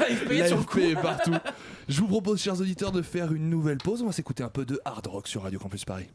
l'AFP 0.00 0.46
sur 0.48 0.56
le 0.58 0.62
coup. 0.64 0.78
Partout. 0.94 1.34
Je 1.88 2.00
vous 2.00 2.08
propose, 2.08 2.40
chers 2.40 2.60
auditeurs, 2.60 2.92
de 2.92 3.02
faire 3.02 3.32
une 3.32 3.50
nouvelle 3.50 3.78
pause. 3.78 4.02
On 4.02 4.06
va 4.06 4.12
s'écouter 4.12 4.42
un 4.42 4.48
peu 4.48 4.64
de 4.64 4.80
hard 4.84 5.06
rock 5.06 5.28
sur 5.28 5.42
Radio 5.42 5.58
Campus 5.58 5.84
Paris. 5.84 6.08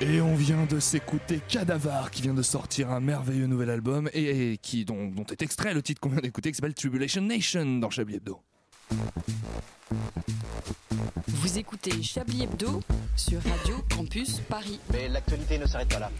Et 0.00 0.20
on 0.20 0.36
vient 0.36 0.64
de 0.64 0.78
s'écouter 0.78 1.40
Cadavar 1.48 2.12
qui 2.12 2.22
vient 2.22 2.34
de 2.34 2.42
sortir 2.42 2.92
un 2.92 3.00
merveilleux 3.00 3.46
nouvel 3.46 3.70
album 3.70 4.08
et, 4.12 4.52
et 4.52 4.58
qui 4.58 4.84
dont, 4.84 5.08
dont 5.08 5.24
est 5.24 5.42
extrait 5.42 5.74
le 5.74 5.82
titre 5.82 6.00
qu'on 6.00 6.10
vient 6.10 6.20
d'écouter 6.20 6.52
qui 6.52 6.56
s'appelle 6.56 6.74
Tribulation 6.74 7.22
Nation 7.22 7.78
dans 7.78 7.90
Chablis 7.90 8.16
Hebdo. 8.16 8.40
Vous 11.26 11.58
écoutez 11.58 12.00
Chablis 12.02 12.44
Hebdo 12.44 12.80
sur 13.16 13.42
Radio 13.42 13.74
Campus 13.92 14.38
Paris. 14.48 14.78
Mais 14.92 15.08
l'actualité 15.08 15.58
ne 15.58 15.66
s'arrête 15.66 15.88
pas 15.88 15.98
là. 15.98 16.12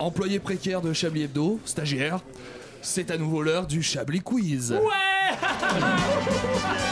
Employé 0.00 0.40
précaire 0.40 0.80
de 0.80 0.92
Chablis 0.92 1.22
Hebdo, 1.22 1.60
stagiaire, 1.64 2.20
c'est 2.82 3.12
à 3.12 3.18
nouveau 3.18 3.42
l'heure 3.42 3.68
du 3.68 3.82
Chablis 3.82 4.20
Quiz. 4.20 4.72
Alors 4.72 4.90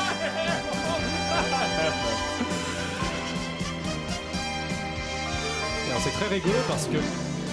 très 6.19 6.35
rigolo 6.35 6.59
parce 6.67 6.87
que 6.87 6.97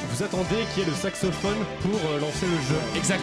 vous 0.10 0.24
attendez 0.24 0.66
qu'il 0.74 0.84
y 0.84 0.86
ait 0.86 0.90
le 0.90 0.96
saxophone 0.96 1.58
pour 1.82 2.00
euh, 2.10 2.20
lancer 2.20 2.46
le 2.46 2.58
jeu. 2.68 2.80
Exact. 2.96 3.22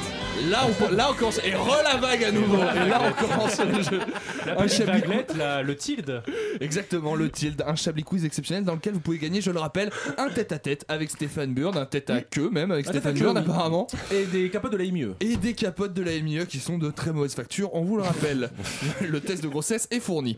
Là 0.50 0.66
on, 0.66 0.94
là 0.94 1.08
on 1.10 1.14
commence. 1.14 1.38
Et 1.44 1.54
re 1.54 1.80
la 1.84 1.96
vague 1.98 2.24
à 2.24 2.32
nouveau. 2.32 2.56
Et 2.58 2.88
là 2.88 3.00
on 3.08 3.26
commence 3.26 3.58
le 3.60 3.82
jeu. 3.82 4.00
La 4.46 4.60
Un 4.60 4.66
vaguelette, 4.66 5.34
la- 5.36 5.62
le 5.62 5.76
tilde. 5.76 6.22
Exactement, 6.60 7.14
le 7.14 7.30
tilde, 7.30 7.62
un 7.66 7.76
Chablis 7.76 8.02
Quiz 8.02 8.24
exceptionnel 8.24 8.64
dans 8.64 8.74
lequel 8.74 8.94
vous 8.94 9.00
pouvez 9.00 9.18
gagner, 9.18 9.40
je 9.40 9.50
le 9.50 9.60
rappelle, 9.60 9.90
un 10.18 10.28
tête-à-tête 10.30 10.84
avec 10.88 11.10
Stéphane 11.10 11.54
Burn, 11.54 11.76
un 11.76 11.86
tête 11.86 12.10
à 12.10 12.20
queue 12.22 12.50
même 12.50 12.70
avec 12.72 12.86
Un 12.88 12.90
Stéphane 12.90 13.14
Burn 13.18 13.36
apparemment. 13.36 13.86
Et 14.12 14.24
des 14.24 14.50
capotes 14.50 14.72
de 14.72 14.76
la 14.78 14.84
IME. 14.84 15.14
Et 15.20 15.36
des 15.36 15.54
capotes 15.54 15.94
de 15.94 16.02
la 16.02 16.18
MIE 16.20 16.46
qui 16.48 16.58
sont 16.58 16.78
de 16.78 16.90
très 16.90 17.12
mauvaise 17.12 17.34
facture, 17.34 17.74
on 17.74 17.82
vous 17.82 17.96
le 17.96 18.02
rappelle. 18.02 18.50
le 19.08 19.20
test 19.20 19.42
de 19.42 19.48
grossesse 19.48 19.86
est 19.90 20.00
fourni. 20.00 20.36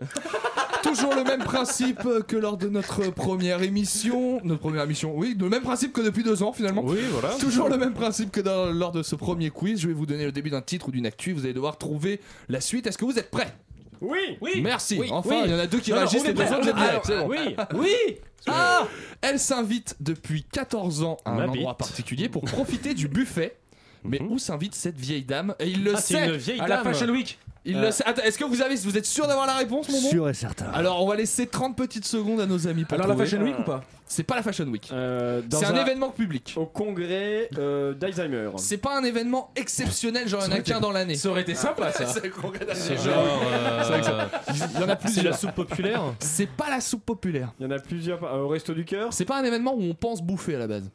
Toujours 0.82 1.14
le 1.14 1.24
même 1.24 1.42
principe 1.42 2.02
que 2.28 2.36
lors 2.36 2.58
de 2.58 2.68
notre 2.68 3.10
première 3.10 3.62
émission. 3.62 4.40
Notre 4.44 4.60
première 4.60 4.82
émission, 4.82 5.14
oui, 5.16 5.34
le 5.38 5.48
même 5.48 5.62
principe 5.62 5.94
que 5.94 6.02
depuis 6.02 6.22
deux 6.22 6.42
ans 6.42 6.52
finalement. 6.52 6.82
Oui, 6.84 6.98
voilà. 7.10 7.34
Toujours 7.38 7.70
le 7.70 7.78
même 7.78 7.94
principe 7.94 8.30
que 8.30 8.42
dans- 8.42 8.66
lors 8.70 8.92
de 8.92 9.02
ce 9.02 9.14
premier 9.16 9.48
quiz. 9.48 9.80
Je 9.84 9.88
vais 9.88 9.94
vous 9.94 10.06
donner 10.06 10.24
le 10.24 10.32
début 10.32 10.48
d'un 10.48 10.62
titre 10.62 10.88
ou 10.88 10.90
d'une 10.92 11.04
actu. 11.04 11.34
Vous 11.34 11.44
allez 11.44 11.52
devoir 11.52 11.76
trouver 11.76 12.18
la 12.48 12.62
suite. 12.62 12.86
Est-ce 12.86 12.96
que 12.96 13.04
vous 13.04 13.18
êtes 13.18 13.30
prêts? 13.30 13.54
Oui 14.00 14.38
Oui. 14.40 14.62
Merci. 14.62 14.96
Oui. 14.98 15.08
enfin, 15.10 15.28
Oui. 15.28 15.42
il 15.44 15.50
y 15.50 15.54
en 15.54 15.58
a 15.58 15.66
deux 15.66 15.78
qui 15.78 15.90
Non, 15.90 15.98
réagissent 15.98 16.24
est 16.24 16.32
deux 16.32 16.42
autres, 16.42 17.02
C'est 17.04 17.18
bon. 17.18 17.28
Oui. 17.28 17.54
Oui. 17.74 18.16
Ah 18.46 18.86
Elle 19.20 19.38
s'invite 19.38 19.96
depuis 20.00 20.44
14 20.52 21.02
ans 21.02 21.18
à 21.26 21.32
un 21.32 21.34
Ma 21.34 21.44
endroit 21.48 21.72
bite. 21.72 21.78
particulier 21.78 22.28
pour 22.30 22.44
profiter 22.44 22.94
du 22.94 23.08
buffet. 23.08 23.56
Mais 24.04 24.20
où 24.22 24.38
s'invite 24.38 24.74
cette 24.74 24.98
vieille 24.98 25.24
dame 25.24 25.54
Et 25.58 25.68
il 25.68 25.82
le 25.84 25.92
Ah, 25.96 26.00
c'est 26.00 26.14
sait 26.14 26.26
une 26.26 26.36
vieille 26.36 26.60
À 26.60 26.68
la 26.68 26.76
dame. 26.82 26.92
Fashion 26.92 27.10
Week. 27.12 27.38
Il 27.66 27.76
Euh. 27.78 27.86
le 27.86 27.90
sait. 27.92 28.04
Attends, 28.04 28.22
est-ce 28.24 28.36
que 28.38 28.44
vous 28.44 28.60
avez 28.60 28.74
vous 28.76 28.98
êtes 28.98 29.06
sûr 29.06 29.26
d'avoir 29.26 29.46
la 29.46 29.54
réponse 29.54 29.88
mon 29.88 29.98
bon 30.02 30.08
Sûr 30.10 30.28
et 30.28 30.34
certain. 30.34 30.66
Alors 30.74 31.02
on 31.02 31.08
va 31.08 31.16
laisser 31.16 31.46
30 31.46 31.74
petites 31.74 32.04
secondes 32.04 32.38
à 32.40 32.44
nos 32.46 32.66
amis 32.68 32.84
pour 32.84 32.94
Alors 32.94 33.08
la. 33.08 33.16
Fashion 33.16 33.40
Week 33.40 33.58
ou 33.58 33.62
pas 33.62 33.82
C'est 34.06 34.22
pas 34.22 34.36
la 34.36 34.42
Fashion 34.42 34.66
Week. 34.66 34.90
Euh, 34.92 35.40
C'est 35.50 35.64
un, 35.64 35.74
événement 35.74 36.10
public. 36.10 36.52
Au 36.58 36.66
congrès 36.66 37.48
euh, 37.56 37.94
d'Alzheimer. 37.94 38.50
C'est 38.58 38.76
pas 38.76 38.94
un 38.98 39.02
événement 39.02 39.50
exceptionnel, 39.56 40.28
genre 40.28 40.42
il 40.46 40.50
y 40.50 40.54
en 40.54 40.56
a 40.58 40.60
qu'un 40.60 40.78
dans 40.80 40.92
l'année. 40.92 41.14
Ça 41.14 41.30
aurait 41.30 41.40
été 41.40 41.54
sympa 41.54 41.90
ça. 41.90 42.04
C'est 42.06 42.24
le 42.24 42.30
congrès 42.30 42.66
C'est 42.74 42.96
d'Alzheimer. 42.96 43.14
genre. 43.14 43.42
euh, 43.50 43.80
C'est 43.82 43.88
vrai 43.88 44.00
que 44.00 44.04
ça- 44.06 44.30
Il 44.50 44.56
y 44.58 44.62
en 44.62 44.66
a 44.66 44.68
C'est 44.80 44.86
la 44.86 44.96
plusieurs. 44.96 45.38
soupe 45.38 45.52
populaire. 45.52 46.02
C'est 46.18 46.50
pas 46.50 46.68
la 46.68 46.82
soupe 46.82 47.06
populaire. 47.06 47.54
Il 47.58 47.62
y 47.62 47.66
en 47.66 47.70
a 47.70 47.78
plusieurs 47.78 48.22
euh, 48.24 48.42
au 48.42 48.48
Resto 48.48 48.74
du 48.74 48.84
Cœur. 48.84 49.10
C'est 49.10 49.24
pas 49.24 49.38
un 49.40 49.44
événement 49.44 49.72
où 49.74 49.80
on 49.82 49.94
pense 49.94 50.20
bouffer 50.20 50.56
à 50.56 50.58
la 50.58 50.66
base. 50.66 50.90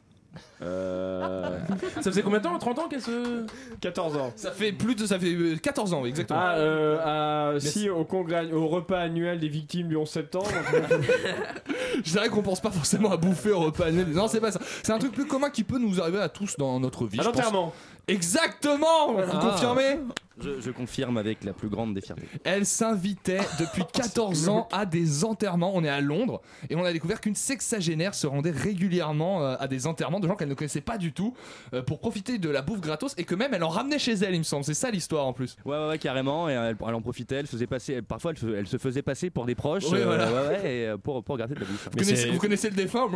Euh, 0.62 1.58
Ça 1.96 2.02
faisait 2.10 2.22
combien 2.22 2.38
de 2.38 2.44
temps 2.44 2.58
30 2.58 2.78
ans 2.78 2.88
qu'elle 2.88 3.00
se. 3.00 3.44
14 3.80 4.16
ans. 4.16 4.32
Ça 4.36 4.50
fait 4.52 4.72
plus 4.72 4.94
de 4.94 5.06
ça 5.06 5.18
fait 5.18 5.32
euh, 5.34 5.56
14 5.56 5.94
ans, 5.94 6.02
oui, 6.02 6.10
exactement. 6.10 6.38
Ah, 6.42 6.54
euh, 6.56 7.54
à- 7.56 7.60
si, 7.60 7.88
au, 7.90 8.04
congrès, 8.04 8.50
au 8.52 8.68
repas 8.68 9.00
annuel 9.00 9.40
des 9.40 9.48
victimes 9.48 9.88
du 9.88 9.96
11 9.96 10.08
septembre. 10.08 10.46
Je 12.04 12.12
dirais 12.12 12.28
qu'on 12.28 12.42
pense 12.42 12.60
pas 12.60 12.70
forcément 12.70 13.10
à 13.12 13.16
bouffer 13.16 13.50
au 13.52 13.60
repas 13.60 13.86
annuel. 13.86 14.08
Non, 14.10 14.28
c'est 14.28 14.40
pas 14.40 14.52
ça. 14.52 14.60
C'est 14.82 14.92
un 14.92 14.98
truc 14.98 15.12
plus 15.12 15.26
commun 15.26 15.50
qui 15.50 15.64
peut 15.64 15.78
nous 15.78 16.00
arriver 16.00 16.20
à 16.20 16.28
tous 16.28 16.56
dans 16.56 16.78
notre 16.80 17.06
vie. 17.06 17.18
à 17.20 17.22
je 17.22 17.28
pense. 17.28 17.36
l'enterrement. 17.38 17.72
Exactement 18.08 19.12
Vous 19.14 19.22
Ah. 19.32 19.50
confirmez? 19.50 19.98
Je, 20.42 20.60
je 20.60 20.70
confirme 20.70 21.16
avec 21.18 21.44
la 21.44 21.52
plus 21.52 21.68
grande 21.68 21.94
des 21.94 22.00
fiertés. 22.00 22.22
Elle 22.44 22.66
s'invitait 22.66 23.40
depuis 23.58 23.82
14 23.92 24.48
ans 24.48 24.68
à 24.72 24.86
des 24.86 25.24
enterrements. 25.24 25.72
On 25.74 25.84
est 25.84 25.88
à 25.88 26.00
Londres 26.00 26.40
et 26.68 26.76
on 26.76 26.84
a 26.84 26.92
découvert 26.92 27.20
qu'une 27.20 27.34
sexagénaire 27.34 28.14
se 28.14 28.26
rendait 28.26 28.50
régulièrement 28.50 29.44
euh, 29.44 29.56
à 29.60 29.68
des 29.68 29.86
enterrements 29.86 30.20
de 30.20 30.26
gens 30.28 30.36
qu'elle 30.36 30.48
ne 30.48 30.54
connaissait 30.54 30.80
pas 30.80 30.98
du 30.98 31.12
tout 31.12 31.34
euh, 31.74 31.82
pour 31.82 31.98
profiter 32.00 32.38
de 32.38 32.48
la 32.48 32.62
bouffe 32.62 32.80
gratos 32.80 33.14
et 33.18 33.24
que 33.24 33.34
même 33.34 33.52
elle 33.54 33.64
en 33.64 33.68
ramenait 33.68 33.98
chez 33.98 34.12
elle, 34.14 34.34
il 34.34 34.38
me 34.38 34.44
semble. 34.44 34.64
C'est 34.64 34.74
ça 34.74 34.90
l'histoire 34.90 35.26
en 35.26 35.32
plus. 35.32 35.56
Ouais, 35.64 35.76
ouais, 35.76 35.88
ouais, 35.88 35.98
carrément. 35.98 36.48
Et 36.48 36.52
elle, 36.52 36.76
elle 36.86 36.94
en 36.94 37.02
profitait. 37.02 37.36
Elle 37.36 37.46
faisait 37.46 37.66
passer. 37.66 37.94
elle- 37.94 38.02
parfois, 38.02 38.32
elle, 38.32 38.38
se- 38.38 38.54
elle 38.54 38.66
se 38.66 38.76
faisait 38.78 39.02
passer 39.02 39.30
pour 39.30 39.46
des 39.46 39.54
proches. 39.54 39.84
Oui, 39.90 39.98
voilà. 40.04 40.26
ouais, 40.32 40.48
ouais, 40.48 40.60
et, 40.72 40.86
euh, 40.88 40.96
pour, 40.96 41.22
pour 41.22 41.36
gratter 41.36 41.54
de 41.54 41.60
la 41.60 41.66
bouffe. 41.66 41.84
Vous 41.84 41.90
Mais 41.96 42.02
connaissez, 42.02 42.22
c'est- 42.22 42.30
vous 42.30 42.38
connaissez 42.38 42.70
le 42.70 42.76
défunt? 42.76 43.08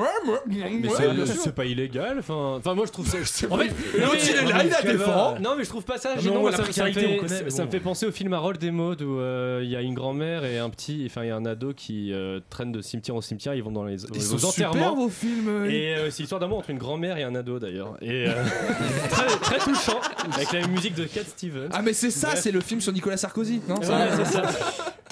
Mais 0.46 0.88
Ouais, 0.88 1.26
c'est- 1.26 1.52
pas 1.54 1.64
illégal. 1.64 2.18
Enfin, 2.18 2.60
moi 2.74 2.84
je 2.86 2.92
trouve 2.92 3.06
ça. 3.08 3.18
En 3.50 3.56
fait, 3.58 3.68
L'autre, 3.98 4.16
il 4.22 4.30
est 4.30 4.42
là, 4.50 4.64
il 4.64 4.70
la 4.70 4.82
défend. 4.92 5.38
Non, 5.40 5.54
mais 5.56 5.64
je 5.64 5.68
trouve 5.68 5.84
pas 5.84 5.98
ça 5.98 6.14
Non, 6.24 6.46
la 6.48 6.58
précarité, 6.58 7.13
on 7.18 7.22
connaît, 7.22 7.36
ça- 7.38 7.44
mais 7.44 7.50
ça 7.50 7.62
bon. 7.62 7.66
me 7.66 7.70
fait 7.72 7.80
penser 7.80 8.06
au 8.06 8.12
film 8.12 8.32
Harold 8.32 8.58
des 8.60 8.70
modes 8.70 9.02
où 9.02 9.18
euh, 9.18 9.60
il 9.64 9.70
y 9.70 9.76
a 9.76 9.80
une 9.82 9.94
grand-mère 9.94 10.44
et 10.44 10.58
un 10.58 10.70
petit, 10.70 11.02
enfin 11.06 11.22
il 11.24 11.28
y 11.28 11.30
a 11.30 11.36
un 11.36 11.44
ado 11.46 11.72
qui 11.74 12.12
euh, 12.12 12.40
traînent 12.50 12.72
de 12.72 12.80
cimetière 12.82 13.16
en 13.16 13.20
cimetière. 13.20 13.54
Ils 13.54 13.62
vont 13.62 13.70
dans 13.72 13.84
les, 13.84 14.02
Ils 14.04 14.34
aux 14.34 14.38
sont 14.38 14.50
super 14.50 14.70
enterrements. 14.70 14.94
vos 14.96 15.08
films. 15.08 15.48
euh, 15.48 15.70
Et 15.70 15.94
euh, 15.94 16.10
c'est 16.10 16.22
l'histoire 16.22 16.40
d'amour 16.40 16.58
entre 16.58 16.70
une 16.70 16.78
grand-mère 16.78 17.16
et 17.18 17.22
un 17.22 17.34
ado 17.34 17.58
d'ailleurs. 17.58 17.96
Et 18.02 18.26
euh, 18.28 18.32
très, 19.10 19.26
très 19.26 19.58
touchant 19.58 20.00
avec 20.34 20.52
la 20.52 20.66
musique 20.66 20.94
de 20.94 21.04
Cat 21.04 21.24
Stevens. 21.26 21.68
Ah 21.72 21.82
mais 21.82 21.92
c'est 21.92 22.10
ça, 22.10 22.28
Bref. 22.28 22.40
c'est 22.40 22.52
le 22.52 22.60
film 22.60 22.80
sur 22.80 22.92
Nicolas 22.92 23.16
Sarkozy, 23.16 23.60
non 23.68 23.76
Ouais, 23.76 23.84
ça 23.86 24.24
c'est 24.24 24.32
ça. 24.32 24.42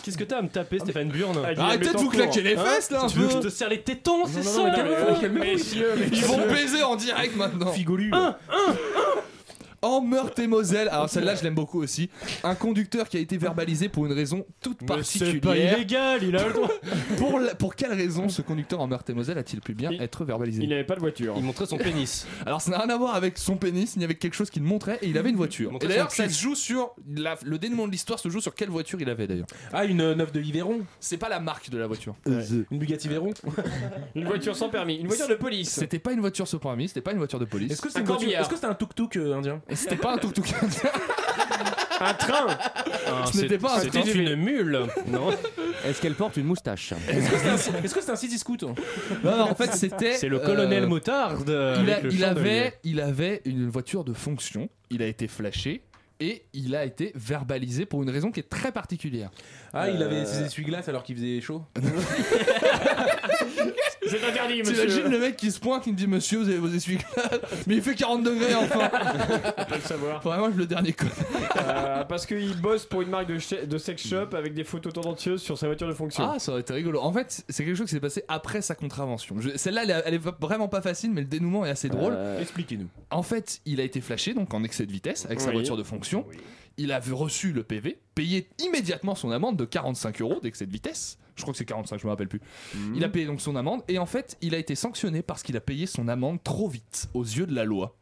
Qu'est-ce 0.04 0.18
que 0.18 0.24
t'as 0.24 0.38
à 0.38 0.42
me 0.42 0.48
taper, 0.48 0.80
Stéphane 0.80 1.10
Burn 1.10 1.36
Ah, 1.56 1.62
Arrêtez 1.62 1.92
de 1.92 1.96
vous 1.96 2.08
claquer 2.10 2.42
les 2.42 2.56
Hein 2.56 2.64
fesses 2.64 2.90
là 2.90 3.06
Tu 3.08 3.18
veux 3.18 3.28
que 3.28 3.34
je 3.34 3.38
te 3.38 3.48
serre 3.48 3.68
les 3.68 3.82
tétons, 3.82 4.26
c'est 4.26 4.42
ça 4.42 4.64
Messieurs, 5.32 5.90
Ils 6.12 6.24
vont 6.24 6.38
baiser 6.48 6.82
en 6.82 6.96
direct 6.96 7.36
maintenant. 7.36 7.70
Figolu. 7.70 8.10
En 9.82 10.00
Meurthe 10.00 10.38
et 10.38 10.46
Moselle, 10.46 10.88
alors 10.88 11.08
celle-là 11.08 11.34
je 11.34 11.42
l'aime 11.42 11.56
beaucoup 11.56 11.82
aussi, 11.82 12.08
un 12.44 12.54
conducteur 12.54 13.08
qui 13.08 13.16
a 13.16 13.20
été 13.20 13.36
verbalisé 13.36 13.88
pour 13.88 14.06
une 14.06 14.12
raison 14.12 14.46
toute 14.60 14.80
Mais 14.82 14.86
c'est 15.02 15.18
pas 15.40 15.48
particulière. 15.48 15.74
illégal, 15.76 16.22
il 16.22 16.36
a 16.36 16.46
le 16.46 16.52
droit. 16.52 16.68
Pour, 17.18 17.38
la- 17.40 17.54
pour 17.54 17.74
quelle 17.74 17.92
raison 17.92 18.28
ce 18.28 18.42
conducteur 18.42 18.80
en 18.80 18.86
Meurthe 18.86 19.10
et 19.10 19.14
Moselle 19.14 19.38
a-t-il 19.38 19.60
pu 19.60 19.74
bien 19.74 19.90
Il- 19.92 20.00
être 20.00 20.24
verbalisé? 20.24 20.62
Il 20.62 20.68
n'avait 20.70 20.84
pas 20.84 20.94
de 20.94 21.00
voiture. 21.00 21.34
Il 21.36 21.42
montrait 21.44 21.66
son 21.66 21.76
pénis. 21.78 22.26
Alors 22.46 22.60
ça 22.60 22.70
n'a 22.70 22.78
rien 22.78 22.90
à 22.90 22.96
voir 22.96 23.14
avec 23.14 23.38
son 23.38 23.56
pénis, 23.56 23.96
ni 23.96 24.04
avec 24.04 24.18
quelque 24.18 24.34
chose 24.34 24.50
qu'il 24.50 24.62
montrait, 24.62 24.98
et 25.02 25.08
il 25.08 25.18
avait 25.18 25.30
une 25.30 25.36
voiture. 25.36 25.70
Il 25.70 25.72
montrait 25.72 25.86
Et 25.86 25.88
d'ailleurs 25.90 26.10
son 26.10 26.16
ça 26.18 26.24
cul. 26.28 26.32
se 26.32 26.40
joue 26.42 26.54
sur... 26.54 26.94
la- 27.16 27.36
le 27.44 27.58
dénouement 27.58 27.86
de 27.86 27.92
l'histoire 27.92 28.18
se 28.20 28.28
joue 28.28 28.40
sur 28.40 28.54
quelle 28.54 28.70
voiture 28.70 29.00
il 29.00 29.10
avait 29.10 29.26
d'ailleurs. 29.26 29.46
Ah, 29.72 29.84
une 29.84 30.00
euh, 30.00 30.14
neuve 30.14 30.30
de 30.32 30.40
Yveron. 30.40 30.80
C'est 31.00 31.16
pas 31.18 31.28
la 31.28 31.40
marque 31.40 31.70
de 31.70 31.78
la 31.78 31.86
voiture. 31.88 32.14
Une 32.26 32.78
Bugatti 32.78 33.08
Veyron. 33.08 33.30
Une 34.14 34.24
voiture 34.26 34.54
sans 34.56 34.68
permis. 34.68 34.96
Une 34.96 35.06
voiture 35.08 35.28
de 35.28 35.34
police. 35.34 35.70
C'était 35.70 35.98
pas 35.98 36.12
une 36.12 36.20
voiture 36.20 36.46
sur 36.46 36.60
permis, 36.60 36.88
c'était 36.88 37.00
pas 37.00 37.12
une 37.12 37.18
voiture 37.18 37.38
de 37.40 37.44
police. 37.44 37.72
Est-ce 37.72 37.82
que 37.82 37.88
c'est 37.90 37.98
Un 37.98 38.00
une 38.02 38.06
voiture- 38.06 38.20
corbillard. 38.26 38.42
Est-ce 38.42 38.48
que 38.50 38.54
c'était 38.56 38.66
un 38.68 38.74
tuk-tuk 38.74 39.16
euh, 39.16 39.34
indien? 39.34 39.60
C'était 39.74 39.96
pas 39.96 40.14
un 40.14 40.18
tuk-tuk. 40.18 40.52
Un 42.04 42.14
train. 42.14 42.46
Ah, 43.06 43.24
Ce 43.32 43.36
n'était 43.36 43.48
c'est- 43.50 43.58
pas 43.58 43.76
un 43.76 43.80
C'était 43.80 44.00
TGV. 44.02 44.32
une 44.32 44.34
mule. 44.34 44.80
Non. 45.06 45.30
Est-ce 45.84 46.00
qu'elle 46.02 46.16
porte 46.16 46.36
une 46.36 46.46
moustache? 46.46 46.92
Est-ce 47.08 47.30
que 47.30 47.36
c'était 47.36 47.48
un- 47.50 47.82
est-ce 47.84 47.94
que 47.94 48.00
c'était 48.00 48.12
un 48.12 48.16
city 48.16 48.38
scoot 48.40 48.62
non, 48.64 48.74
non, 49.22 49.40
en 49.42 49.54
fait 49.54 49.72
c'était... 49.72 50.14
C'est 50.14 50.28
le 50.28 50.40
colonel 50.40 50.82
euh, 50.82 50.86
Moutarde. 50.88 51.44
il, 51.48 51.54
a- 51.54 51.72
avec 51.74 52.02
le 52.02 52.12
il 52.12 52.18
chandelier. 52.18 52.50
avait, 52.50 52.78
il 52.82 53.00
avait 53.00 53.40
une 53.44 53.68
voiture 53.68 54.02
de 54.02 54.14
fonction, 54.14 54.68
il 54.90 55.00
a 55.00 55.06
été 55.06 55.28
flashé 55.28 55.82
et 56.18 56.42
il 56.54 56.74
a 56.74 56.84
été 56.84 57.12
verbalisé 57.14 57.86
pour 57.86 58.02
une 58.02 58.10
raison 58.10 58.32
qui 58.32 58.40
est 58.40 58.48
très 58.48 58.72
particulière. 58.72 59.30
Ah, 59.72 59.88
il 59.88 60.02
avait 60.02 60.16
Euh. 60.16 60.24
ses 60.24 60.42
essuie-glaces 60.46 60.88
alors 60.88 61.04
qu'il 61.04 61.14
faisait 61.14 61.40
chaud? 61.40 61.62
C'est 64.20 64.24
interdit, 64.28 64.58
monsieur. 64.58 64.74
T'imagines 64.86 65.08
le 65.10 65.18
mec 65.18 65.36
qui 65.36 65.50
se 65.50 65.58
pointe, 65.60 65.82
qui 65.84 65.90
me 65.92 65.96
dit 65.96 66.06
Monsieur, 66.06 66.38
vous 66.38 66.48
avez 66.48 66.58
vos 66.58 66.68
essuie-glaces 66.68 67.40
Mais 67.66 67.76
il 67.76 67.82
fait 67.82 67.94
40 67.94 68.22
degrés 68.22 68.54
enfin 68.54 68.90
On 69.58 69.64
peut 69.64 69.74
le 69.76 69.80
savoir. 69.80 70.22
Vraiment, 70.22 70.48
le 70.48 70.66
dernier 70.66 70.92
con. 70.92 71.06
Euh, 71.56 72.04
parce 72.04 72.26
qu'il 72.26 72.54
bosse 72.60 72.84
pour 72.86 73.02
une 73.02 73.10
marque 73.10 73.28
de, 73.28 73.38
che- 73.38 73.66
de 73.66 73.78
sex 73.78 74.06
shop 74.06 74.34
avec 74.36 74.54
des 74.54 74.64
photos 74.64 74.92
tendancieuses 74.92 75.42
sur 75.42 75.56
sa 75.58 75.66
voiture 75.66 75.88
de 75.88 75.94
fonction. 75.94 76.24
Ah, 76.24 76.38
ça 76.38 76.52
aurait 76.52 76.60
été 76.60 76.72
rigolo. 76.72 77.00
En 77.00 77.12
fait, 77.12 77.44
c'est 77.48 77.64
quelque 77.64 77.76
chose 77.76 77.86
qui 77.86 77.94
s'est 77.94 78.00
passé 78.00 78.24
après 78.28 78.62
sa 78.62 78.74
contravention. 78.74 79.36
Je- 79.40 79.56
Celle-là, 79.56 79.82
elle, 79.84 79.90
est- 79.90 80.02
elle 80.06 80.14
est 80.14 80.22
vraiment 80.40 80.68
pas 80.68 80.82
facile, 80.82 81.10
mais 81.12 81.20
le 81.22 81.26
dénouement 81.26 81.64
est 81.64 81.70
assez 81.70 81.88
drôle. 81.88 82.12
Euh, 82.16 82.40
Expliquez-nous. 82.40 82.88
En 83.10 83.22
fait, 83.22 83.60
il 83.66 83.80
a 83.80 83.84
été 83.84 84.00
flashé, 84.00 84.34
donc 84.34 84.52
en 84.54 84.62
excès 84.64 84.86
de 84.86 84.92
vitesse, 84.92 85.24
avec 85.26 85.40
sa 85.40 85.48
Oui. 85.48 85.54
voiture 85.54 85.76
de 85.76 85.82
fonction. 85.82 86.24
Il 86.78 86.90
a 86.92 87.00
vu- 87.00 87.12
reçu 87.12 87.52
le 87.52 87.62
PV, 87.62 87.98
payé 88.14 88.48
immédiatement 88.58 89.14
son 89.14 89.30
amende 89.30 89.56
de 89.56 89.64
45 89.64 90.20
euros 90.22 90.40
d'excès 90.42 90.66
de 90.66 90.72
vitesse. 90.72 91.18
Je 91.36 91.42
crois 91.42 91.52
que 91.52 91.58
c'est 91.58 91.64
45, 91.64 92.00
je 92.00 92.06
me 92.06 92.10
rappelle 92.10 92.28
plus. 92.28 92.40
Mhm. 92.74 92.94
Il 92.96 93.04
a 93.04 93.08
payé 93.08 93.26
donc 93.26 93.40
son 93.40 93.56
amende, 93.56 93.82
et 93.88 93.98
en 93.98 94.06
fait, 94.06 94.36
il 94.40 94.54
a 94.54 94.58
été 94.58 94.74
sanctionné 94.74 95.22
parce 95.22 95.42
qu'il 95.42 95.56
a 95.56 95.60
payé 95.60 95.86
son 95.86 96.08
amende 96.08 96.42
trop 96.42 96.68
vite, 96.68 97.08
aux 97.14 97.24
yeux 97.24 97.46
de 97.46 97.54
la 97.54 97.64
loi. 97.64 97.96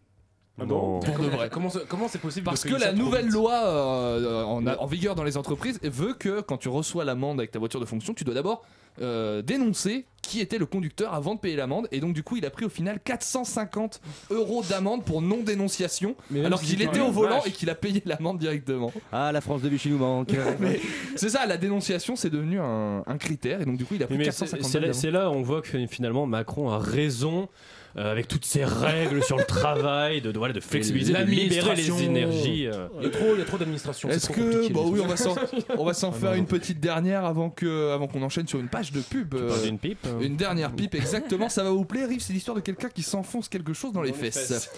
Ah 0.60 0.64
bon 0.64 1.00
Pour 1.00 1.18
de 1.18 1.28
vrai. 1.28 1.48
Comment 1.50 1.68
c'est 2.08 2.18
possible 2.18 2.44
de 2.44 2.50
Parce 2.50 2.64
que 2.64 2.74
la 2.74 2.92
nouvelle 2.92 3.28
loi 3.28 3.54
euh, 3.64 4.42
en, 4.44 4.66
en 4.66 4.86
vigueur 4.86 5.14
dans 5.14 5.24
les 5.24 5.36
entreprises 5.36 5.78
veut 5.82 6.14
que 6.14 6.40
quand 6.40 6.58
tu 6.58 6.68
reçois 6.68 7.04
l'amende 7.04 7.40
avec 7.40 7.50
ta 7.50 7.58
voiture 7.58 7.80
de 7.80 7.86
fonction, 7.86 8.12
tu 8.14 8.24
dois 8.24 8.34
d'abord 8.34 8.62
euh, 9.00 9.40
dénoncer 9.40 10.06
qui 10.22 10.40
était 10.40 10.58
le 10.58 10.66
conducteur 10.66 11.14
avant 11.14 11.34
de 11.34 11.40
payer 11.40 11.56
l'amende. 11.56 11.88
Et 11.92 12.00
donc, 12.00 12.12
du 12.12 12.22
coup, 12.22 12.36
il 12.36 12.44
a 12.44 12.50
pris 12.50 12.64
au 12.64 12.68
final 12.68 13.00
450 13.02 14.00
euros 14.30 14.62
d'amende 14.68 15.04
pour 15.04 15.22
non-dénonciation, 15.22 16.14
alors 16.44 16.60
qu'il 16.60 16.82
était 16.82 17.00
au 17.00 17.10
volant 17.10 17.36
vache. 17.36 17.46
et 17.46 17.52
qu'il 17.52 17.70
a 17.70 17.74
payé 17.74 18.02
l'amende 18.04 18.38
directement. 18.38 18.92
Ah, 19.12 19.32
la 19.32 19.40
France 19.40 19.62
de 19.62 19.68
Vichy 19.68 19.88
nous 19.88 19.98
manque. 19.98 20.30
C'est 21.16 21.30
ça, 21.30 21.46
la 21.46 21.56
dénonciation, 21.56 22.16
c'est 22.16 22.30
devenu 22.30 22.60
un, 22.60 23.02
un 23.06 23.18
critère. 23.18 23.60
Et 23.62 23.64
donc, 23.64 23.76
du 23.76 23.84
coup, 23.84 23.94
il 23.94 24.02
a 24.02 24.06
pris 24.06 24.18
Mais 24.18 24.24
c'est 24.30 24.46
450 24.46 24.70
c'est 24.70 24.80
là, 24.80 24.86
euros. 24.88 24.92
c'est 24.98 25.10
là 25.10 25.30
où 25.30 25.34
on 25.34 25.42
voit 25.42 25.62
que 25.62 25.86
finalement 25.86 26.26
Macron 26.26 26.70
a 26.70 26.78
raison. 26.78 27.48
Euh, 27.96 28.10
avec 28.12 28.28
toutes 28.28 28.44
ces 28.44 28.64
règles 28.64 29.22
sur 29.22 29.36
le 29.36 29.44
travail, 29.44 30.20
de, 30.20 30.30
de, 30.32 30.38
voilà, 30.38 30.54
de 30.54 30.60
flexibiliser, 30.60 31.12
de 31.12 31.22
libérer 31.24 31.74
les 31.74 32.02
énergies. 32.02 32.66
euh. 32.66 32.88
Il 32.98 33.04
y 33.04 33.06
a 33.06 33.10
trop, 33.10 33.34
il 33.34 33.38
y 33.38 33.42
a 33.42 33.44
trop 33.44 33.58
d'administration. 33.58 34.08
Est-ce 34.08 34.30
que 34.30 34.70
bon 34.72 34.84
les 34.86 34.90
oui 34.92 35.00
on 35.02 35.06
va 35.08 35.16
s'en 35.16 35.34
on 35.76 35.84
va 35.84 35.94
s'en 35.94 36.10
Ah, 36.10 36.12
faire 36.20 36.30
non. 36.30 36.36
une 36.36 36.46
petite 36.46 36.80
dernière 36.80 37.24
avant 37.24 37.50
que 37.50 37.92
avant 37.92 38.06
qu'on 38.06 38.22
enchaîne 38.22 38.46
sur 38.46 38.60
une 38.60 38.68
page 38.68 38.92
de 38.92 39.00
pub. 39.00 39.34
Euh, 39.34 39.62
d'une 39.64 39.78
pipe 39.78 40.06
euh. 40.06 40.20
Une 40.20 40.36
dernière 40.36 40.72
pipe 40.72 40.94
exactement, 40.94 41.48
ça 41.48 41.62
va 41.64 41.70
vous 41.70 41.84
plaire. 41.84 42.08
Riff, 42.08 42.22
c'est 42.22 42.32
l'histoire 42.32 42.56
de 42.56 42.60
quelqu'un 42.62 42.88
qui 42.88 43.02
s'enfonce 43.02 43.48
quelque 43.48 43.72
chose 43.72 43.92
dans 43.92 44.02
les 44.02 44.10
les 44.10 44.16
fesses. 44.16 44.48
fesses. 44.48 44.70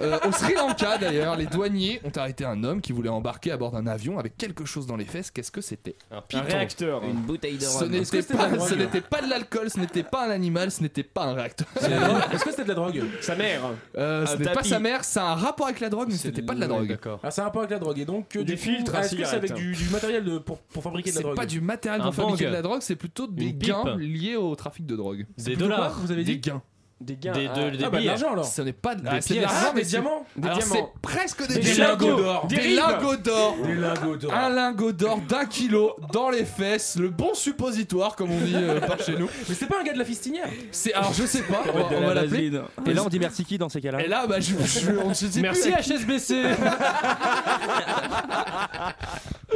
Euh, 0.00 0.18
au 0.26 0.32
Sri 0.32 0.54
Lanka 0.54 0.98
d'ailleurs, 0.98 1.36
les 1.36 1.46
douaniers 1.46 2.00
ont 2.04 2.10
arrêté 2.16 2.44
un 2.44 2.64
homme 2.64 2.80
qui 2.80 2.92
voulait 2.92 3.08
embarquer 3.08 3.50
à 3.52 3.56
bord 3.56 3.72
d'un 3.72 3.86
avion 3.86 4.18
avec 4.18 4.36
quelque 4.36 4.64
chose 4.64 4.86
dans 4.86 4.96
les 4.96 5.04
fesses. 5.04 5.30
Qu'est-ce 5.30 5.50
que 5.50 5.60
c'était 5.60 5.96
Un 6.10 6.22
Un 6.38 6.42
réacteur. 6.42 7.02
Une 7.04 7.20
bouteille 7.22 7.56
de 7.58 7.62
Ce 7.62 7.78
rhum. 7.84 7.90
N'était 7.90 8.22
pas, 8.22 8.48
drogue 8.48 8.68
ce 8.68 8.74
n'était 8.74 9.00
pas 9.00 9.20
de 9.22 9.28
l'alcool, 9.28 9.70
ce 9.70 9.78
n'était 9.80 10.02
pas 10.02 10.26
un 10.26 10.30
animal, 10.30 10.70
ce 10.70 10.82
n'était 10.82 11.02
pas 11.02 11.24
un 11.24 11.34
réacteur. 11.34 11.66
C'est. 11.78 11.90
Est-ce 12.32 12.44
que 12.44 12.50
c'était 12.50 12.64
de 12.64 12.68
la 12.68 12.74
drogue 12.74 13.02
Sa 13.20 13.34
mère. 13.36 13.62
Euh, 13.96 14.26
ce 14.26 14.34
Un 14.34 14.38
n'est 14.38 14.44
pas 14.46 14.54
tapis. 14.54 14.68
sa 14.70 14.78
mère, 14.78 15.04
ça 15.04 15.24
a 15.28 15.32
un 15.32 15.34
rapport 15.34 15.66
avec 15.66 15.80
la 15.80 15.88
drogue, 15.90 16.08
mais 16.10 16.16
ce 16.16 16.28
n'était 16.28 16.42
pas 16.42 16.54
de 16.54 16.60
la 16.60 16.68
drogue. 16.68 16.88
D'accord. 16.88 17.20
Ah, 17.22 17.30
c'est 17.30 17.40
un 17.40 17.44
rapport 17.44 17.62
avec 17.62 17.70
la 17.72 17.78
drogue. 17.78 17.98
Et 17.98 18.04
donc, 18.04 18.34
euh, 18.36 18.44
Des 18.44 18.54
du 18.54 18.58
coup, 18.58 18.64
filtres 18.64 18.94
à 18.94 19.00
est-ce 19.04 19.14
que 19.16 19.24
c'est 19.24 19.36
avec 19.36 19.52
du, 19.54 19.72
du 19.72 19.88
matériel 19.90 20.24
de, 20.24 20.38
pour, 20.38 20.58
pour 20.58 20.82
fabriquer 20.82 21.10
de 21.10 21.14
la 21.16 21.18
C'est 21.18 21.22
drogue 21.24 21.36
pas 21.36 21.46
du 21.46 21.60
matériel 21.60 22.00
Un 22.00 22.04
pour 22.04 22.14
fabriquer 22.14 22.44
bang. 22.44 22.50
de 22.50 22.56
la 22.56 22.62
drogue, 22.62 22.80
c'est 22.82 22.96
plutôt 22.96 23.26
des 23.26 23.44
Une 23.46 23.58
pipe. 23.58 23.68
gains 23.68 23.96
liés 23.96 24.36
au 24.36 24.54
trafic 24.54 24.86
de 24.86 24.96
drogue. 24.96 25.26
Des 25.38 25.44
Plutôt 25.52 25.66
quoi, 25.66 25.76
dollars. 25.76 25.98
Vous 26.00 26.10
avez 26.12 26.24
Des 26.24 26.34
dit 26.36 26.40
gains. 26.40 26.62
Des 27.02 27.16
gains. 27.16 27.32
Des, 27.32 27.48
ah, 27.52 27.58
de- 27.58 27.70
des 27.76 27.84
Ah, 27.84 27.90
bah 27.90 27.90
de 27.90 27.96
billets. 27.98 28.08
l'argent 28.10 28.32
alors. 28.32 28.44
Ce 28.44 28.62
n'est 28.62 28.72
pas 28.72 28.94
de 28.94 29.02
Des 29.02 29.08
ah, 29.10 29.20
c'est 29.20 29.34
pièces. 29.34 29.50
Ah, 29.50 29.72
des 29.74 29.82
c'est- 29.84 29.90
diamants. 29.90 30.24
Des 30.36 30.48
Alors, 30.48 30.58
diamants. 30.58 30.74
c'est 30.74 31.00
presque 31.02 31.46
des, 31.48 31.54
Des 31.54 31.60
diamants. 31.60 31.90
lingots 31.90 32.16
d'or. 32.22 32.46
Des 32.46 32.56
Des 32.56 32.74
lingots 32.74 33.16
d'or. 33.16 33.56
Des 33.64 33.74
lingots 33.74 34.16
d'or. 34.16 34.34
Un 34.34 34.48
lingot 34.50 34.92
d'or 34.92 35.18
d'un 35.28 35.44
kilo 35.46 35.96
dans 36.12 36.30
les 36.30 36.44
fesses, 36.44 36.96
le 36.96 37.08
bon 37.10 37.34
suppositoire 37.34 38.14
comme 38.16 38.30
on 38.30 38.40
dit 38.40 38.54
euh, 38.54 38.80
par 38.80 39.00
chez 39.02 39.12
nous. 39.16 39.28
Mais 39.48 39.54
c'était 39.54 39.66
pas 39.66 39.80
un 39.80 39.84
gars 39.84 39.92
de 39.94 39.98
la 39.98 40.04
fistinière 40.04 40.46
C'est 40.70 40.92
alors 40.94 41.12
je 41.12 41.24
sais 41.26 41.42
pas, 41.42 41.62
on 41.68 41.72
va, 41.78 41.88
De 41.90 41.96
on 41.96 42.00
la 42.00 42.06
va 42.08 42.14
l'appeler. 42.14 42.50
Et 42.86 42.94
là, 42.94 43.02
on 43.04 43.08
dit 43.08 43.18
merci 43.18 43.44
qui 43.44 43.58
dans 43.58 43.68
ces 43.68 43.80
cas-là 43.80 44.02
Et 44.02 44.08
là 44.08 44.26
bah 44.26 44.40
je, 44.40 44.52
je- 44.54 44.90
on 45.04 45.12
se 45.14 45.26
dit 45.26 45.40
Merci 45.42 45.70
plus. 45.70 45.92
HSBC 45.92 46.42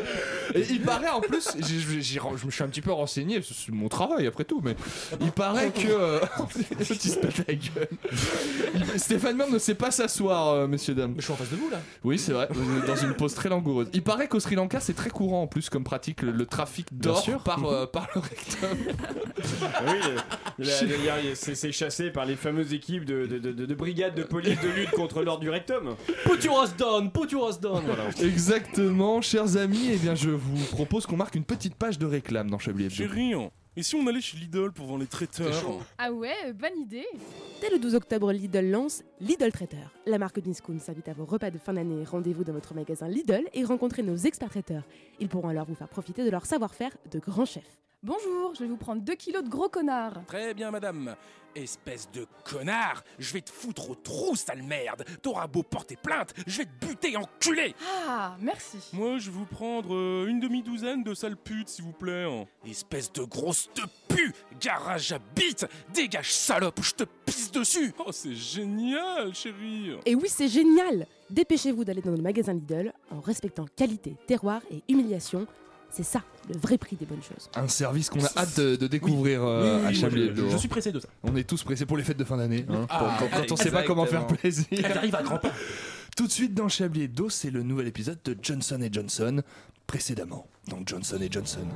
Et 0.55 0.65
il 0.71 0.81
paraît 0.81 1.09
en 1.11 1.21
plus, 1.21 1.49
je 1.59 2.47
me 2.47 2.51
suis 2.51 2.63
un 2.65 2.69
petit 2.69 2.81
peu 2.81 2.93
renseigné, 2.93 3.41
c'est 3.43 3.73
mon 3.73 3.89
travail 3.89 4.27
après 4.27 4.45
tout, 4.45 4.61
mais 4.65 4.75
il 5.21 5.31
paraît 5.33 5.71
que 5.71 5.87
euh, 5.89 6.21
L'autre, 6.79 6.91
il 7.05 7.11
se 7.11 7.19
pète 7.19 7.39
la 7.47 7.55
gueule. 7.55 7.89
Il- 8.75 9.01
Stéphane 9.01 9.37
Bern 9.37 9.53
ne 9.53 9.59
sait 9.59 9.75
pas 9.75 9.91
s'asseoir, 9.91 10.49
euh, 10.49 10.67
messieurs 10.67 10.95
dames. 10.95 11.13
Mais 11.15 11.21
je 11.21 11.25
suis 11.25 11.33
en 11.33 11.37
face 11.37 11.51
de 11.51 11.57
vous 11.57 11.69
là. 11.71 11.81
Oui, 12.05 12.19
c'est 12.19 12.33
vrai, 12.33 12.49
vous 12.51 12.79
êtes 12.79 12.87
dans 12.87 12.97
une 12.97 13.15
pose 13.15 13.35
très 13.35 13.49
langoureuse. 13.49 13.89
Il 13.93 14.03
paraît 14.03 14.29
qu'au 14.29 14.41
Sri 14.41 14.55
Lanka, 14.55 14.81
c'est 14.81 14.95
très 14.95 15.11
courant 15.11 15.43
en 15.43 15.47
plus 15.47 15.69
comme 15.69 15.85
pratique 15.85 16.23
le, 16.23 16.31
le 16.33 16.47
trafic 16.47 16.87
d'or 16.97 17.25
par, 17.45 17.65
euh, 17.67 17.87
par 17.87 18.09
le 18.15 18.21
rectum. 18.21 18.95
Ah 19.75 19.83
oui, 20.59 21.33
c'est 21.35 21.73
chassé 21.73 22.11
par 22.11 22.25
les 22.25 22.37
fameuses 22.37 22.73
équipes 22.73 23.05
de, 23.05 23.27
de, 23.27 23.39
de, 23.39 23.53
de- 23.53 23.67
de 23.67 23.75
brigades 23.75 24.15
de 24.15 24.23
police 24.23 24.59
de 24.61 24.69
lutte 24.69 24.91
contre 24.91 25.23
l'ordre 25.23 25.41
du 25.41 25.51
rectum. 25.51 25.95
Put 26.25 26.45
your 26.45 26.63
ass 26.63 26.75
down, 26.77 27.11
put 27.11 27.31
your 27.33 27.49
ass 27.49 27.61
down 27.61 27.83
Voilà. 27.85 28.05
Exactement, 28.23 29.21
chers 29.21 29.57
amis, 29.57 29.86
eh 29.93 29.97
bien 29.99 30.15
je 30.15 30.31
vous 30.31 30.65
propose 30.73 31.07
qu'on 31.07 31.17
marque 31.17 31.35
une 31.35 31.45
petite 31.45 31.75
page 31.75 31.99
de 31.99 32.07
réclame 32.07 32.51
dans 32.51 32.59
Chablis 32.59 32.85
Hebdo. 32.85 32.95
Chérie, 32.97 33.35
hein, 33.35 33.51
et 33.77 33.83
si 33.83 33.95
on 33.95 34.07
allait 34.07 34.21
chez 34.21 34.39
Lidl 34.39 34.73
pour 34.73 34.87
vendre 34.87 35.01
les 35.01 35.07
traiteurs 35.07 35.53
Ah 35.99 36.11
ouais, 36.11 36.53
bonne 36.55 36.79
idée 36.81 37.05
Dès 37.61 37.71
le 37.71 37.79
12 37.79 37.95
octobre, 37.95 38.33
Lidl 38.33 38.71
lance 38.71 39.03
Lidl 39.21 39.53
Traiteur. 39.53 39.93
La 40.07 40.19
marque 40.19 40.41
Discount 40.41 40.79
s'invite 40.79 41.09
à 41.09 41.13
vos 41.13 41.27
repas 41.27 41.51
de 41.51 41.59
fin 41.59 41.75
d'année. 41.75 42.05
Rendez-vous 42.05 42.43
dans 42.43 42.55
votre 42.55 42.75
magasin 42.75 43.07
Lidl 43.07 43.45
et 43.53 43.65
rencontrez 43.65 44.03
nos 44.03 44.17
experts 44.17 44.49
traiteurs. 44.49 44.85
Ils 45.21 45.29
pourront 45.29 45.49
alors 45.49 45.67
vous 45.67 45.75
faire 45.75 45.89
profiter 45.89 46.25
de 46.25 46.31
leur 46.31 46.47
savoir-faire 46.47 46.97
de 47.11 47.19
grands 47.19 47.45
chefs. 47.45 47.79
Bonjour, 48.11 48.55
je 48.55 48.61
vais 48.61 48.69
vous 48.69 48.77
prendre 48.77 49.03
2 49.03 49.15
kilos 49.17 49.43
de 49.43 49.49
gros 49.49 49.69
connards. 49.69 50.23
Très 50.29 50.55
bien, 50.55 50.71
madame. 50.71 51.17
Espèce 51.57 52.09
de 52.13 52.25
connard, 52.45 53.03
je 53.19 53.33
vais 53.33 53.41
te 53.41 53.51
foutre 53.51 53.91
au 53.91 53.95
trou, 53.97 54.37
sale 54.37 54.63
merde. 54.63 55.05
T'auras 55.23 55.49
beau 55.49 55.65
porter 55.65 55.97
plainte, 55.97 56.33
je 56.47 56.59
vais 56.59 56.67
te 56.67 56.87
buter, 56.87 57.17
enculé. 57.17 57.75
Ah, 58.07 58.37
merci. 58.41 58.77
Moi, 58.93 59.19
je 59.19 59.29
vais 59.29 59.37
vous 59.37 59.45
prendre 59.47 59.93
euh, 59.93 60.27
une 60.29 60.39
demi-douzaine 60.39 61.03
de 61.03 61.15
sales 61.15 61.37
putes, 61.37 61.69
s'il 61.69 61.85
vous 61.87 61.93
plaît. 61.95 62.27
hein. 62.31 62.45
Espèce 62.65 63.11
de 63.13 63.25
grosse 63.25 63.71
te 63.75 63.81
pu, 64.15 64.33
garage 64.61 65.11
à 65.11 65.19
bite, 65.35 65.67
dégage 65.93 66.33
salope 66.33 66.79
ou 66.79 66.83
je 66.85 66.93
te 66.95 67.05
pisse 67.25 67.51
dessus. 67.51 67.93
Oh, 67.99 68.13
c'est 68.13 68.35
génial, 68.37 69.35
chérie 69.35 69.97
Et 70.05 70.15
oui, 70.15 70.29
c'est 70.29 70.49
génial 70.49 71.09
Dépêchez-vous 71.31 71.85
d'aller 71.85 72.03
dans 72.03 72.13
le 72.13 72.23
magasin 72.23 72.53
Lidl 72.53 72.93
en 73.11 73.19
respectant 73.21 73.65
qualité, 73.75 74.15
terroir 74.29 74.61
et 74.71 74.83
humiliation. 74.89 75.45
C'est 75.97 76.03
ça, 76.03 76.21
le 76.53 76.59
vrai 76.59 76.77
prix 76.77 76.95
des 76.97 77.07
bonnes 77.07 77.23
choses. 77.23 77.49
Un 77.55 77.69
service 77.69 78.11
qu'on 78.11 78.23
a 78.23 78.29
hâte 78.37 78.61
de, 78.61 78.77
de 78.77 78.87
découvrir 78.87 79.43
euh, 79.43 79.79
Oui, 79.79 79.81
oui, 79.83 79.87
à 79.89 79.93
Chablis 79.95 80.31
je- 80.37 80.51
je 80.51 80.57
suis 80.59 80.69
pressé 80.69 80.93
de 80.93 81.01
ça. 81.01 81.09
On 81.23 81.35
est 81.37 81.45
tous 81.49 81.63
pressés 81.65 81.87
pour 81.87 81.97
les 81.97 82.03
fêtes 82.05 82.19
de 82.19 82.25
fin 82.25 82.37
d'année. 82.37 82.67
hein, 82.69 82.85
Ah, 82.91 83.17
quand, 83.19 83.29
quand 83.35 83.53
on 83.53 83.57
sait 83.57 83.71
pas 83.71 83.83
comment 83.83 84.05
faire 84.05 84.27
plaisir. 84.27 84.67
Elle 84.73 84.85
arrive 84.99 85.15
à 85.15 85.23
grands 85.23 85.39
pas. 85.39 85.53
Tout 86.15 86.27
de 86.27 86.33
suite 86.33 86.53
dans 86.53 86.69
Chablis 86.69 87.05
Hebdo, 87.05 87.31
c'est 87.31 87.49
le 87.51 87.63
nouvel 87.63 87.87
épisode 87.87 88.19
de 88.27 88.37
Johnson 88.43 88.87
Johnson. 88.93 89.43
Précédemment, 89.87 90.47
dans 90.69 90.81
Johnson 90.85 91.19
Johnson. 91.31 91.67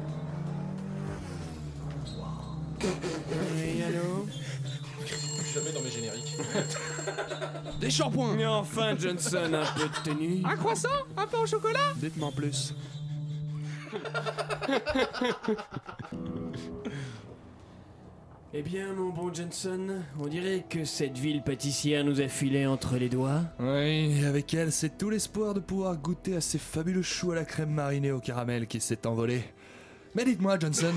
Jamais 5.55 5.73
dans 5.73 5.81
mes 5.83 5.91
génériques. 5.91 6.37
Des 7.81 7.91
shampoings 7.91 8.35
Mais 8.37 8.47
enfin, 8.47 8.95
Johnson, 8.99 9.51
un 9.53 9.79
peu 9.79 9.89
de 9.89 10.05
tenue. 10.05 10.43
Un 10.45 10.57
croissant 10.57 10.89
Un 11.17 11.27
pain 11.27 11.39
au 11.39 11.47
chocolat? 11.47 11.79
Dites-moi 11.97 12.29
en 12.29 12.33
plus. 12.33 12.75
Eh 18.53 18.63
bien, 18.63 18.93
mon 18.95 19.11
bon 19.11 19.33
Johnson, 19.33 20.03
on 20.19 20.27
dirait 20.27 20.65
que 20.69 20.85
cette 20.85 21.17
ville 21.17 21.41
pâtissière 21.41 22.03
nous 22.03 22.21
a 22.21 22.27
filé 22.27 22.67
entre 22.67 22.97
les 22.97 23.09
doigts. 23.09 23.43
Oui, 23.61 24.25
avec 24.25 24.53
elle, 24.55 24.73
c'est 24.73 24.99
tout 24.99 25.09
l'espoir 25.09 25.55
de 25.55 25.61
pouvoir 25.61 25.97
goûter 25.97 26.35
à 26.35 26.41
ces 26.41 26.59
fabuleux 26.59 27.03
choux 27.03 27.31
à 27.31 27.37
la 27.37 27.45
crème 27.45 27.71
marinée 27.71 28.11
au 28.11 28.19
caramel 28.19 28.67
qui 28.67 28.81
s'est 28.81 29.07
envolé. 29.07 29.45
Mais 30.17 30.25
dites-moi, 30.25 30.59
Johnson, 30.59 30.93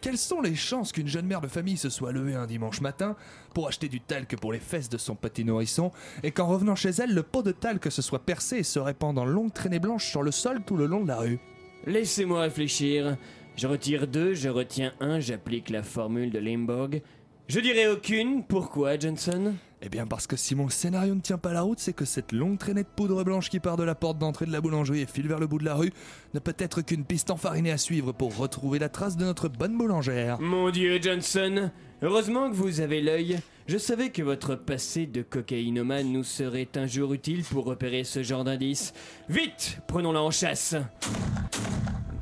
quelles 0.00 0.18
sont 0.18 0.40
les 0.40 0.56
chances 0.56 0.90
qu'une 0.90 1.06
jeune 1.06 1.26
mère 1.26 1.40
de 1.40 1.46
famille 1.46 1.76
se 1.76 1.90
soit 1.90 2.10
levée 2.10 2.34
un 2.34 2.48
dimanche 2.48 2.80
matin 2.80 3.14
pour 3.54 3.68
acheter 3.68 3.88
du 3.88 4.00
talc 4.00 4.34
pour 4.40 4.52
les 4.52 4.58
fesses 4.58 4.88
de 4.88 4.98
son 4.98 5.14
petit 5.14 5.44
nourrisson 5.44 5.92
et 6.24 6.32
qu'en 6.32 6.48
revenant 6.48 6.74
chez 6.74 6.90
elle, 6.90 7.14
le 7.14 7.22
pot 7.22 7.42
de 7.42 7.52
talc 7.52 7.88
se 7.88 8.02
soit 8.02 8.26
percé 8.26 8.56
et 8.56 8.62
se 8.64 8.80
répand 8.80 9.16
en 9.16 9.24
longues 9.24 9.52
traînées 9.52 9.78
blanches 9.78 10.10
sur 10.10 10.24
le 10.24 10.32
sol 10.32 10.62
tout 10.66 10.76
le 10.76 10.86
long 10.86 11.04
de 11.04 11.08
la 11.08 11.18
rue? 11.18 11.38
Laissez-moi 11.86 12.40
réfléchir. 12.42 13.16
Je 13.56 13.66
retire 13.68 14.08
deux, 14.08 14.34
je 14.34 14.48
retiens 14.48 14.92
un, 14.98 15.20
j'applique 15.20 15.70
la 15.70 15.84
formule 15.84 16.30
de 16.30 16.40
Limburg. 16.40 17.00
Je 17.46 17.60
dirais 17.60 17.86
aucune. 17.86 18.42
Pourquoi, 18.42 18.98
Johnson? 18.98 19.54
Eh 19.82 19.88
bien 19.88 20.04
parce 20.04 20.26
que 20.26 20.36
si 20.36 20.56
mon 20.56 20.68
scénario 20.68 21.14
ne 21.14 21.20
tient 21.20 21.38
pas 21.38 21.52
la 21.52 21.62
route, 21.62 21.78
c'est 21.78 21.92
que 21.92 22.04
cette 22.04 22.32
longue 22.32 22.58
traînée 22.58 22.82
de 22.82 22.88
poudre 22.88 23.22
blanche 23.22 23.50
qui 23.50 23.60
part 23.60 23.76
de 23.76 23.84
la 23.84 23.94
porte 23.94 24.18
d'entrée 24.18 24.46
de 24.46 24.52
la 24.52 24.60
boulangerie 24.60 25.02
et 25.02 25.06
file 25.06 25.28
vers 25.28 25.38
le 25.38 25.46
bout 25.46 25.58
de 25.58 25.64
la 25.64 25.74
rue 25.74 25.92
ne 26.34 26.40
peut 26.40 26.56
être 26.58 26.80
qu'une 26.80 27.04
piste 27.04 27.30
enfarinée 27.30 27.70
à 27.70 27.78
suivre 27.78 28.10
pour 28.10 28.36
retrouver 28.36 28.80
la 28.80 28.88
trace 28.88 29.16
de 29.16 29.24
notre 29.24 29.48
bonne 29.48 29.78
boulangère. 29.78 30.40
Mon 30.40 30.70
Dieu, 30.70 30.98
Johnson 31.00 31.70
Heureusement 32.02 32.50
que 32.50 32.56
vous 32.56 32.80
avez 32.80 33.00
l'œil. 33.00 33.38
Je 33.68 33.78
savais 33.78 34.10
que 34.10 34.22
votre 34.22 34.54
passé 34.54 35.06
de 35.06 35.22
cocaïnomane 35.22 36.12
nous 36.12 36.22
serait 36.22 36.68
un 36.76 36.86
jour 36.86 37.12
utile 37.12 37.42
pour 37.42 37.64
repérer 37.64 38.04
ce 38.04 38.22
genre 38.22 38.44
d'indice. 38.44 38.94
Vite 39.28 39.80
Prenons-la 39.88 40.22
en 40.22 40.30
chasse 40.30 40.76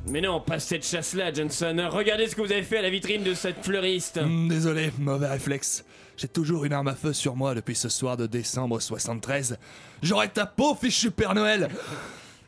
Mais 0.08 0.22
non, 0.22 0.40
pas 0.40 0.58
cette 0.58 0.86
chasse-là, 0.86 1.34
Johnson. 1.34 1.88
Regardez 1.90 2.28
ce 2.28 2.34
que 2.34 2.40
vous 2.40 2.50
avez 2.50 2.62
fait 2.62 2.78
à 2.78 2.82
la 2.82 2.88
vitrine 2.88 3.22
de 3.22 3.34
cette 3.34 3.62
fleuriste. 3.62 4.22
Hmm, 4.22 4.48
désolé, 4.48 4.90
mauvais 4.98 5.28
réflexe. 5.28 5.84
J'ai 6.16 6.28
toujours 6.28 6.64
une 6.64 6.72
arme 6.72 6.88
à 6.88 6.94
feu 6.94 7.12
sur 7.12 7.36
moi 7.36 7.54
depuis 7.54 7.74
ce 7.74 7.90
soir 7.90 8.16
de 8.16 8.26
décembre 8.26 8.80
73. 8.80 9.58
J'aurais 10.02 10.28
ta 10.28 10.46
peau, 10.46 10.74
fichu 10.74 11.10
Père 11.10 11.34
Noël 11.34 11.68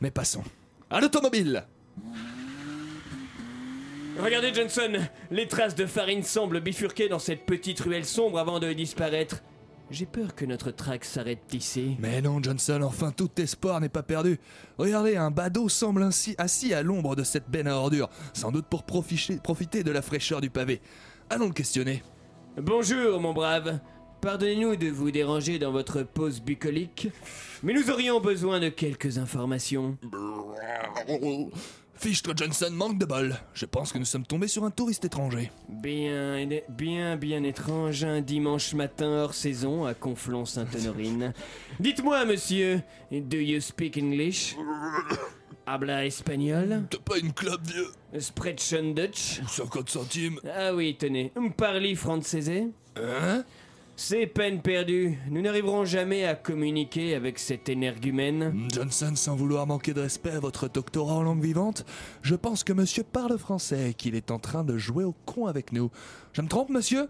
Mais 0.01 0.11
passons. 0.11 0.45
À 0.89 1.01
l'automobile 1.01 1.65
Regardez, 4.23 4.55
Johnson 4.55 4.93
Les 5.31 5.47
traces 5.47 5.75
de 5.75 5.87
farine 5.87 6.23
semblent 6.23 6.61
bifurquer 6.61 7.09
dans 7.09 7.19
cette 7.19 7.45
petite 7.45 7.81
ruelle 7.81 8.05
sombre 8.05 8.39
avant 8.39 8.59
de 8.59 8.73
disparaître. 8.73 9.43
J'ai 9.91 10.07
peur 10.07 10.35
que 10.35 10.45
notre 10.45 10.71
traque 10.73 11.05
s'arrête 11.05 11.53
ici. 11.53 11.97
Mais 12.01 12.21
non, 12.21 12.43
Johnson, 12.43 12.81
enfin 12.83 13.13
tout 13.13 13.31
espoir 13.41 13.81
n'est 13.81 13.89
pas 13.89 14.03
perdu. 14.03 14.41
Regardez, 14.79 15.17
un 15.17 15.31
badaud 15.31 15.69
semble 15.69 16.03
ainsi 16.03 16.35
assis 16.39 16.75
à 16.75 16.83
l'ombre 16.83 17.15
de 17.15 17.23
cette 17.23 17.49
benne 17.49 17.69
à 17.69 17.77
ordures, 17.77 18.09
sans 18.33 18.51
doute 18.51 18.67
pour 18.67 18.83
profiter, 18.85 19.37
profiter 19.37 19.85
de 19.85 19.93
la 19.93 20.03
fraîcheur 20.03 20.41
du 20.41 20.51
pavé. 20.51 20.81
Allons 21.31 21.47
le 21.47 21.53
questionner. 21.53 22.03
Bonjour, 22.57 23.21
mon 23.21 23.33
brave. 23.33 23.79
Pardonnez-nous 24.23 24.77
de 24.77 24.89
vous 24.89 25.11
déranger 25.13 25.59
dans 25.61 25.71
votre 25.71 26.03
pause 26.03 26.41
bucolique, 26.41 27.09
mais 27.63 27.75
nous 27.75 27.91
aurions 27.91 28.19
besoin 28.19 28.59
de 28.59 28.71
quelques 28.71 29.19
informations. 29.19 29.99
Fichtre 31.99 32.33
Johnson 32.37 32.71
manque 32.73 32.99
de 32.99 33.07
bol. 33.07 33.37
Je 33.55 33.65
pense 33.65 33.93
que 33.93 33.99
nous 33.99 34.05
sommes 34.05 34.27
tombés 34.27 34.49
sur 34.49 34.65
un 34.65 34.71
touriste 34.71 35.05
étranger. 35.05 35.51
Bien, 35.69 36.47
bien, 36.69 37.17
bien 37.17 37.43
étrange, 37.43 38.05
un 38.05 38.21
dimanche 38.21 38.75
matin 38.75 39.09
hors 39.09 39.35
saison 39.35 39.87
à 39.87 39.95
Conflans-Sainte-Honorine. 39.95 41.33
Dites-moi, 41.81 42.25
monsieur, 42.27 42.83
do 43.11 43.39
you 43.39 43.61
speak 43.61 43.97
English? 43.97 44.57
Habla 45.67 46.05
espagnol? 46.07 46.85
T'as 46.91 46.99
pas 46.99 47.19
une 47.19 47.33
clope, 47.33 47.67
vieux? 47.67 47.89
Sprechen 48.21 48.95
Dutch 48.95 49.41
50 49.49 49.91
centimes? 49.91 50.41
Ah 50.55 50.75
oui, 50.75 50.97
tenez. 50.99 51.33
Parlez 51.57 51.95
français 51.95 52.69
Hein? 52.97 53.45
C'est 53.99 54.27
peine 54.27 54.61
perdue. 54.61 55.17
Nous 55.31 55.41
n'arriverons 55.41 55.87
jamais 55.87 56.27
à 56.27 56.35
communiquer 56.35 57.15
avec 57.15 57.39
cet 57.39 57.71
énergumène. 57.71 58.69
Johnson, 58.71 59.13
sans 59.15 59.37
vouloir 59.37 59.67
manquer 59.67 59.95
de 59.95 60.03
respect 60.03 60.33
à 60.33 60.39
votre 60.39 60.69
doctorat 60.69 61.15
en 61.15 61.23
langue 61.23 61.43
vivante, 61.43 61.87
je 62.21 62.35
pense 62.35 62.63
que 62.63 62.75
monsieur 62.75 63.05
parle 63.05 63.39
français 63.39 63.91
et 63.91 63.95
qu'il 63.95 64.15
est 64.15 64.31
en 64.31 64.39
train 64.39 64.65
de 64.65 64.77
jouer 64.77 65.05
au 65.05 65.15
con 65.25 65.47
avec 65.47 65.73
nous. 65.73 65.91
Je 66.35 66.43
me 66.43 66.49
trompe, 66.49 66.69
monsieur? 66.69 67.07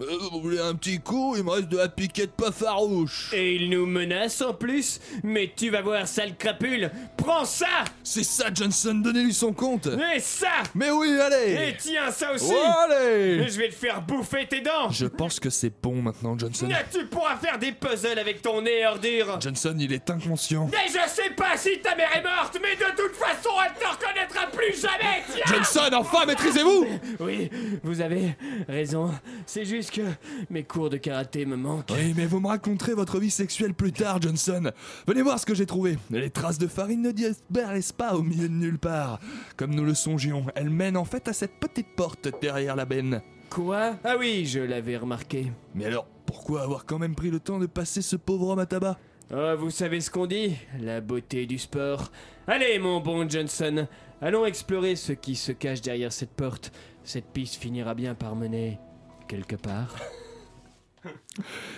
Euh, 0.00 0.06
Vous 0.32 0.40
voulez 0.40 0.58
un 0.60 0.74
petit 0.74 0.98
coup 1.00 1.34
Il 1.36 1.44
me 1.44 1.50
reste 1.50 1.68
de 1.68 1.76
la 1.76 1.88
piquette 1.88 2.32
pas 2.32 2.50
farouche. 2.50 3.30
Et 3.32 3.54
il 3.54 3.70
nous 3.70 3.86
menace 3.86 4.40
en 4.42 4.52
plus 4.52 5.00
Mais 5.22 5.52
tu 5.54 5.70
vas 5.70 5.82
voir, 5.82 6.08
sale 6.08 6.36
crapule 6.36 6.90
Prends 7.16 7.44
ça! 7.44 7.66
C'est 8.02 8.24
ça, 8.24 8.46
Johnson, 8.52 8.94
donnez-lui 8.94 9.32
son 9.32 9.52
compte. 9.52 9.88
Et 10.14 10.20
ça! 10.20 10.48
Mais 10.74 10.90
oui, 10.90 11.18
allez! 11.20 11.68
Et 11.70 11.76
tiens, 11.78 12.10
ça 12.10 12.32
aussi! 12.32 12.50
Oh, 12.50 12.90
allez! 12.90 13.48
Je 13.48 13.58
vais 13.58 13.68
te 13.68 13.74
faire 13.74 14.02
bouffer 14.02 14.46
tes 14.46 14.60
dents! 14.60 14.90
Je 14.90 15.06
pense 15.06 15.38
que 15.40 15.48
c'est 15.50 15.72
bon 15.82 16.02
maintenant, 16.02 16.36
Johnson. 16.38 16.68
Tu 16.92 17.06
pourras 17.06 17.36
faire 17.36 17.58
des 17.58 17.72
puzzles 17.72 18.18
avec 18.18 18.42
ton 18.42 18.62
nez 18.62 18.84
ordure? 18.86 19.40
Johnson, 19.40 19.76
il 19.78 19.92
est 19.92 20.10
inconscient. 20.10 20.68
Et 20.68 20.88
je 20.88 21.08
sais 21.08 21.30
pas 21.36 21.56
si 21.56 21.78
ta 21.80 21.94
mère 21.94 22.14
est 22.16 22.22
morte, 22.22 22.58
mais 22.60 22.74
de 22.76 22.90
toute 22.96 23.14
façon, 23.16 23.50
elle 23.64 23.72
te 23.80 23.86
reconnaîtra 23.86 24.46
plus 24.48 24.80
jamais, 24.80 25.22
tiens! 25.32 25.44
Johnson, 25.46 25.90
enfin, 25.94 26.26
maîtrisez-vous! 26.26 26.86
Oui, 27.20 27.48
vous 27.82 28.00
avez 28.00 28.36
raison. 28.68 29.10
C'est 29.46 29.64
juste 29.64 29.83
que 29.90 30.02
mes 30.50 30.64
cours 30.64 30.90
de 30.90 30.96
karaté 30.96 31.46
me 31.46 31.56
manquent. 31.56 31.92
Oui, 31.92 32.14
mais 32.16 32.26
vous 32.26 32.40
me 32.40 32.48
raconterez 32.48 32.94
votre 32.94 33.18
vie 33.18 33.30
sexuelle 33.30 33.74
plus 33.74 33.92
tard, 33.92 34.20
Johnson. 34.20 34.70
Venez 35.06 35.22
voir 35.22 35.38
ce 35.38 35.46
que 35.46 35.54
j'ai 35.54 35.66
trouvé. 35.66 35.98
Les 36.10 36.30
traces 36.30 36.58
de 36.58 36.66
farine 36.66 37.02
ne 37.02 37.12
disparaissent 37.12 37.92
pas 37.92 38.14
au 38.14 38.22
milieu 38.22 38.48
de 38.48 38.54
nulle 38.54 38.78
part. 38.78 39.20
Comme 39.56 39.74
nous 39.74 39.84
le 39.84 39.94
songions, 39.94 40.46
elles 40.54 40.70
mènent 40.70 40.96
en 40.96 41.04
fait 41.04 41.28
à 41.28 41.32
cette 41.32 41.58
petite 41.60 41.94
porte 41.96 42.28
derrière 42.40 42.76
la 42.76 42.84
benne. 42.84 43.22
Quoi? 43.50 43.96
Ah 44.04 44.16
oui, 44.18 44.46
je 44.46 44.60
l'avais 44.60 44.96
remarqué. 44.96 45.52
Mais 45.74 45.86
alors, 45.86 46.06
pourquoi 46.26 46.62
avoir 46.62 46.86
quand 46.86 46.98
même 46.98 47.14
pris 47.14 47.30
le 47.30 47.40
temps 47.40 47.58
de 47.58 47.66
passer 47.66 48.02
ce 48.02 48.16
pauvre 48.16 48.48
homme 48.48 48.58
à 48.58 48.66
tabac? 48.66 48.98
Oh, 49.32 49.54
vous 49.58 49.70
savez 49.70 50.00
ce 50.00 50.10
qu'on 50.10 50.26
dit? 50.26 50.56
La 50.80 51.00
beauté 51.00 51.46
du 51.46 51.58
sport. 51.58 52.10
Allez, 52.46 52.78
mon 52.78 53.00
bon 53.00 53.28
Johnson, 53.28 53.86
allons 54.20 54.44
explorer 54.44 54.96
ce 54.96 55.12
qui 55.12 55.34
se 55.34 55.52
cache 55.52 55.80
derrière 55.80 56.12
cette 56.12 56.32
porte. 56.32 56.72
Cette 57.04 57.26
piste 57.26 57.56
finira 57.56 57.94
bien 57.94 58.14
par 58.14 58.36
mener 58.36 58.78
quelque 59.28 59.56
part. 59.56 59.96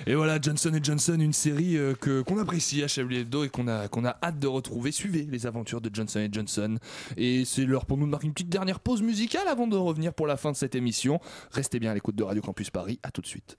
Et 0.07 0.15
voilà, 0.15 0.41
Johnson 0.41 0.73
Johnson, 0.83 1.19
une 1.19 1.33
série 1.33 1.77
euh, 1.77 1.95
que 1.95 2.23
qu'on 2.23 2.39
apprécie 2.39 2.83
à 2.83 2.89
Chablis 2.89 3.19
Hebdo 3.19 3.45
et 3.45 3.49
qu'on 3.49 3.67
a 3.69 3.89
qu'on 3.89 4.05
a 4.05 4.17
hâte 4.23 4.39
de 4.39 4.47
retrouver. 4.47 4.93
Suivez 4.93 5.27
les 5.29 5.47
aventures 5.47 5.81
de 5.81 5.91
Johnson 5.93 6.29
Johnson. 6.31 6.79
Et 7.17 7.45
c'est 7.45 7.65
l'heure 7.65 7.87
pour 7.87 7.97
nous 7.97 8.07
de 8.07 8.11
marquer 8.11 8.27
une 8.27 8.33
petite 8.33 8.49
dernière 8.49 8.81
pause 8.81 9.03
musicale 9.03 9.49
avant 9.49 9.67
de 9.67 9.77
revenir 9.77 10.13
pour 10.15 10.27
la 10.27 10.37
fin 10.37 10.53
de 10.53 10.57
cette 10.57 10.75
émission. 10.75 11.21
Restez 11.51 11.81
bien 11.81 11.91
à 11.91 11.95
l'écoute 11.95 12.17
de 12.17 12.23
Radio 12.23 12.43
Campus 12.43 12.71
Paris. 12.71 13.01
À 13.03 13.11
tout 13.11 13.21
de 13.21 13.27
suite. 13.27 13.57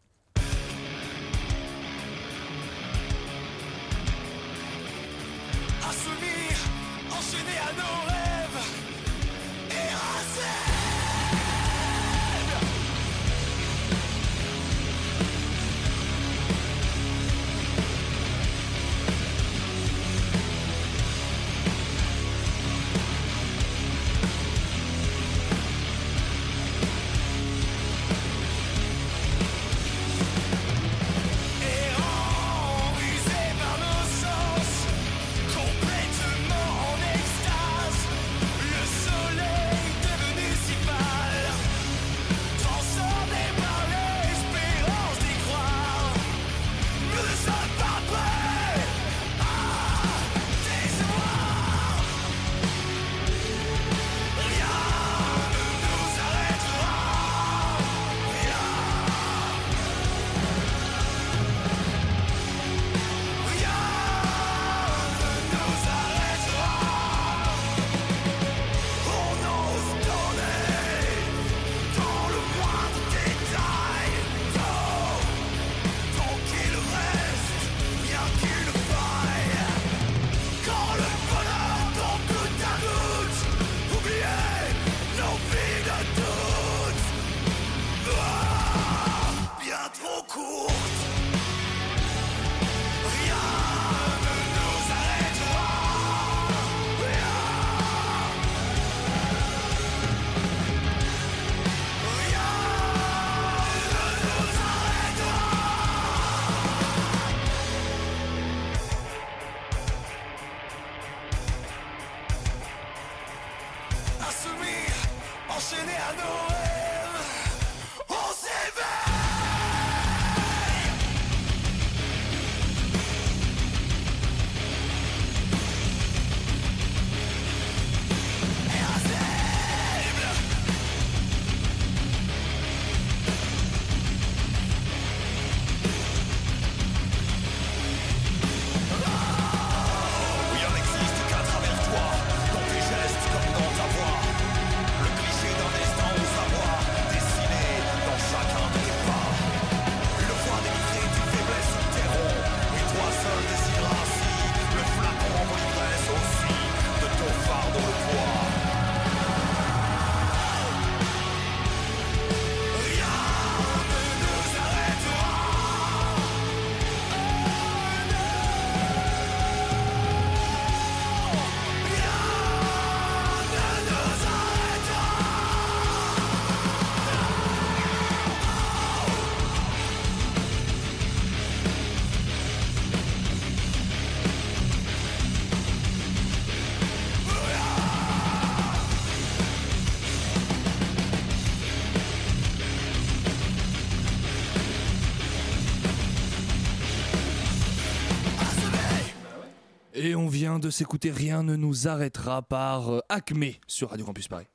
Vient 200.47 200.59
de 200.59 200.69
s'écouter 200.69 201.11
Rien 201.11 201.43
ne 201.43 201.57
nous 201.57 201.89
arrêtera 201.89 202.41
par 202.41 202.89
euh, 202.89 202.99
Acme 203.09 203.47
sur 203.67 203.89
Radio 203.89 204.05
Campus 204.05 204.29
Paris. 204.29 204.45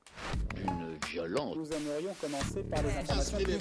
Une 0.57 0.97
violence. 1.11 1.55
Nous 1.55 1.67
aimerions 1.67 2.15
commencer 2.19 2.63
par 2.71 2.83
les 2.83 2.89
informations 2.97 3.37
publiques. 3.37 3.61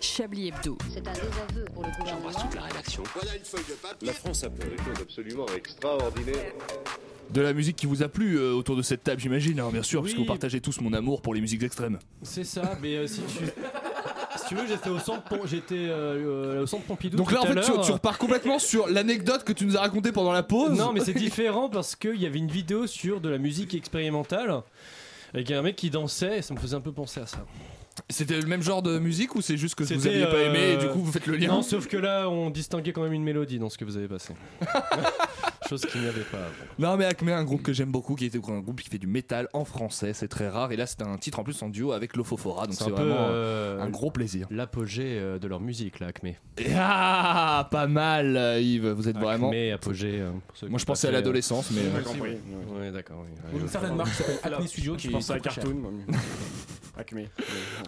Chablis 0.00 0.48
Hebdo. 0.48 0.76
C'est 0.92 1.06
un 1.06 1.12
désaveu 1.12 1.64
pour 1.72 1.84
le 1.84 1.90
gouvernement. 1.96 2.30
la 2.56 2.62
rédaction. 2.62 3.04
Voilà 3.14 3.36
une 3.36 3.44
feuille 3.44 3.64
de 3.68 3.74
papier. 3.74 4.06
La 4.08 4.14
France 4.14 4.42
a 4.42 4.50
fait 4.50 4.68
des 4.68 4.76
choses 4.78 5.00
absolument 5.00 5.46
extraordinaires. 5.56 6.52
De 7.30 7.40
la 7.40 7.52
musique 7.52 7.76
qui 7.76 7.86
vous 7.86 8.02
a 8.02 8.08
plu 8.08 8.36
euh, 8.36 8.52
autour 8.52 8.74
de 8.76 8.82
cette 8.82 9.04
table, 9.04 9.20
j'imagine, 9.20 9.60
hein, 9.60 9.70
bien 9.72 9.84
sûr, 9.84 10.00
Oui. 10.00 10.06
puisque 10.06 10.18
vous 10.18 10.26
partagez 10.26 10.60
tous 10.60 10.80
mon 10.80 10.92
amour 10.92 11.22
pour 11.22 11.34
les 11.34 11.40
musiques 11.40 11.62
extrêmes. 11.62 12.00
C'est 12.22 12.44
ça, 12.44 12.76
mais 12.82 12.96
euh, 12.96 13.06
si 13.06 13.20
tu. 13.22 13.44
Si 14.54 14.60
tu 14.60 14.66
veux, 14.66 14.74
j'étais 14.74 14.90
au 14.90 14.98
centre, 14.98 15.22
Pom- 15.22 15.40
j'étais 15.46 15.74
euh, 15.74 16.56
euh, 16.58 16.62
au 16.62 16.66
centre 16.66 16.84
Pompidou. 16.84 17.16
Donc 17.16 17.32
là, 17.32 17.40
en 17.40 17.44
tout 17.46 17.52
à 17.52 17.54
fait, 17.54 17.60
tu, 17.62 17.72
l'heure. 17.72 17.80
tu 17.84 17.92
repars 17.92 18.18
complètement 18.18 18.58
sur 18.58 18.88
l'anecdote 18.88 19.44
que 19.44 19.52
tu 19.52 19.66
nous 19.66 19.76
as 19.76 19.80
racontée 19.80 20.12
pendant 20.12 20.32
la 20.32 20.42
pause. 20.42 20.78
Non, 20.78 20.92
mais 20.92 21.00
c'est 21.00 21.12
différent 21.18 21.68
parce 21.68 21.96
qu'il 21.96 22.20
y 22.20 22.26
avait 22.26 22.38
une 22.38 22.50
vidéo 22.50 22.86
sur 22.86 23.20
de 23.20 23.28
la 23.28 23.38
musique 23.38 23.74
expérimentale 23.74 24.62
avec 25.32 25.50
un 25.50 25.62
mec 25.62 25.76
qui 25.76 25.90
dansait 25.90 26.38
et 26.38 26.42
ça 26.42 26.54
me 26.54 26.58
faisait 26.60 26.76
un 26.76 26.80
peu 26.80 26.92
penser 26.92 27.20
à 27.20 27.26
ça. 27.26 27.38
C'était 28.10 28.40
le 28.40 28.46
même 28.46 28.62
genre 28.62 28.82
de 28.82 28.98
musique 28.98 29.36
ou 29.36 29.40
c'est 29.40 29.56
juste 29.56 29.76
que 29.76 29.84
vous 29.84 29.88
C'était, 29.88 30.08
aviez 30.08 30.26
pas 30.26 30.40
aimé 30.42 30.58
et 30.58 30.74
euh, 30.74 30.78
du 30.80 30.88
coup 30.88 30.98
vous 31.00 31.12
faites 31.12 31.26
le 31.26 31.36
lien 31.36 31.46
Non, 31.48 31.62
sauf 31.62 31.86
que 31.86 31.96
là, 31.96 32.28
on 32.28 32.50
distinguait 32.50 32.92
quand 32.92 33.02
même 33.02 33.12
une 33.12 33.22
mélodie 33.22 33.60
dans 33.60 33.70
ce 33.70 33.78
que 33.78 33.84
vous 33.84 33.96
avez 33.96 34.08
passé. 34.08 34.34
Chose 35.68 35.84
qu'il 35.86 36.00
n'y 36.02 36.08
avait 36.08 36.20
pas 36.22 36.38
avant. 36.38 36.48
Non 36.78 36.96
mais 36.96 37.04
Acme, 37.06 37.28
un 37.30 37.44
groupe 37.44 37.62
que 37.62 37.72
j'aime 37.72 37.90
beaucoup, 37.90 38.14
qui 38.14 38.26
était 38.26 38.38
un 38.38 38.60
groupe 38.60 38.80
qui 38.80 38.88
fait 38.90 38.98
du 38.98 39.06
métal 39.06 39.48
en 39.52 39.64
français, 39.64 40.12
c'est 40.12 40.28
très 40.28 40.48
rare. 40.48 40.72
Et 40.72 40.76
là 40.76 40.86
c'est 40.86 41.02
un 41.02 41.16
titre 41.16 41.38
en 41.38 41.44
plus 41.44 41.60
en 41.62 41.68
duo 41.68 41.92
avec 41.92 42.16
Lofofora, 42.16 42.66
donc 42.66 42.74
C'est 42.74 42.84
c'est 42.84 42.90
un 42.90 42.94
vraiment 42.94 43.16
euh, 43.18 43.80
un 43.80 43.88
gros 43.88 44.10
plaisir. 44.10 44.46
L'apogée 44.50 45.16
euh, 45.18 45.38
de 45.38 45.46
leur 45.48 45.60
musique, 45.60 46.00
là, 46.00 46.08
Acme. 46.08 46.28
Ah, 46.76 47.68
pas 47.70 47.86
mal 47.86 48.60
Yves, 48.62 48.88
vous 48.90 49.08
êtes 49.08 49.16
vraiment... 49.18 49.48
Acme, 49.50 49.72
apogée. 49.74 50.20
euh, 50.20 50.30
pour 50.46 50.56
ceux 50.56 50.66
qui 50.66 50.70
Moi 50.70 50.78
je 50.78 50.84
pensais 50.84 51.08
à 51.08 51.10
l'adolescence, 51.12 51.70
mais... 51.70 51.80
euh, 51.82 51.98
J'ai 51.98 52.02
compris. 52.04 52.36
Ouais, 52.78 52.90
d'accord. 52.90 53.24
oui. 53.24 53.30
Ou 53.54 53.60
une 53.62 53.68
certaine 53.68 53.96
marque 53.96 54.10
qui 54.10 54.16
s'appelle 54.22 54.54
Acme 54.54 54.66
Studio 54.66 54.94
Je 54.94 54.98
qui 54.98 55.08
pense 55.08 55.30
à 55.30 55.38
cartoon. 55.40 55.82
moi. 56.94 57.00
Acme. 57.00 57.20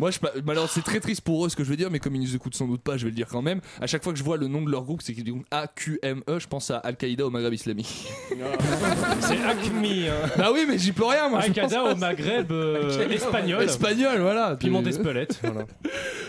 Moi, 0.00 0.10
je, 0.10 0.18
pa- 0.18 0.32
bah 0.42 0.52
alors 0.52 0.68
c'est 0.68 0.82
très 0.82 1.00
triste 1.00 1.20
pour 1.22 1.44
eux 1.44 1.48
ce 1.48 1.56
que 1.56 1.64
je 1.64 1.70
vais 1.70 1.76
dire, 1.76 1.90
mais 1.90 1.98
comme 1.98 2.14
ils 2.14 2.20
nous 2.20 2.34
écoutent 2.34 2.54
sans 2.54 2.66
doute 2.66 2.82
pas, 2.82 2.96
je 2.96 3.04
vais 3.04 3.10
le 3.10 3.16
dire 3.16 3.28
quand 3.28 3.42
même. 3.42 3.60
À 3.80 3.86
chaque 3.86 4.02
fois 4.02 4.12
que 4.12 4.18
je 4.18 4.24
vois 4.24 4.36
le 4.36 4.48
nom 4.48 4.62
de 4.62 4.70
leur 4.70 4.84
groupe, 4.84 5.02
c'est 5.02 5.14
qu'ils 5.14 5.24
disent 5.24 5.34
AQME, 5.50 6.38
je 6.38 6.46
pense 6.46 6.70
à 6.70 6.78
Al-Qaïda 6.78 7.26
au 7.26 7.30
Maghreb 7.30 7.54
islamique. 7.54 8.08
C'est 9.20 9.42
Acme. 9.42 9.84
Hein. 9.84 10.30
bah 10.36 10.50
oui, 10.52 10.64
mais 10.68 10.78
j'y 10.78 10.92
peux 10.92 11.04
rien, 11.04 11.28
moi. 11.28 11.40
Al-Qaïda 11.40 11.84
au 11.84 11.96
Maghreb 11.96 12.50
euh, 12.52 13.08
espagnol. 13.10 13.62
Espagnol, 13.62 14.20
voilà. 14.20 14.56
Piment 14.56 14.82
d'Espelette. 14.82 15.40
Voilà. 15.46 15.64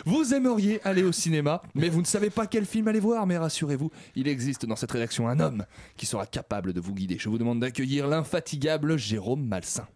Vous 0.05 0.33
aimeriez 0.33 0.79
aller 0.85 1.03
au 1.03 1.11
cinéma, 1.11 1.61
mais 1.75 1.89
vous 1.89 2.01
ne 2.01 2.05
savez 2.05 2.29
pas 2.29 2.45
quel 2.47 2.65
film 2.65 2.87
aller 2.87 2.99
voir, 2.99 3.25
mais 3.25 3.37
rassurez-vous, 3.37 3.91
il 4.15 4.27
existe 4.27 4.65
dans 4.65 4.75
cette 4.75 4.91
rédaction 4.91 5.27
un 5.27 5.39
homme 5.39 5.65
qui 5.97 6.05
sera 6.05 6.25
capable 6.25 6.71
de 6.71 6.79
vous 6.79 6.93
guider. 6.93 7.17
Je 7.19 7.27
vous 7.29 7.37
demande 7.37 7.59
d'accueillir 7.59 8.07
l'infatigable 8.07 8.97
Jérôme 8.97 9.45
Malsain. 9.45 9.87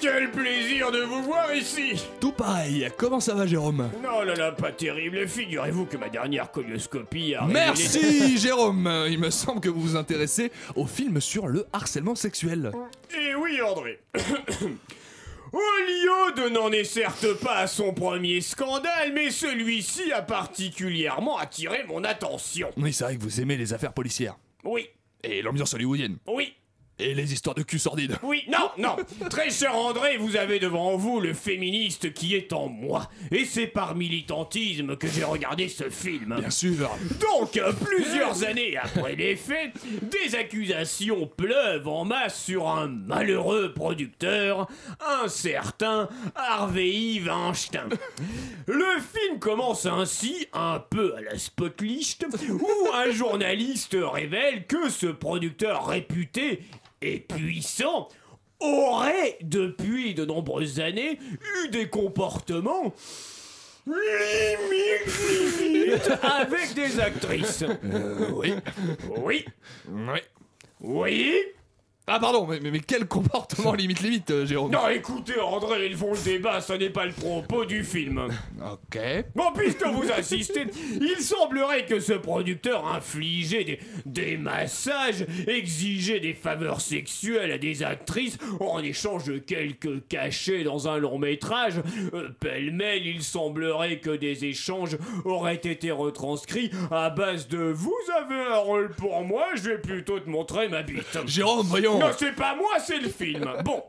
Quel 0.00 0.30
plaisir 0.30 0.90
de 0.90 1.00
vous 1.02 1.22
voir 1.22 1.52
ici 1.54 2.02
Tout 2.20 2.32
pareil, 2.32 2.88
comment 2.96 3.20
ça 3.20 3.34
va 3.34 3.46
Jérôme? 3.46 3.90
Non, 4.02 4.22
là 4.22 4.34
là, 4.34 4.52
pas 4.52 4.72
terrible. 4.72 5.26
Figurez-vous 5.28 5.86
que 5.86 5.96
ma 5.96 6.08
dernière 6.08 6.50
colioscopie 6.50 7.34
a 7.34 7.44
Merci 7.46 8.36
Jérôme 8.38 8.90
Il 9.08 9.18
me 9.18 9.30
semble 9.30 9.60
que 9.60 9.68
vous 9.68 9.80
vous 9.80 9.96
intéressez 9.96 10.50
au 10.74 10.86
film 10.86 11.20
sur 11.20 11.46
le 11.48 11.66
harcèlement 11.72 12.14
sexuel. 12.14 12.72
Eh 13.14 13.34
oui, 13.34 13.60
André. 13.62 14.00
Oliode 15.52 16.52
n'en 16.52 16.70
est 16.70 16.84
certes 16.84 17.34
pas 17.42 17.56
à 17.56 17.66
son 17.66 17.92
premier 17.92 18.40
scandale, 18.40 19.12
mais 19.12 19.30
celui-ci 19.30 20.12
a 20.12 20.22
particulièrement 20.22 21.38
attiré 21.38 21.84
mon 21.88 22.04
attention. 22.04 22.70
Oui, 22.76 22.92
c'est 22.92 23.04
vrai 23.04 23.16
que 23.16 23.22
vous 23.22 23.40
aimez 23.40 23.56
les 23.56 23.72
affaires 23.72 23.92
policières. 23.92 24.36
Oui, 24.64 24.86
Et 25.24 25.42
l'ambiance 25.42 25.74
hollywoodienne. 25.74 26.18
oui, 26.28 26.54
Et 27.00 27.14
les 27.14 27.32
histoires 27.32 27.54
de 27.54 27.62
cul 27.62 27.78
sordides. 27.78 28.18
oui, 28.22 28.42
non, 28.48 28.70
non. 28.78 28.96
Très 29.30 29.50
cher 29.50 29.74
André, 29.74 30.18
vous 30.18 30.36
avez 30.36 30.58
devant 30.58 30.96
vous 30.96 31.20
le 31.20 31.32
féministe 31.32 32.12
qui 32.12 32.34
est 32.34 32.52
en 32.52 32.68
moi. 32.68 33.08
Et 33.30 33.44
c'est 33.44 33.66
par 33.66 33.94
militantisme 33.94 34.96
que 34.96 35.08
j'ai 35.08 35.24
regardé 35.24 35.68
ce 35.68 35.88
film. 35.88 36.36
Bien 36.38 36.50
sûr. 36.50 36.90
Donc, 37.20 37.56
euh, 37.56 37.72
plusieurs 37.72 38.44
années 38.44 38.76
après 38.76 39.16
les 39.16 39.36
faits, 39.36 39.72
des 40.02 40.34
accusations 40.34 41.26
pleuvent 41.26 41.88
en 41.88 42.04
masse 42.04 42.42
sur 42.44 42.68
un 42.68 42.88
malheureux 42.88 43.72
producteur, 43.72 44.68
un 45.00 45.28
certain 45.28 46.08
Harvey 46.34 47.20
Weinstein. 47.24 47.88
Le 48.66 49.00
film 49.00 49.38
commence 49.38 49.86
ainsi, 49.86 50.46
un 50.52 50.78
peu 50.78 51.14
à 51.16 51.20
la 51.22 51.38
Spotlicht, 51.38 52.26
où 52.50 52.88
un 52.94 53.10
journaliste 53.10 53.96
révèle 54.00 54.66
que 54.66 54.88
ce 54.90 55.06
producteur 55.06 55.86
réputé 55.86 56.60
et 57.02 57.20
puissant 57.20 58.08
aurait, 58.60 59.38
depuis 59.42 60.14
de 60.14 60.24
nombreuses 60.24 60.80
années, 60.80 61.18
eu 61.64 61.68
des 61.68 61.88
comportements 61.88 62.92
limite, 63.86 65.60
limite 65.60 66.10
avec 66.22 66.74
des 66.74 67.00
actrices. 67.00 67.64
Euh, 67.84 68.30
oui. 68.32 68.54
Oui, 69.22 69.44
Oui. 69.88 70.20
oui. 70.80 71.42
Ah 72.12 72.18
pardon, 72.18 72.44
mais, 72.44 72.58
mais- 72.60 72.72
mais 72.72 72.80
quel 72.80 73.06
comportement 73.06 73.72
limite 73.72 74.00
limite, 74.00 74.30
euh, 74.32 74.44
Jérôme? 74.44 74.72
Non, 74.72 74.88
écoutez, 74.88 75.38
André, 75.40 75.86
ils 75.86 75.96
font 75.96 76.12
le 76.12 76.18
débat, 76.24 76.60
ce 76.60 76.72
n'est 76.72 76.90
pas 76.90 77.06
le 77.06 77.12
propos 77.12 77.64
du 77.64 77.84
film. 77.84 78.20
Ok. 78.60 78.98
Bon, 79.36 79.52
puisque 79.54 79.86
vous 79.86 80.04
insistez, 80.10 80.66
il 81.00 81.16
semblerait 81.22 81.86
que 81.86 82.00
ce 82.00 82.14
producteur 82.14 82.84
infligeait 82.88 83.62
des, 83.62 83.78
des 84.06 84.36
massages, 84.36 85.24
exigeait 85.46 86.18
des 86.18 86.34
faveurs 86.34 86.80
sexuelles 86.80 87.52
à 87.52 87.58
des 87.58 87.84
actrices 87.84 88.38
en 88.58 88.80
échange 88.82 89.24
de 89.24 89.38
quelques 89.38 90.06
cachets 90.08 90.64
dans 90.64 90.88
un 90.88 90.98
long 90.98 91.18
métrage. 91.18 91.74
Euh, 92.12 92.30
Pêle-mêle, 92.40 93.06
il 93.06 93.22
semblerait 93.22 93.98
que 94.00 94.10
des 94.10 94.44
échanges 94.46 94.96
auraient 95.24 95.54
été 95.62 95.92
retranscrits 95.92 96.72
à 96.90 97.10
base 97.10 97.46
de 97.46 97.58
Vous 97.58 97.94
avez 98.18 98.40
un 98.52 98.56
rôle 98.58 98.90
pour 98.96 99.22
moi, 99.22 99.44
je 99.54 99.70
vais 99.70 99.78
plutôt 99.78 100.18
te 100.18 100.28
montrer 100.28 100.68
ma 100.68 100.82
bite. 100.82 101.04
Jérôme, 101.26 101.66
voyons. 101.66 101.99
Non, 102.00 102.10
c'est 102.18 102.34
pas 102.34 102.54
moi, 102.54 102.78
c'est 102.78 102.98
le 102.98 103.08
film. 103.08 103.50
Bon, 103.64 103.82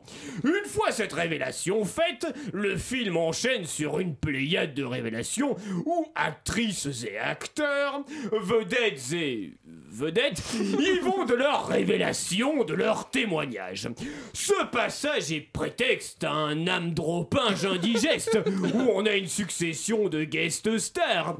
une 0.44 0.68
fois 0.68 0.92
cette 0.92 1.12
révélation 1.12 1.84
faite, 1.84 2.26
le 2.52 2.76
film 2.76 3.16
enchaîne 3.16 3.64
sur 3.64 3.98
une 4.00 4.14
pléiade 4.14 4.74
de 4.74 4.84
révélations 4.84 5.56
où 5.86 6.06
actrices 6.14 7.04
et 7.04 7.18
acteurs, 7.18 8.04
vedettes 8.32 9.12
et 9.14 9.54
vedettes, 9.92 10.42
y 10.78 10.98
vont 11.00 11.24
de 11.24 11.34
leurs 11.34 11.66
révélations, 11.66 12.64
de 12.64 12.74
leurs 12.74 13.10
témoignages. 13.10 13.88
Ce 14.32 14.64
passage 14.66 15.32
est 15.32 15.40
prétexte 15.52 16.24
à 16.24 16.32
un 16.32 16.66
âme 16.66 16.94
dropinge 16.94 17.64
indigeste 17.64 18.38
où 18.74 18.90
on 18.94 19.04
a 19.06 19.14
une 19.14 19.28
succession 19.28 20.08
de 20.08 20.24
guest 20.24 20.78
stars. 20.78 21.36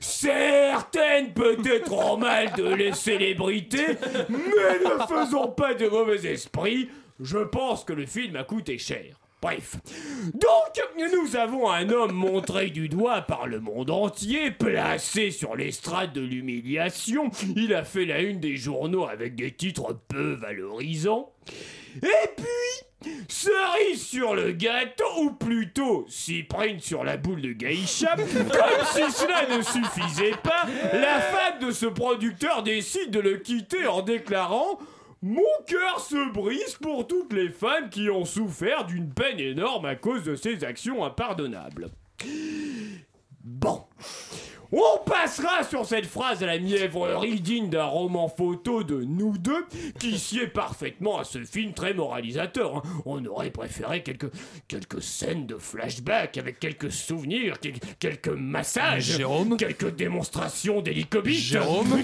Certaines 0.00 1.32
peut-être 1.32 1.92
en 1.92 2.16
mal 2.16 2.52
de 2.56 2.66
les 2.74 2.92
célébrités, 2.92 3.96
mais 4.28 4.78
ne 4.84 5.06
faisons 5.06 5.48
pas 5.48 5.74
de 5.74 5.86
esprit. 6.12 6.88
Je 7.20 7.38
pense 7.38 7.84
que 7.84 7.92
le 7.92 8.06
film 8.06 8.36
a 8.36 8.44
coûté 8.44 8.78
cher. 8.78 9.18
Bref. 9.40 9.76
Donc, 10.32 11.12
nous 11.12 11.36
avons 11.36 11.70
un 11.70 11.90
homme 11.90 12.12
montré 12.12 12.70
du 12.70 12.88
doigt 12.88 13.20
par 13.20 13.46
le 13.46 13.60
monde 13.60 13.90
entier, 13.90 14.50
placé 14.50 15.30
sur 15.30 15.54
l'estrade 15.54 16.14
de 16.14 16.22
l'humiliation. 16.22 17.30
Il 17.54 17.74
a 17.74 17.84
fait 17.84 18.06
la 18.06 18.20
une 18.20 18.40
des 18.40 18.56
journaux 18.56 19.06
avec 19.06 19.36
des 19.36 19.52
titres 19.52 19.98
peu 20.08 20.32
valorisants. 20.32 21.30
Et 21.96 22.28
puis, 22.36 23.12
cerise 23.28 24.02
sur 24.02 24.34
le 24.34 24.52
gâteau, 24.52 25.04
ou 25.18 25.30
plutôt 25.32 26.06
cyprine 26.08 26.80
sur 26.80 27.04
la 27.04 27.18
boule 27.18 27.42
de 27.42 27.52
geisha, 27.52 28.16
comme 28.16 28.86
si 28.94 29.12
cela 29.12 29.56
ne 29.56 29.62
suffisait 29.62 30.36
pas, 30.42 30.66
la 30.92 31.20
femme 31.20 31.58
de 31.60 31.70
ce 31.70 31.86
producteur 31.86 32.62
décide 32.62 33.10
de 33.10 33.20
le 33.20 33.36
quitter 33.36 33.86
en 33.86 34.00
déclarant 34.00 34.78
mon 35.24 35.42
cœur 35.66 36.00
se 36.00 36.30
brise 36.34 36.74
pour 36.82 37.06
toutes 37.06 37.32
les 37.32 37.48
femmes 37.48 37.88
qui 37.88 38.10
ont 38.10 38.26
souffert 38.26 38.84
d'une 38.84 39.08
peine 39.08 39.40
énorme 39.40 39.86
à 39.86 39.96
cause 39.96 40.22
de 40.22 40.36
ces 40.36 40.64
actions 40.64 41.02
impardonnables. 41.02 41.88
Bon. 43.42 43.84
On 44.76 44.98
passera 45.08 45.62
sur 45.62 45.86
cette 45.86 46.06
phrase 46.06 46.42
à 46.42 46.46
la 46.46 46.58
mièvrerie 46.58 47.38
digne 47.40 47.68
d'un 47.70 47.84
roman 47.84 48.26
photo 48.28 48.82
de 48.82 49.04
nous 49.04 49.38
deux 49.38 49.66
qui 50.00 50.18
sied 50.18 50.48
parfaitement 50.48 51.18
à 51.20 51.24
ce 51.24 51.44
film 51.44 51.72
très 51.74 51.94
moralisateur. 51.94 52.78
hein. 52.78 52.82
On 53.06 53.24
aurait 53.26 53.50
préféré 53.50 54.02
quelques, 54.02 54.32
quelques 54.66 55.00
scènes 55.00 55.46
de 55.46 55.58
flashback 55.58 56.38
avec 56.38 56.58
quelques 56.58 56.90
souvenirs, 56.90 57.58
quel- 57.60 57.78
quelques 58.00 58.26
massages, 58.28 59.04
Jérôme 59.16 59.56
quelques 59.56 59.94
démonstrations 59.94 60.80
d'hélicobite, 60.80 61.38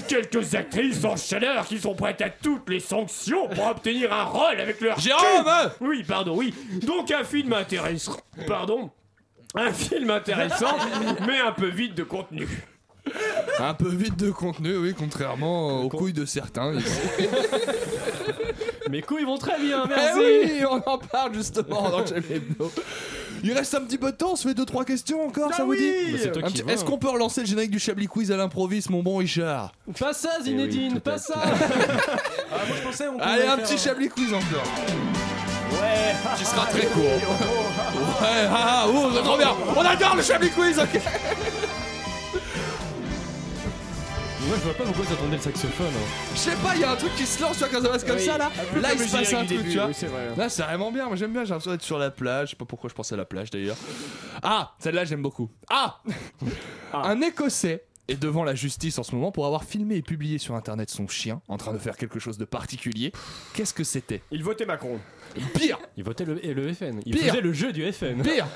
quelques 0.06 0.54
actrices 0.54 1.04
en 1.04 1.16
chaleur 1.16 1.66
qui 1.66 1.78
sont 1.80 1.94
prêtes 1.96 2.22
à 2.22 2.30
toutes 2.30 2.68
les 2.68 2.78
sanctions 2.80 3.48
pour 3.48 3.66
obtenir 3.66 4.12
un 4.12 4.24
rôle 4.24 4.60
avec 4.60 4.80
leur 4.80 4.98
Jérôme 5.00 5.24
cul. 5.24 5.84
Oui, 5.84 6.04
pardon, 6.06 6.36
oui. 6.36 6.54
Donc 6.86 7.10
un 7.10 7.24
film 7.24 7.52
intéressant. 7.52 8.16
Pardon 8.46 8.90
Un 9.54 9.72
film 9.72 10.10
intéressant, 10.10 10.76
mais 11.26 11.38
un 11.40 11.52
peu 11.52 11.68
vide 11.68 11.94
de 11.94 12.02
contenu. 12.04 12.46
Un 13.58 13.74
peu 13.74 13.88
vide 13.88 14.16
de 14.16 14.30
contenu, 14.30 14.76
oui, 14.76 14.94
contrairement 14.96 15.80
aux 15.82 15.88
couilles 15.88 16.12
de 16.12 16.24
certains. 16.24 16.74
ici. 16.74 17.00
Mes 18.90 19.02
couilles 19.02 19.24
vont 19.24 19.38
très 19.38 19.58
bien, 19.58 19.84
Eh 19.86 19.88
merci. 19.88 20.18
oui, 20.18 20.64
on 20.70 20.82
en 20.88 20.98
parle 20.98 21.34
justement 21.34 21.90
dans. 21.90 22.04
Il 23.42 23.52
reste 23.52 23.74
un 23.74 23.80
petit 23.82 23.96
peu 23.98 24.12
de 24.12 24.16
temps, 24.16 24.32
on 24.32 24.36
se 24.36 24.46
fait 24.48 24.54
2-3 24.54 24.84
questions 24.84 25.24
encore, 25.26 25.52
ça 25.54 25.64
vous 25.64 25.74
dit 25.74 25.90
Bah, 26.12 26.18
c'est 26.22 26.32
toi 26.32 26.42
Un 26.44 26.46
qui 26.48 26.52
petit- 26.54 26.62
vois. 26.62 26.72
Est-ce 26.72 26.84
qu'on 26.84 26.98
peut 26.98 27.08
relancer 27.08 27.40
le 27.40 27.46
générique 27.46 27.70
du 27.70 27.78
Chablis 27.78 28.06
Quiz 28.06 28.30
à 28.30 28.36
l'improviste, 28.36 28.90
mon 28.90 29.02
bon 29.02 29.16
Richard? 29.16 29.72
Pas 29.98 30.12
ça, 30.12 30.40
Zinedine, 30.42 31.00
pas 31.00 31.16
ça. 31.18 31.34
Ah, 32.52 32.66
moi 32.66 32.76
je 32.76 32.82
pensais 32.82 33.08
on 33.08 33.12
pouvait 33.12 33.24
Allez, 33.24 33.44
un 33.46 33.56
faire, 33.56 33.64
petit 33.66 33.78
Chablis 33.78 34.08
Quiz 34.10 34.32
encore. 34.34 34.64
Ouais. 35.80 36.14
Qui 36.36 36.44
sera 36.44 36.66
très 36.66 36.86
court. 36.86 37.02
Ouais, 37.04 38.46
ah, 38.50 38.54
ah, 38.54 38.86
oh, 38.88 39.10
c'est 39.14 39.22
trop 39.22 39.36
bien. 39.36 39.50
On 39.76 39.80
adore 39.84 40.16
le 40.16 40.22
Chablis 40.22 40.50
Quiz, 40.50 40.78
ok 40.78 41.00
Moi, 44.46 44.56
je 44.58 44.64
vois 44.64 44.74
pas 44.74 44.84
pourquoi 44.84 45.04
t'attendais 45.04 45.36
le 45.36 45.42
saxophone. 45.42 45.86
hein. 45.86 46.06
Je 46.34 46.38
sais 46.38 46.56
pas, 46.56 46.74
il 46.74 46.80
y 46.80 46.84
a 46.84 46.90
un 46.92 46.96
truc 46.96 47.14
qui 47.14 47.24
se 47.26 47.40
lance, 47.42 47.52
tu 47.52 47.58
vois, 47.60 47.68
quand 47.68 47.82
ça 47.82 47.88
passe 47.90 48.04
comme 48.04 48.16
Oui, 48.16 48.24
ça 48.24 48.38
là. 48.38 48.50
Là, 48.80 48.88
il 48.94 48.98
se 49.00 49.16
passe 49.16 49.32
un 49.32 49.36
truc, 49.44 49.48
début, 49.48 49.70
tu 49.70 49.76
vois. 49.76 49.86
oui, 49.86 49.94
c'est 49.96 50.06
vrai. 50.06 50.22
Là, 50.36 50.48
c'est 50.48 50.62
vraiment 50.62 50.90
bien. 50.90 51.06
Moi, 51.06 51.16
j'aime 51.16 51.32
bien. 51.32 51.44
J'ai 51.44 51.50
l'impression 51.50 51.70
d'être 51.72 51.82
sur 51.82 51.98
la 51.98 52.10
plage. 52.10 52.48
Je 52.48 52.50
sais 52.52 52.56
pas 52.56 52.64
pourquoi 52.64 52.88
je 52.90 52.94
pensais 52.94 53.14
à 53.14 53.18
la 53.18 53.24
plage 53.26 53.50
d'ailleurs. 53.50 53.76
Ah, 54.42 54.72
celle-là, 54.78 55.04
j'aime 55.04 55.22
beaucoup. 55.22 55.50
Ah 55.68 55.98
Un 56.92 57.20
Écossais 57.20 57.84
est 58.10 58.20
devant 58.20 58.44
la 58.44 58.54
justice 58.54 58.98
en 58.98 59.02
ce 59.02 59.14
moment 59.14 59.32
pour 59.32 59.46
avoir 59.46 59.64
filmé 59.64 59.96
et 59.96 60.02
publié 60.02 60.38
sur 60.38 60.54
internet 60.54 60.90
son 60.90 61.06
chien 61.08 61.40
en 61.48 61.56
train 61.56 61.72
de 61.72 61.78
faire 61.78 61.96
quelque 61.96 62.18
chose 62.18 62.38
de 62.38 62.44
particulier. 62.44 63.12
Qu'est-ce 63.54 63.72
que 63.74 63.84
c'était? 63.84 64.22
Il 64.30 64.42
votait 64.42 64.66
Macron. 64.66 64.98
Pire 65.54 65.78
Il 65.96 66.02
votait 66.04 66.24
le, 66.24 66.44
et 66.44 66.54
le 66.54 66.72
FN. 66.72 67.00
Il 67.06 67.14
Pire. 67.16 67.28
faisait 67.28 67.40
le 67.40 67.52
jeu 67.52 67.72
du 67.72 67.90
FN. 67.92 68.22
Pire 68.22 68.46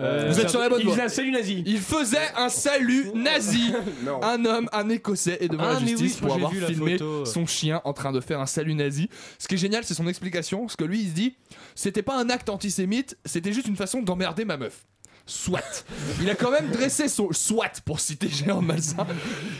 Euh, 0.00 0.28
Vous 0.30 0.40
êtes 0.40 0.50
sur 0.50 0.58
la 0.60 0.68
bonne 0.68 0.80
Il 0.80 0.86
voie. 0.86 0.94
faisait 0.94 1.04
un 1.04 1.08
salut 1.08 1.30
nazi. 1.30 1.62
Il 1.66 1.78
faisait 1.78 2.28
un 2.36 2.48
salut 2.48 3.10
nazi. 3.14 3.72
Non. 4.04 4.22
Un 4.22 4.44
homme, 4.44 4.68
un 4.72 4.88
écossais, 4.88 5.38
est 5.40 5.48
devant 5.48 5.64
Ah, 5.64 5.72
la 5.74 5.78
oui, 5.80 5.88
justice 5.88 6.16
pour 6.16 6.34
avoir 6.34 6.52
filmé 6.52 6.98
son 7.24 7.46
chien 7.46 7.80
en 7.84 7.92
train 7.92 8.12
de 8.12 8.20
faire 8.20 8.40
un 8.40 8.46
salut 8.46 8.74
nazi. 8.74 9.08
Ce 9.38 9.46
qui 9.48 9.54
est 9.54 9.58
génial, 9.58 9.84
c'est 9.84 9.94
son 9.94 10.06
explication. 10.06 10.60
Parce 10.62 10.76
que 10.76 10.84
lui, 10.84 11.00
il 11.02 11.08
se 11.08 11.14
dit 11.14 11.36
c'était 11.74 12.02
pas 12.02 12.18
un 12.18 12.28
acte 12.30 12.48
antisémite, 12.48 13.16
c'était 13.24 13.52
juste 13.52 13.66
une 13.68 13.76
façon 13.76 14.02
d'emmerder 14.02 14.44
ma 14.44 14.56
meuf. 14.56 14.84
Soit. 15.28 15.84
Il 16.20 16.30
a 16.30 16.36
quand 16.36 16.52
même 16.52 16.70
dressé 16.70 17.08
son. 17.08 17.32
Soit, 17.32 17.80
pour 17.84 17.98
citer 17.98 18.28
Géant 18.28 18.62
Malsain. 18.62 19.06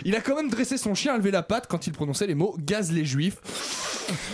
Il 0.04 0.14
a 0.14 0.20
quand 0.20 0.36
même 0.36 0.48
dressé 0.48 0.76
son 0.76 0.94
chien 0.94 1.14
à 1.14 1.16
lever 1.18 1.32
la 1.32 1.42
patte 1.42 1.66
quand 1.68 1.86
il 1.88 1.92
prononçait 1.92 2.28
les 2.28 2.36
mots 2.36 2.56
gaz 2.60 2.92
les 2.92 3.04
juifs. 3.04 3.36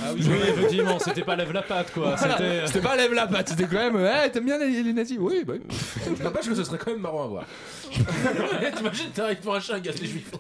Ah 0.04 0.12
oui, 0.12 0.20
oui, 0.28 0.36
effectivement, 0.46 0.98
c'était 0.98 1.22
pas 1.22 1.34
lève 1.34 1.50
la 1.52 1.62
patte 1.62 1.94
quoi. 1.94 2.14
Voilà. 2.16 2.36
C'était. 2.36 2.66
C'était 2.66 2.80
pas 2.80 2.96
lève 2.96 3.14
la 3.14 3.26
patte, 3.26 3.48
c'était 3.48 3.64
quand 3.64 3.92
même. 3.92 4.06
Eh, 4.26 4.30
t'aimes 4.30 4.44
bien 4.44 4.58
les, 4.58 4.82
les 4.82 4.92
nazis? 4.92 5.16
Oui, 5.18 5.44
bah 5.46 5.54
oui. 5.56 6.14
N'empêche 6.22 6.46
que 6.46 6.54
ce 6.54 6.64
serait 6.64 6.76
quand 6.76 6.90
même 6.90 7.00
marrant 7.00 7.24
à 7.24 7.28
voir. 7.28 7.44
T'imagines, 8.76 9.10
t'arrives 9.14 9.38
pour 9.40 9.54
un 9.54 9.60
chat, 9.60 9.80
gaz 9.80 9.98
les 10.00 10.08
juifs. 10.08 10.30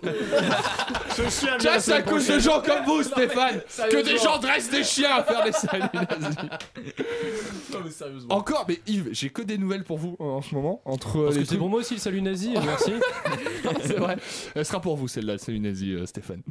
Ce 1.16 1.22
chien 1.28 1.56
Tiens, 1.58 1.78
c'est 1.78 1.92
à 1.92 2.02
cause 2.02 2.26
de 2.26 2.38
gens 2.38 2.60
comme 2.60 2.84
vous, 2.84 3.02
Stéphane, 3.02 3.60
que 3.90 4.02
des 4.02 4.18
gens 4.18 4.38
dressent 4.38 4.70
des 4.70 4.84
chiens 4.84 5.16
à 5.16 5.24
faire 5.24 5.44
des 5.44 5.52
saluts 5.52 5.84
nazis. 6.20 6.36
Non, 7.72 7.78
mais 7.84 7.90
sérieusement. 7.90 8.34
Encore, 8.34 8.66
mais 8.68 8.80
Yves, 8.86 9.08
j'ai 9.12 9.30
que 9.30 9.42
des 9.42 9.56
nouvelles 9.56 9.84
pour 9.84 9.96
vous 9.98 10.16
en 10.18 10.42
ce 10.42 10.54
moment. 10.54 10.81
Entre 10.84 11.24
Parce 11.24 11.36
les 11.36 11.42
que 11.42 11.48
c'est 11.48 11.56
pour 11.58 11.68
moi 11.68 11.80
aussi 11.80 11.94
le 11.94 12.00
salut 12.00 12.22
nazi, 12.22 12.54
merci. 12.64 12.92
c'est 13.82 13.98
vrai. 13.98 14.16
Elle 14.54 14.64
sera 14.64 14.80
pour 14.80 14.96
vous 14.96 15.06
celle-là, 15.06 15.34
le 15.34 15.38
salut 15.38 15.60
nazi, 15.60 15.92
euh, 15.92 16.06
Stéphane. 16.06 16.42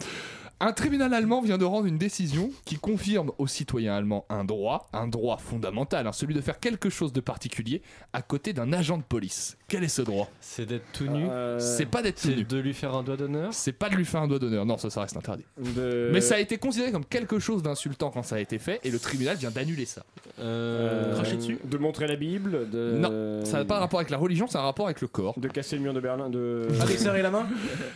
Un 0.64 0.74
tribunal 0.74 1.12
allemand 1.16 1.42
vient 1.42 1.58
de 1.58 1.66
rendre 1.66 1.88
une 1.88 1.98
décision 1.98 2.52
qui 2.66 2.76
confirme 2.78 3.32
aux 3.40 3.48
citoyens 3.48 3.96
allemands 3.96 4.26
un 4.30 4.44
droit, 4.46 4.88
un 4.94 5.08
droit 5.08 5.38
fondamental, 5.38 6.06
hein, 6.06 6.12
celui 6.12 6.36
de 6.36 6.42
faire 6.42 6.60
quelque 6.60 6.92
chose 6.92 7.12
de 7.12 7.20
particulier 7.20 7.82
à 8.14 8.22
côté 8.22 8.54
d'un 8.54 8.72
agent 8.72 9.00
de 9.00 9.04
police. 9.04 9.58
Quel 9.68 9.84
est 9.84 9.88
ce 9.88 10.04
droit? 10.04 10.30
C'est 10.40 10.68
d'être 10.68 10.86
tout 10.94 11.08
nu. 11.08 11.26
Euh, 11.28 11.58
C'est 11.60 11.88
pas 11.88 12.04
d'être 12.04 12.20
C'est 12.20 12.34
tenu. 12.34 12.44
de 12.44 12.58
lui 12.60 12.76
faire 12.76 12.94
un 12.94 13.02
doigt 13.02 13.18
d'honneur? 13.18 13.52
C'est 13.52 13.72
pas 13.72 13.90
de 13.90 13.96
lui 13.96 14.06
faire 14.06 14.22
un 14.22 14.28
doigt 14.28 14.38
d'honneur. 14.38 14.66
Non, 14.68 14.78
ça, 14.78 14.92
ça 14.92 15.02
reste 15.02 15.18
interdit. 15.18 15.46
de- 15.58 16.12
Mais 16.14 16.22
ça 16.22 16.36
a 16.36 16.40
été 16.40 16.60
considéré 16.60 16.92
comme 16.92 17.06
quelque 17.06 17.40
chose 17.40 17.64
d'insultant 17.64 18.12
quand 18.12 18.22
ça 18.22 18.36
a 18.36 18.40
été 18.40 18.60
fait, 18.60 18.80
et 18.84 18.92
le 18.92 19.00
tribunal 19.00 19.38
vient 19.38 19.50
d'annuler 19.50 19.86
ça. 19.86 20.04
Euh, 20.40 21.16
Cracher 21.16 21.38
dessus? 21.38 21.58
De 21.66 21.78
montrer 21.80 22.06
la 22.06 22.18
Bible 22.18 22.70
de... 22.70 22.98
Non, 23.00 23.44
ça 23.46 23.58
n'a 23.58 23.66
pas 23.66 23.78
un 23.78 23.80
rapport 23.80 24.00
avec 24.00 24.12
la 24.12 24.18
religion, 24.18 24.46
ça 24.46 24.60
a 24.60 24.62
un 24.62 24.66
rapport 24.66 24.86
avec 24.86 25.02
le 25.02 25.08
corps. 25.08 25.40
De 25.40 25.48
casser 25.48 25.76
le 25.78 25.82
mur 25.82 25.94
de 25.96 26.00
Berlin, 26.02 26.30
de... 26.30 26.68
Avec 26.82 27.00
serrer 27.00 27.24
la 27.24 27.32
main? 27.32 27.48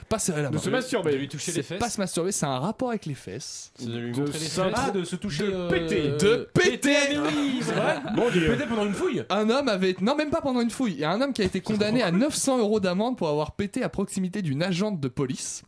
Pas 0.09 0.17
serrer 0.17 0.41
la 0.41 0.49
de 0.49 0.55
main. 0.55 0.61
se 0.61 0.69
masturber. 0.71 1.15
lui 1.15 1.27
toucher 1.27 1.51
les 1.51 1.57
C'est 1.57 1.63
fesses? 1.63 1.79
pas 1.79 1.89
se 1.89 2.01
masturber, 2.01 2.31
c'est 2.31 2.45
un 2.47 2.54
rapport 2.61 2.89
avec 2.89 3.05
les 3.05 3.13
fesses. 3.13 3.71
C'est 3.75 3.87
de 3.87 3.97
lui 3.97 4.11
de 4.11 4.19
montrer 4.19 4.39
les 4.39 4.45
ça- 4.45 4.65
fesses. 4.65 4.73
Ah, 4.77 4.91
de 4.91 5.03
se 5.03 5.15
toucher. 5.15 5.47
De 5.47 5.53
euh, 5.53 5.69
péter. 5.69 6.09
De 6.09 6.49
péter 6.53 6.95
C'est 7.61 7.73
vrai 7.73 8.01
Dieu. 8.31 8.51
Péter 8.51 8.65
pendant 8.67 8.85
une 8.85 8.93
fouille 8.93 9.23
Un 9.29 9.49
homme 9.49 9.67
avait. 9.69 9.95
Non, 10.01 10.15
même 10.15 10.29
pas 10.29 10.41
pendant 10.41 10.61
une 10.61 10.69
fouille. 10.69 10.93
Il 10.93 10.99
y 10.99 11.03
a 11.03 11.11
un 11.11 11.21
homme 11.21 11.33
qui 11.33 11.41
a 11.41 11.45
été 11.45 11.61
condamné 11.61 12.01
à 12.01 12.11
900 12.11 12.59
euros 12.59 12.79
d'amende 12.79 13.17
pour 13.17 13.29
avoir 13.29 13.51
pété 13.53 13.83
à 13.83 13.89
proximité 13.89 14.41
d'une 14.41 14.61
agente 14.63 14.99
de 14.99 15.07
police. 15.07 15.63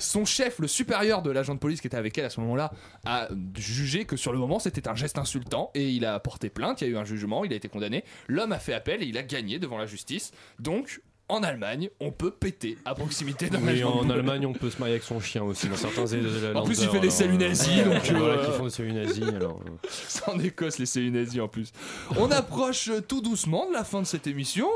Son 0.00 0.24
chef, 0.24 0.60
le 0.60 0.68
supérieur 0.68 1.22
de 1.22 1.30
l'agent 1.32 1.54
de 1.54 1.58
police 1.58 1.80
qui 1.80 1.88
était 1.88 1.96
avec 1.96 2.16
elle 2.18 2.26
à 2.26 2.30
ce 2.30 2.40
moment-là, 2.40 2.70
a 3.04 3.28
jugé 3.56 4.04
que 4.04 4.16
sur 4.16 4.32
le 4.32 4.38
moment 4.38 4.60
c'était 4.60 4.86
un 4.86 4.94
geste 4.94 5.18
insultant 5.18 5.72
et 5.74 5.88
il 5.90 6.04
a 6.04 6.20
porté 6.20 6.50
plainte. 6.50 6.80
Il 6.80 6.84
y 6.84 6.86
a 6.88 6.92
eu 6.92 6.96
un 6.96 7.04
jugement, 7.04 7.44
il 7.44 7.52
a 7.52 7.56
été 7.56 7.68
condamné. 7.68 8.04
L'homme 8.28 8.52
a 8.52 8.60
fait 8.60 8.74
appel 8.74 9.02
et 9.02 9.06
il 9.06 9.18
a 9.18 9.24
gagné 9.24 9.58
devant 9.58 9.76
la 9.76 9.86
justice. 9.86 10.30
Donc, 10.60 11.00
en 11.28 11.42
Allemagne, 11.42 11.90
on 12.00 12.10
peut 12.10 12.30
péter 12.30 12.78
à 12.84 12.94
proximité 12.94 13.50
d'un 13.50 13.60
Oui, 13.62 13.70
agent 13.70 13.90
en. 13.90 14.08
Allemagne, 14.10 14.46
on 14.46 14.52
peut 14.52 14.70
se 14.70 14.78
marier 14.78 14.94
avec 14.94 15.04
son 15.04 15.20
chien 15.20 15.42
aussi. 15.42 15.68
Dans 15.68 15.76
certains 15.76 16.04
En 16.54 16.64
plus, 16.64 16.80
il 16.82 16.88
fait 16.88 17.00
des 17.00 17.10
saluts 17.10 17.36
nazis, 17.36 17.84
donc, 17.84 18.02
Voilà, 18.10 18.34
euh, 18.34 18.46
qui 18.46 18.52
font 18.52 18.64
des 18.64 18.70
saluts 18.70 18.92
nazis. 18.92 19.22
Alors, 19.36 19.60
euh, 19.66 19.88
C'est 19.90 20.28
en 20.28 20.38
Écosse, 20.38 20.78
les 20.78 20.86
CU 20.86 21.10
nazis 21.10 21.40
en 21.40 21.48
plus. 21.48 21.72
On 22.16 22.30
approche 22.30 22.88
euh, 22.88 23.00
tout 23.00 23.20
doucement 23.20 23.68
de 23.68 23.74
la 23.74 23.84
fin 23.84 24.00
de 24.00 24.06
cette 24.06 24.26
émission. 24.26 24.68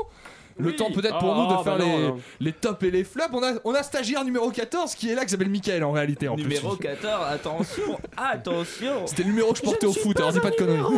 Le 0.57 0.67
Oui. 0.67 0.75
temps 0.75 0.91
peut-être 0.91 1.17
pour 1.19 1.33
Ah, 1.33 1.37
nous 1.37 1.47
de 1.47 1.53
bah 1.55 1.61
faire 1.63 1.77
non, 1.79 1.97
les, 1.97 2.07
non. 2.09 2.19
les 2.39 2.51
tops 2.53 2.83
et 2.83 2.91
les 2.91 3.03
flops. 3.03 3.29
On 3.33 3.43
a, 3.43 3.53
on 3.63 3.73
a 3.73 3.81
stagiaire 3.83 4.23
numéro 4.23 4.49
14 4.51 4.93
qui 4.95 5.09
est 5.09 5.15
là, 5.15 5.23
qui 5.25 5.31
s'appelle 5.31 5.49
Michael 5.49 5.83
en 5.83 5.91
réalité. 5.91 6.27
En 6.27 6.35
Numéro 6.35 6.75
plus. 6.75 6.87
14, 6.87 7.25
attention, 7.31 7.99
attention 8.17 9.07
C'était 9.07 9.23
le 9.23 9.29
numéro 9.29 9.51
que 9.51 9.57
je 9.57 9.63
portais 9.63 9.85
au 9.87 9.93
foot, 9.93 10.17
alors 10.17 10.31
dis 10.31 10.39
pas 10.39 10.51
de 10.51 10.55
conneries. 10.55 10.83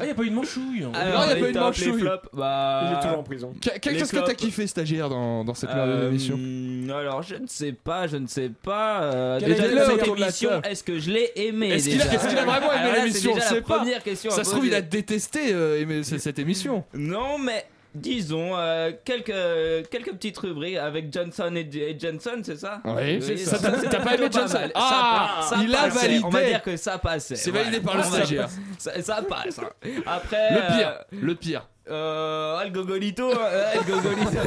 Ah, 0.00 0.06
y 0.06 0.10
a 0.10 0.14
pas 0.14 0.22
eu 0.22 0.30
de 0.30 0.34
manchouille. 0.34 0.84
Alors, 0.94 1.26
y 1.26 1.32
a 1.32 1.36
pas 1.36 1.48
eu 1.48 1.52
de 1.52 1.58
manchouille. 1.58 1.92
les 1.94 1.98
flops, 1.98 2.28
bah... 2.32 2.82
Il 2.86 2.92
est 2.98 3.00
toujours 3.02 3.18
en 3.18 3.22
prison. 3.24 3.52
Qu- 3.60 3.68
Quelque 3.80 3.88
Les 3.90 3.98
chose 3.98 4.12
que 4.12 4.18
t'as 4.18 4.34
kiffé 4.34 4.66
stagiaire 4.68 5.08
dans, 5.08 5.44
dans 5.44 5.54
cette 5.54 5.70
Euh, 5.70 6.08
émission 6.08 6.38
alors 6.94 7.22
je 7.22 7.34
ne 7.34 7.46
sais 7.46 7.72
pas, 7.72 8.06
je 8.06 8.16
ne 8.16 8.26
sais 8.26 8.48
pas. 8.62 9.02
euh, 9.02 9.40
déjà 9.40 9.66
est 9.66 9.70
cette 9.86 10.02
autour 10.02 10.14
de 10.14 10.20
la 10.20 10.26
émission, 10.28 10.62
est-ce 10.62 10.82
que 10.84 10.98
je 10.98 11.10
l'ai 11.10 11.32
aimé 11.36 11.70
Est-ce 11.70 11.88
qu'il 11.88 12.00
a, 12.38 12.44
vraiment 12.44 12.72
aimé 12.72 12.98
l'émission? 13.00 13.32
C'est 13.34 13.48
Je 13.48 13.54
la 13.56 13.60
pas. 13.62 13.76
première 13.78 14.02
question. 14.02 14.30
Ça 14.30 14.44
se 14.44 14.50
trouve, 14.50 14.66
il 14.66 14.74
a 14.74 14.80
détesté 14.80 15.52
euh, 15.52 16.02
cette 16.04 16.38
émission. 16.38 16.84
Non, 16.94 17.38
mais 17.38 17.66
disons 17.94 18.56
euh, 18.56 18.92
quelques 19.04 19.88
quelques 19.90 20.12
petites 20.12 20.38
rubriques 20.38 20.76
avec 20.76 21.12
Johnson 21.12 21.52
et, 21.56 21.68
et 21.76 21.98
Johnson, 21.98 22.40
c'est 22.42 22.56
ça? 22.58 22.80
Oui, 22.84 23.20
c'est 23.22 23.36
ça. 23.38 23.58
T'as- 23.58 23.88
t'as 23.88 24.00
pas 24.00 24.14
aimé 24.14 24.28
Johnson? 24.32 24.58
mal. 24.58 24.72
Ah, 24.74 25.40
Ça 25.48 25.56
il 25.62 25.74
a 25.74 25.78
passait. 25.84 25.98
validé. 26.00 26.24
On 26.24 26.28
va 26.30 26.44
dire 26.44 26.62
que 26.62 26.76
ça 26.76 26.98
passait. 26.98 27.36
C'est 27.36 27.50
validé 27.50 27.80
par 27.80 27.96
le 27.96 28.02
stagiaire. 28.02 28.48
Ça, 28.78 29.02
ça 29.02 29.22
passe. 29.22 29.58
hein. 29.58 29.68
Après. 30.06 30.50
Le 30.52 30.76
pire, 30.76 30.88
euh, 30.88 31.02
le 31.20 31.34
pire. 31.34 31.68
Euh, 31.90 32.56
ah, 32.60 32.64
le 32.64 32.70
gogolito, 32.70 33.30
euh, 33.32 33.64
le 33.76 33.92
gogolito. 33.92 34.38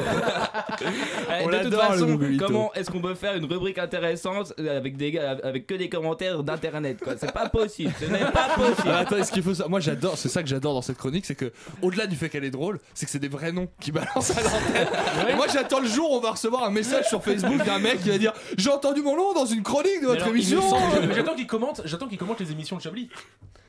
Eh, 0.81 1.43
On 1.43 1.49
de 1.49 1.63
toute 1.63 1.75
façon, 1.75 2.05
gogolito. 2.05 2.45
comment 2.45 2.73
est-ce 2.73 2.91
qu'on 2.91 3.01
peut 3.01 3.15
faire 3.15 3.35
une 3.35 3.45
rubrique 3.45 3.77
intéressante 3.77 4.53
avec 4.59 4.97
des 4.97 5.11
gars, 5.11 5.37
avec 5.43 5.65
que 5.67 5.73
des 5.75 5.89
commentaires 5.89 6.43
d'internet 6.43 6.99
quoi? 7.01 7.13
C'est 7.17 7.31
pas 7.31 7.49
possible, 7.49 7.91
ce 7.99 8.05
n'est 8.05 8.19
pas 8.31 8.49
possible. 8.55 8.89
Ah, 8.89 8.99
attends, 8.99 9.23
ce 9.23 9.31
qu'il 9.31 9.43
faut 9.43 9.53
ça 9.53 9.67
Moi 9.67 9.79
j'adore, 9.79 10.17
c'est 10.17 10.29
ça 10.29 10.43
que 10.43 10.49
j'adore 10.49 10.73
dans 10.73 10.81
cette 10.81 10.97
chronique, 10.97 11.25
c'est 11.25 11.35
que 11.35 11.51
au-delà 11.81 12.07
du 12.07 12.15
fait 12.15 12.29
qu'elle 12.29 12.43
est 12.45 12.51
drôle, 12.51 12.79
c'est 12.93 13.05
que 13.05 13.11
c'est 13.11 13.19
des 13.19 13.27
vrais 13.27 13.51
noms 13.51 13.69
qui 13.79 13.91
balancent 13.91 14.31
à 14.37 14.41
l'antenne. 14.41 15.35
Moi 15.35 15.47
j'attends 15.51 15.79
le 15.79 15.87
jour 15.87 16.11
où 16.11 16.15
on 16.15 16.19
va 16.21 16.31
recevoir 16.31 16.63
un 16.63 16.71
message 16.71 17.07
sur 17.07 17.23
Facebook 17.23 17.63
d'un 17.65 17.79
mec 17.79 18.01
qui 18.03 18.09
va 18.09 18.17
dire 18.17 18.33
J'ai 18.57 18.69
entendu 18.69 19.01
mon 19.01 19.15
nom 19.15 19.33
dans 19.33 19.45
une 19.45 19.63
chronique 19.63 20.01
de 20.01 20.07
votre 20.07 20.21
alors, 20.23 20.35
émission. 20.35 20.61
J'attends 21.15 21.35
qu'il 21.35 21.47
commente, 21.47 21.81
j'attends 21.85 22.07
qu'il 22.07 22.17
commente 22.17 22.39
les 22.39 22.51
émissions 22.51 22.77
de 22.77 22.81
Chablis. 22.81 23.09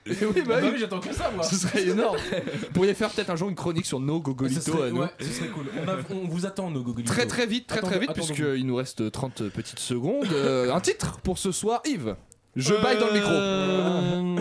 Et 0.05 0.11
oui, 0.11 0.43
bah 0.45 0.55
Ah 0.57 0.61
bah 0.61 0.61
oui. 0.63 0.71
oui, 0.73 0.79
j'attends 0.81 0.99
que 0.99 1.13
ça, 1.15 1.31
moi. 1.33 1.45
Ce 1.45 1.55
serait 1.57 1.85
énorme. 1.87 2.19
Vous 2.19 2.73
pourriez 2.75 2.93
faire 2.95 3.09
peut-être 3.11 3.31
un 3.31 3.37
jour 3.37 3.49
une 3.49 3.55
chronique 3.63 3.87
sur 3.87 4.01
nos 4.01 4.19
Ce 4.19 4.23
gogolitos 4.23 4.61
serait, 4.61 4.89
à 4.89 4.91
nous. 4.91 5.01
ouais, 5.01 5.09
ce 5.21 5.27
serait 5.27 5.49
cool. 5.49 5.65
On, 5.85 5.89
a- 5.89 5.97
on 6.25 6.29
vous 6.29 6.47
attend, 6.47 6.71
nos 6.71 6.83
gogolitos. 6.83 7.13
Très 7.13 7.27
très 7.27 7.47
vite, 7.47 7.67
très 7.67 7.81
très 7.81 7.99
vite, 7.99 8.13
puisqu'il 8.13 8.67
nous 8.67 8.77
reste 8.77 9.11
30 9.11 9.49
petites 9.51 9.79
secondes. 9.79 10.27
Euh, 10.33 10.73
un 10.73 10.81
titre 10.81 11.19
pour 11.23 11.39
ce 11.39 11.53
soir, 11.53 11.81
Yves. 11.87 12.17
Je 12.55 12.75
baille 12.75 12.99
dans 12.99 13.07
le 13.07 13.13
micro. 13.15 13.31
Euh, 13.33 14.37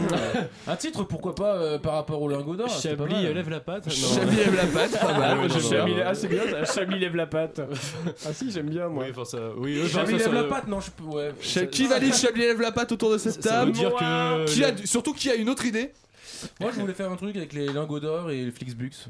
Un 0.68 0.76
titre, 0.76 1.04
pourquoi 1.06 1.34
pas, 1.34 1.56
euh, 1.56 1.78
par 1.80 1.94
rapport 1.94 2.22
au 2.22 2.28
lingot 2.28 2.58
d'or 2.58 2.68
Chablis 2.70 3.14
lève 3.34 3.50
la 3.50 3.62
patte. 3.62 3.90
Chablis 3.94 4.36
lève 4.36 4.54
la 4.56 4.66
patte, 4.66 5.00
pas 5.00 5.18
mal. 5.18 5.38
Ah, 5.44 5.60
Chablis- 5.60 5.96
non. 5.96 6.04
Ah, 6.06 6.14
c'est 6.14 6.28
bien, 6.28 6.42
ça. 6.66 6.74
Chablis 6.74 7.00
lève 7.00 7.16
la 7.16 7.28
patte. 7.28 7.62
Ah 8.26 8.34
si, 8.34 8.52
j'aime 8.52 8.70
bien, 8.70 8.90
moi. 8.90 9.06
Oui, 9.06 9.12
enfin 9.12 9.24
ça. 9.24 9.38
Oui, 9.58 9.78
oui, 9.80 9.84
enfin, 9.86 10.00
Chablis 10.00 10.18
lève 10.18 10.34
la 10.34 10.44
patte, 10.44 10.68
non, 10.68 10.82
je 10.82 10.92
peux. 10.92 11.04
Ouais. 11.06 11.32
Qui 11.72 11.88
valide 11.88 12.14
Chablis 12.14 12.42
lève 12.42 12.60
la 12.60 12.74
patte 12.74 12.92
autour 12.92 13.12
de 13.14 13.18
cette 13.18 13.42
Ça 13.42 13.64
veut 13.64 13.72
table 13.72 13.72
dire 13.72 13.94
que. 13.96 14.46
qui 14.54 14.64
a, 14.66 14.76
Surtout 14.86 15.14
qui 15.14 15.30
a 15.30 15.36
une 15.36 15.50
autre 15.50 15.66
idée 15.66 15.92
Moi, 16.60 16.72
je 16.72 16.80
voulais 16.80 16.94
faire 16.94 17.12
un 17.12 17.16
truc 17.16 17.36
avec 17.36 17.54
les 17.54 17.68
lingots 17.68 18.00
d'or 18.00 18.32
et 18.32 18.46
les 18.46 18.52
Flixbus. 18.52 19.08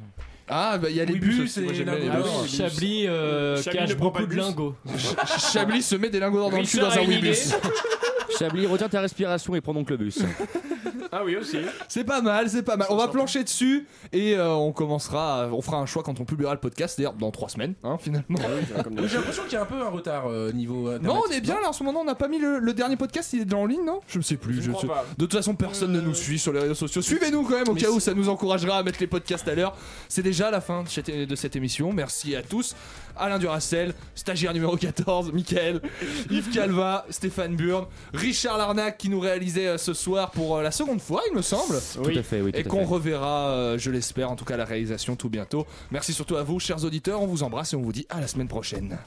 Ah, 0.50 0.78
bah 0.78 0.90
il 0.90 0.96
y 0.96 1.02
a 1.02 1.06
les 1.06 1.14
Oui, 1.14 1.20
bus 1.20 1.36
bus 1.38 1.44
aussi. 1.46 1.62
Moi 1.62 1.72
et 1.72 1.76
j'aime 1.76 1.86
bien 1.86 1.96
les 1.96 2.10
bus. 2.10 2.12
Ah 2.16 2.40
oui, 2.44 2.50
Chablis 2.50 3.08
euh, 3.08 3.62
Chablis 3.62 3.80
cache 3.80 3.90
ne 3.90 3.96
prend 3.96 4.12
pas 4.12 4.20
beaucoup 4.20 4.32
de 4.32 4.36
bus. 4.36 4.44
lingots. 4.46 4.76
Ch- 4.98 5.52
Chablis 5.54 5.82
se 5.84 5.96
met 5.96 6.10
des 6.10 6.20
lingots 6.20 6.40
dans 6.40 6.50
le 6.50 6.64
cul 6.64 6.78
Richard 6.80 6.90
dans 6.90 6.98
un 6.98 7.02
une 7.04 7.10
Wibus. 7.12 7.54
Chablis, 8.40 8.66
retiens 8.66 8.90
ta 8.90 9.02
respiration 9.02 9.56
et 9.56 9.62
prends 9.62 9.74
donc 9.74 9.90
le 9.90 9.98
bus. 9.98 10.20
Ah 11.12 11.24
oui, 11.26 11.36
aussi. 11.36 11.58
C'est 11.90 12.06
pas 12.06 12.22
mal, 12.22 12.50
c'est 12.50 12.64
pas 12.64 12.78
mal. 12.78 12.88
On 12.90 12.96
va 12.96 13.10
plancher 13.10 13.44
dessus 13.44 13.86
et 14.14 14.36
euh, 14.38 14.50
on 14.54 14.72
commencera, 14.72 15.44
à- 15.44 15.48
on 15.48 15.62
fera 15.62 15.78
un 15.78 15.86
choix 15.86 16.04
quand 16.04 16.18
on 16.22 16.26
publiera 16.26 16.54
le 16.54 16.60
podcast, 16.60 16.98
d'ailleurs 16.98 17.14
dans 17.14 17.32
trois 17.32 17.50
semaines, 17.50 17.74
hein, 17.84 17.98
finalement. 18.00 18.40
Oui, 18.40 19.08
J'ai 19.08 19.18
l'impression 19.18 19.44
qu'il 19.44 19.54
y 19.54 19.56
a 19.58 19.64
un 19.64 19.66
peu 19.66 19.76
un 19.82 19.90
retard 19.90 20.28
euh, 20.28 20.52
niveau. 20.54 20.98
Non, 21.00 21.22
on 21.28 21.32
est 21.32 21.42
bien 21.42 21.60
là 21.62 21.68
en 21.70 21.74
ce 21.74 21.84
moment. 21.84 22.00
On 22.02 22.06
n'a 22.06 22.16
pas 22.16 22.30
mis 22.30 22.40
le, 22.40 22.60
le 22.60 22.74
dernier 22.74 22.96
podcast. 22.96 23.34
Il 23.34 23.42
est 23.42 23.46
déjà 23.46 23.58
en 23.58 23.66
ligne, 23.66 23.84
non? 23.86 24.00
Je 24.08 24.18
ne 24.20 24.24
sais 24.24 24.38
plus. 24.38 24.62
Je 24.62 24.72
sais- 24.72 24.88
pas. 24.88 25.04
De 25.18 25.26
toute 25.26 25.34
façon, 25.34 25.54
personne 25.54 25.92
ne 25.92 26.00
nous 26.00 26.14
suit 26.16 26.40
sur 26.40 26.54
les 26.54 26.62
réseaux 26.62 26.74
sociaux. 26.76 27.02
Suivez-nous 27.02 27.44
quand 27.44 27.58
même 27.58 27.68
au 27.70 27.74
Mais 27.74 27.82
cas 27.82 27.90
où 27.92 28.00
ça 28.00 28.14
nous 28.14 28.30
encouragera 28.30 28.78
à 28.78 28.84
mettre 28.84 29.00
les 29.02 29.08
podcasts 29.08 29.48
à 29.50 29.54
l'heure. 29.56 29.76
C'est 30.08 30.24
déjà 30.24 30.41
la 30.50 30.62
fin 30.62 30.84
de 30.84 30.90
cette, 30.90 31.12
de 31.12 31.36
cette 31.36 31.56
émission. 31.56 31.94
Merci 31.94 32.36
à 32.36 32.42
tous. 32.42 32.76
Alain 33.18 33.38
Duracel, 33.38 33.94
stagiaire 34.16 34.54
numéro 34.54 34.76
14, 34.76 35.34
Mickaël, 35.34 35.82
Yves 36.32 36.50
Calva, 36.50 37.06
Stéphane 37.10 37.56
Burn, 37.56 37.86
Richard 38.14 38.58
Larnac 38.58 38.98
qui 38.98 39.10
nous 39.10 39.20
réalisait 39.20 39.68
euh, 39.68 39.78
ce 39.78 39.94
soir 39.94 40.32
pour 40.32 40.58
euh, 40.58 40.64
la 40.64 40.72
seconde 40.72 41.02
fois, 41.02 41.22
il 41.30 41.36
me 41.36 41.42
semble. 41.42 41.76
Tout 41.94 42.18
à 42.18 42.24
fait, 42.24 42.42
oui. 42.42 42.52
Et 42.54 42.64
tout 42.64 42.70
qu'on 42.70 42.86
reverra, 42.86 43.50
euh, 43.50 43.78
je 43.78 43.92
l'espère, 43.92 44.32
en 44.32 44.36
tout 44.36 44.46
cas 44.46 44.58
la 44.58 44.66
réalisation 44.66 45.16
tout 45.16 45.30
bientôt. 45.30 45.68
Merci 45.92 46.14
surtout 46.14 46.38
à 46.38 46.44
vous, 46.44 46.60
chers 46.60 46.84
auditeurs. 46.84 47.22
On 47.22 47.28
vous 47.28 47.44
embrasse 47.44 47.74
et 47.74 47.76
on 47.76 47.82
vous 47.82 47.94
dit 47.94 48.08
à 48.10 48.22
la 48.22 48.28
semaine 48.28 48.48
prochaine. 48.48 48.98